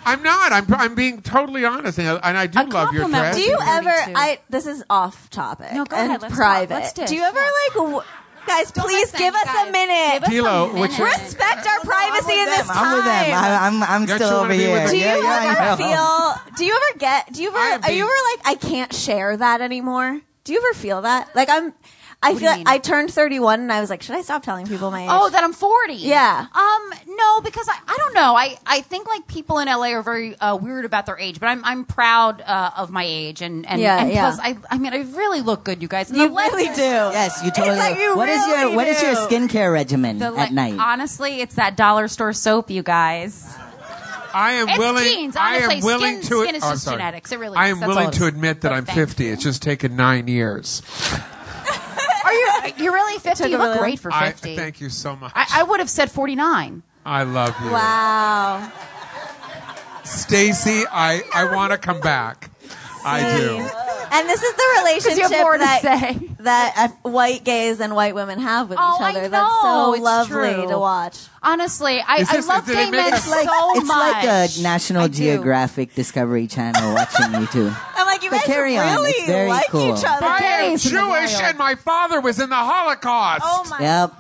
I'm 0.07 0.23
not. 0.23 0.53
I'm 0.53 0.73
I'm 0.75 0.95
being 0.95 1.23
totally 1.23 1.65
honest, 1.65 1.99
and 1.99 2.09
I, 2.09 2.15
and 2.29 2.39
I 2.39 2.47
do 2.47 2.59
love 2.59 2.93
your 2.93 3.03
compliment 3.03 3.13
dress. 3.13 3.37
Do 3.37 3.43
you 3.43 3.59
ever? 3.61 3.91
I 3.91 4.39
this 4.51 4.67
is 4.67 4.85
off 4.91 5.31
topic. 5.31 5.73
No, 5.73 5.85
go 5.85 5.97
and 5.97 6.09
ahead, 6.09 6.23
let's 6.23 6.33
talk. 6.35 6.39
private. 6.39 6.75
Let's 6.75 6.93
dish. 6.93 7.09
Do 7.09 7.17
you 7.17 7.23
ever 7.23 7.39
like? 7.39 7.75
W- 7.75 8.01
guys, 8.47 8.71
please 8.73 9.13
listen, 9.13 9.19
give 9.19 9.35
us 9.35 9.45
guys. 9.45 9.69
a 9.69 9.73
minute. 9.73 10.29
Give 10.31 10.45
us 10.45 10.51
Tilo, 10.53 10.71
a 10.77 10.81
which- 10.81 10.91
minute. 10.99 11.05
respect 11.13 11.67
our 11.67 11.81
privacy 11.81 12.33
in 12.39 12.45
this 12.47 12.67
time. 12.67 12.77
I'm 12.77 12.95
with 12.97 13.05
them. 13.07 13.35
I, 13.35 13.67
I'm, 13.67 13.83
I'm 13.83 14.07
Don't 14.07 14.17
still 14.19 14.29
you 14.29 14.35
wanna 14.35 14.45
over 14.45 14.49
be 14.53 14.59
here. 14.59 14.85
the- 14.85 14.91
Do 14.91 14.97
you 14.99 15.05
yeah, 15.05 15.17
yeah, 15.17 15.25
I 15.41 15.71
ever 15.71 15.83
know. 15.83 15.89
feel? 16.45 16.55
Do 16.59 16.65
you 16.67 16.75
ever 16.91 16.99
get? 16.99 17.33
Do 17.33 17.43
you 17.43 17.49
ever? 17.49 17.59
Am 17.59 17.83
Are 17.85 17.91
you 17.91 17.95
being- 17.95 18.03
ever 18.03 18.13
like? 18.37 18.41
I 18.47 18.55
can't 18.57 18.93
share 18.93 19.37
that 19.39 19.61
anymore. 19.63 20.21
Do 20.45 20.53
you 20.53 20.59
ever 20.59 20.79
feel 20.79 21.01
that? 21.03 21.35
Like 21.35 21.49
I'm. 21.49 21.73
I 22.25 22.29
What 22.33 22.35
do 22.35 22.39
feel 22.41 22.43
you 22.43 22.49
like 22.49 22.59
mean? 22.59 22.68
I 22.68 22.79
turned 22.79 23.11
31 23.12 23.61
and 23.61 23.72
I 23.72 23.81
was 23.81 23.91
like, 23.91 24.03
should 24.03 24.16
I 24.16 24.22
stop 24.22 24.43
telling 24.43 24.66
people 24.66 24.91
my 24.91 25.03
age? 25.03 25.09
Oh, 25.12 25.29
that 25.31 25.45
I'm 25.45 25.53
40. 25.53 25.93
Yeah. 25.95 26.47
Um, 26.55 26.93
no, 27.09 27.41
because 27.43 27.68
I, 27.68 27.79
I 27.87 27.97
don't 27.99 28.14
know. 28.14 28.35
I, 28.35 28.57
I 28.66 28.81
think 28.81 29.07
like 29.07 29.27
people 29.27 29.59
in 29.59 29.68
LA 29.68 29.91
are 29.93 30.03
very 30.03 30.35
uh, 30.39 30.57
weird 30.57 30.85
about 30.85 31.07
their 31.07 31.18
age, 31.18 31.39
but 31.39 31.47
I'm 31.47 31.64
I'm 31.64 31.85
proud 31.85 32.41
uh, 32.41 32.70
of 32.77 32.91
my 32.91 33.05
age 33.05 33.43
and 33.43 33.66
and, 33.66 33.81
Yeah, 33.81 34.01
and 34.01 34.11
yeah. 34.11 34.20
plus 34.35 34.39
I 34.43 34.57
I 34.70 34.79
mean 34.79 34.93
I 34.95 35.03
really 35.16 35.41
look 35.43 35.64
good, 35.64 35.83
you 35.83 35.89
guys. 35.89 36.09
And 36.11 36.18
you 36.18 36.29
the 36.29 36.35
leg- 36.35 36.53
really 36.53 36.75
do. 36.75 36.81
Yes, 36.83 37.41
you 37.45 37.51
totally. 37.51 37.77
like 37.77 37.99
you 37.99 38.16
what 38.16 38.29
is 38.29 38.47
your 38.47 38.57
really 38.57 38.77
What 38.77 38.89
is 38.89 39.03
your 39.03 39.14
do. 39.14 39.18
skincare 39.27 39.72
regimen 39.72 40.18
the 40.18 40.27
at 40.27 40.35
leg- 40.35 40.53
night? 40.53 40.77
Honestly, 40.79 41.41
it's 41.41 41.57
that 41.57 41.77
dollar 41.77 42.09
store 42.09 42.33
soap, 42.33 42.70
you 42.70 42.83
guys. 42.83 43.55
I 44.37 44.53
am 44.55 44.68
It's 44.68 44.79
willing. 44.79 45.05
genes, 45.05 45.37
I 45.37 45.57
honestly. 45.59 45.77
am 45.77 45.85
willing 45.85 46.22
Skin- 46.22 46.29
to. 46.39 46.43
skin 46.43 46.55
is 46.57 46.64
oh, 46.64 46.70
just 46.72 46.83
sorry. 46.85 46.97
genetics. 46.97 47.31
It 47.31 47.39
really 47.39 47.57
I 47.57 47.66
is. 47.66 47.72
am 47.75 47.81
That's 47.81 47.91
all 47.91 47.97
willing 47.97 48.09
it 48.09 48.14
to 48.14 48.22
is. 48.22 48.29
admit 48.29 48.61
that 48.62 48.70
But 48.70 48.75
I'm 48.75 48.85
thank 48.85 48.99
50. 48.99 49.29
It's 49.29 49.43
just 49.45 49.62
taken 49.62 49.95
nine 49.95 50.27
years. 50.27 50.83
Are 52.35 52.68
you 52.68 52.74
you're 52.85 52.93
really 52.93 53.18
50? 53.18 53.49
You 53.49 53.57
a 53.57 53.59
look 53.59 53.66
really- 53.68 53.78
great 53.78 54.01
for 54.01 54.12
I 54.12 54.30
50. 54.32 54.57
thank 54.57 54.80
you 54.80 54.89
so 54.91 55.14
much. 55.16 55.32
I, 55.35 55.47
I 55.61 55.62
would 55.62 55.80
have 55.80 55.91
said 55.91 56.11
49. 56.11 56.82
I 57.07 57.22
love 57.24 57.55
you, 57.62 57.70
Wow. 57.70 58.70
Stacy. 60.05 60.85
I 60.91 61.22
I 61.35 61.55
want 61.55 61.72
to 61.72 61.78
come 61.78 62.01
back. 62.01 62.51
I 63.05 63.39
do. 63.39 63.84
And 64.13 64.29
this 64.29 64.43
is 64.43 64.55
the 64.55 64.65
relationship 64.79 65.17
you 65.19 65.23
have 65.29 65.43
more 65.43 65.53
to 65.55 65.59
that, 65.59 65.81
say. 65.83 66.29
that 66.41 66.75
uh, 67.05 67.09
white 67.11 67.45
gays 67.45 67.81
and 67.81 67.95
white 67.95 68.15
women 68.15 68.39
have 68.39 68.69
with 68.69 68.79
Oh, 68.81 68.95
each 68.97 69.01
I 69.03 69.11
other. 69.11 69.23
know. 69.23 69.29
That's 69.29 69.63
so 69.63 69.95
It's 69.95 70.03
lovely 70.03 70.55
true. 70.55 70.69
to 70.69 70.79
watch. 70.79 71.19
Honestly, 71.43 72.01
I, 72.01 72.17
Is 72.19 72.31
this- 72.31 72.49
I 72.49 72.55
love 72.55 72.69
it 72.69 72.73
gay 72.75 72.91
men 72.91 73.17
so 73.19 73.31
like 73.31 73.49
it's 73.77 73.89
like 73.89 74.25
a 74.25 74.63
National 74.63 75.03
I 75.05 75.09
do. 75.09 75.15
Geographic 75.15 75.95
Discovery 75.95 76.47
Channel 76.47 76.95
watching 76.95 77.35
you 77.41 77.47
two. 77.49 77.73
I'm 77.97 78.07
like, 78.07 78.23
you 78.23 78.31
But 78.31 78.37
guys 78.39 78.47
carry 78.47 78.77
on. 78.79 78.87
really 78.95 79.11
It's 79.11 79.27
very 79.27 79.49
like 79.51 79.69
cool. 79.69 79.97
each 79.99 80.05
other. 80.07 80.27
I 80.27 80.39
am 80.39 80.71
gays 80.71 80.87
in 80.87 80.95
the 80.95 81.01
Jewish, 81.03 81.35
and 81.41 81.59
my 81.59 81.75
father 81.75 82.21
was 82.21 82.41
in 82.41 82.49
the 82.51 82.57
Holocaust. 82.57 83.43
Oh 83.45 83.67
my. 83.71 83.81
Yep. 83.81 84.13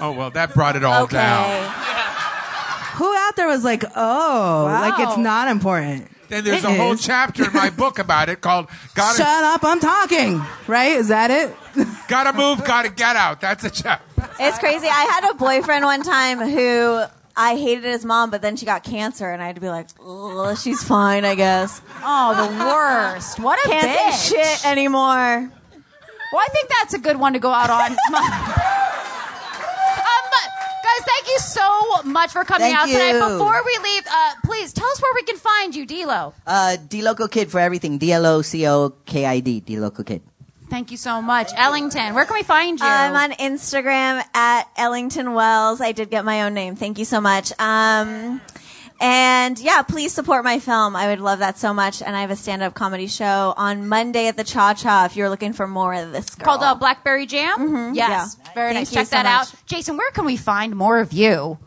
Oh 0.00 0.12
well, 0.12 0.30
that 0.30 0.52
brought 0.54 0.76
it 0.76 0.84
all 0.84 1.04
Okay. 1.04 1.16
down. 1.16 1.70
Who 2.96 3.12
out 3.14 3.34
there 3.36 3.48
was 3.48 3.64
like, 3.64 3.84
oh, 3.96 4.68
like 4.70 4.98
it's 5.08 5.16
not 5.18 5.48
important? 5.48 6.08
Then 6.34 6.42
there's 6.42 6.64
It 6.64 6.68
a 6.70 6.74
whole 6.74 6.96
chapter 6.96 7.44
in 7.44 7.52
my 7.52 7.70
book 7.70 8.00
about 8.00 8.28
it 8.28 8.40
called 8.40 8.66
"Gotta 8.96 9.18
Shut 9.18 9.44
up, 9.44 9.62
I'm 9.62 9.78
talking. 9.78 10.42
Right? 10.66 10.96
Is 10.96 11.06
that 11.06 11.30
it? 11.30 11.54
Gotta 12.08 12.36
Move, 12.36 12.64
Gotta 12.64 12.88
Get 12.90 13.14
Out." 13.14 13.40
That's 13.40 13.62
a 13.62 13.70
chapter. 13.70 14.28
It's 14.40 14.58
crazy. 14.58 14.88
I 14.88 15.04
had 15.12 15.30
a 15.30 15.34
boyfriend 15.34 15.84
one 15.84 16.02
time 16.02 16.40
who 16.40 17.04
I 17.36 17.54
hated 17.54 17.84
his 17.84 18.04
mom, 18.04 18.30
but 18.30 18.42
then 18.42 18.56
she 18.56 18.66
got 18.66 18.82
cancer, 18.82 19.30
and 19.30 19.40
I 19.40 19.46
had 19.46 19.54
to 19.54 19.60
be 19.60 19.68
like, 19.68 19.86
"Ugh, 20.04 20.58
she's 20.58 20.82
fine, 20.82 21.24
I 21.24 21.36
guess. 21.36 21.80
Oh, 22.02 22.34
the 22.34 22.64
worst. 22.64 23.38
What 23.38 23.64
a 23.64 23.68
Can't 23.68 23.86
bitch. 23.96 24.12
say 24.16 24.34
shit 24.56 24.66
anymore. 24.66 24.98
Well, 26.32 26.42
I 26.42 26.48
think 26.50 26.68
that's 26.80 26.94
a 26.94 26.98
good 26.98 27.16
one 27.16 27.34
to 27.34 27.38
go 27.38 27.52
out 27.52 27.70
on. 27.70 27.96
you 31.34 31.40
so 31.40 32.02
much 32.04 32.30
for 32.32 32.44
coming 32.44 32.72
Thank 32.72 32.78
out 32.78 32.86
tonight. 32.86 33.18
Before 33.18 33.60
we 33.64 33.78
leave, 33.82 34.06
uh, 34.06 34.32
please 34.44 34.72
tell 34.72 34.86
us 34.86 35.02
where 35.02 35.14
we 35.14 35.22
can 35.22 35.36
find 35.36 35.74
you, 35.74 35.84
D'Lo. 35.86 36.32
Uh, 36.46 36.76
D 36.76 37.02
Loco 37.02 37.26
Kid 37.28 37.50
for 37.50 37.58
everything. 37.60 37.98
D 37.98 38.12
L 38.12 38.26
O 38.26 38.42
C 38.42 38.66
O 38.66 38.90
K 39.04 39.26
I 39.26 39.40
D. 39.40 39.60
D 39.60 39.78
Loco 39.78 40.02
Kid. 40.02 40.22
Thank 40.70 40.90
you 40.90 40.96
so 40.96 41.20
much, 41.20 41.50
Ellington. 41.56 42.14
Where 42.14 42.24
can 42.24 42.34
we 42.34 42.42
find 42.42 42.80
you? 42.80 42.86
I'm 42.86 43.14
on 43.14 43.36
Instagram 43.36 44.24
at 44.34 44.68
Ellington 44.76 45.34
Wells. 45.34 45.80
I 45.80 45.92
did 45.92 46.10
get 46.10 46.24
my 46.24 46.42
own 46.44 46.54
name. 46.54 46.74
Thank 46.74 46.98
you 46.98 47.04
so 47.04 47.20
much. 47.20 47.52
Um, 47.60 48.40
and 49.00 49.58
yeah, 49.58 49.82
please 49.82 50.12
support 50.12 50.44
my 50.44 50.58
film. 50.58 50.94
I 50.96 51.08
would 51.08 51.20
love 51.20 51.40
that 51.40 51.58
so 51.58 51.74
much. 51.74 52.00
And 52.02 52.14
I 52.16 52.20
have 52.22 52.30
a 52.30 52.36
stand-up 52.36 52.74
comedy 52.74 53.06
show 53.06 53.52
on 53.56 53.88
Monday 53.88 54.28
at 54.28 54.36
the 54.36 54.44
Cha 54.44 54.74
Cha. 54.74 55.04
If 55.06 55.16
you're 55.16 55.28
looking 55.30 55.52
for 55.52 55.66
more 55.66 55.92
of 55.94 56.12
this, 56.12 56.34
girl. 56.34 56.44
called 56.46 56.62
uh, 56.62 56.74
Blackberry 56.74 57.26
Jam. 57.26 57.94
Yes, 57.94 58.36
Yeah. 58.38 58.52
very 58.54 58.72
Thank 58.74 58.88
nice. 58.88 58.92
Check 58.92 59.06
so 59.06 59.16
that 59.16 59.24
much. 59.24 59.48
out. 59.54 59.66
Jason, 59.66 59.96
where 59.96 60.10
can 60.12 60.24
we 60.24 60.36
find 60.36 60.74
more 60.76 60.98
of 61.00 61.12
you? 61.12 61.58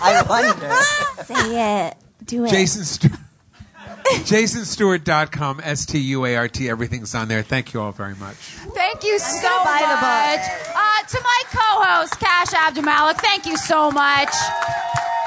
I 0.00 0.24
wonder. 0.28 1.24
say 1.24 1.86
it. 1.88 1.96
Do 2.24 2.44
it. 2.44 2.50
Jason 2.50 2.84
Stuart. 2.84 3.18
JasonStuart.com, 4.08 5.60
S 5.62 5.84
T 5.84 5.98
U 5.98 6.24
A 6.24 6.36
R 6.36 6.48
T. 6.48 6.68
Everything's 6.70 7.14
on 7.14 7.28
there. 7.28 7.42
Thank 7.42 7.74
you 7.74 7.80
all 7.82 7.92
very 7.92 8.14
much. 8.14 8.36
Thank 8.36 9.04
you 9.04 9.18
so 9.18 9.42
gonna 9.42 9.80
the 9.80 9.86
much. 9.96 10.40
book. 10.40 10.76
Uh, 10.76 11.02
to 11.08 11.20
my 11.22 11.42
co-host, 11.50 12.18
Kash 12.18 12.48
Abdulmalik, 12.48 13.18
thank 13.20 13.44
you 13.44 13.56
so 13.58 13.90
much. 13.90 14.32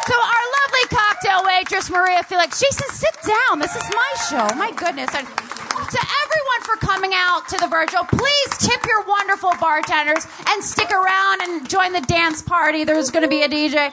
To 0.08 0.14
our 0.14 0.44
lovely 0.58 0.86
cocktail 0.90 1.44
waitress, 1.46 1.90
Maria 1.92 2.24
Felix. 2.24 2.60
Jason, 2.60 2.88
sit 2.90 3.16
down. 3.22 3.60
This 3.60 3.76
is 3.76 3.84
my 3.94 4.14
show. 4.30 4.48
My 4.56 4.72
goodness. 4.72 5.14
And 5.14 5.28
to 5.28 6.00
everyone 6.24 6.62
for 6.64 6.76
coming 6.78 7.12
out 7.14 7.48
to 7.50 7.58
the 7.58 7.68
Virgil, 7.68 8.04
please 8.06 8.50
tip 8.58 8.84
your 8.88 9.04
wonderful 9.06 9.52
bartenders 9.62 10.26
and 10.48 10.64
stick 10.64 10.90
around 10.90 11.42
and 11.42 11.70
join 11.70 11.94
the 11.94 12.02
dance 12.02 12.42
party. 12.42 12.84
There's 12.84 13.12
going 13.12 13.22
to 13.22 13.30
be 13.30 13.44
a 13.44 13.48
DJ. 13.48 13.76
Uh, 13.78 13.92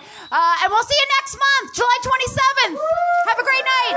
and 0.62 0.70
we'll 0.70 0.82
see 0.84 0.96
you 0.96 1.06
next 1.20 1.36
month, 1.36 1.74
July 1.74 1.98
27th. 2.02 2.78
Have 3.26 3.38
a 3.38 3.44
great 3.44 3.64
night. 3.64 3.96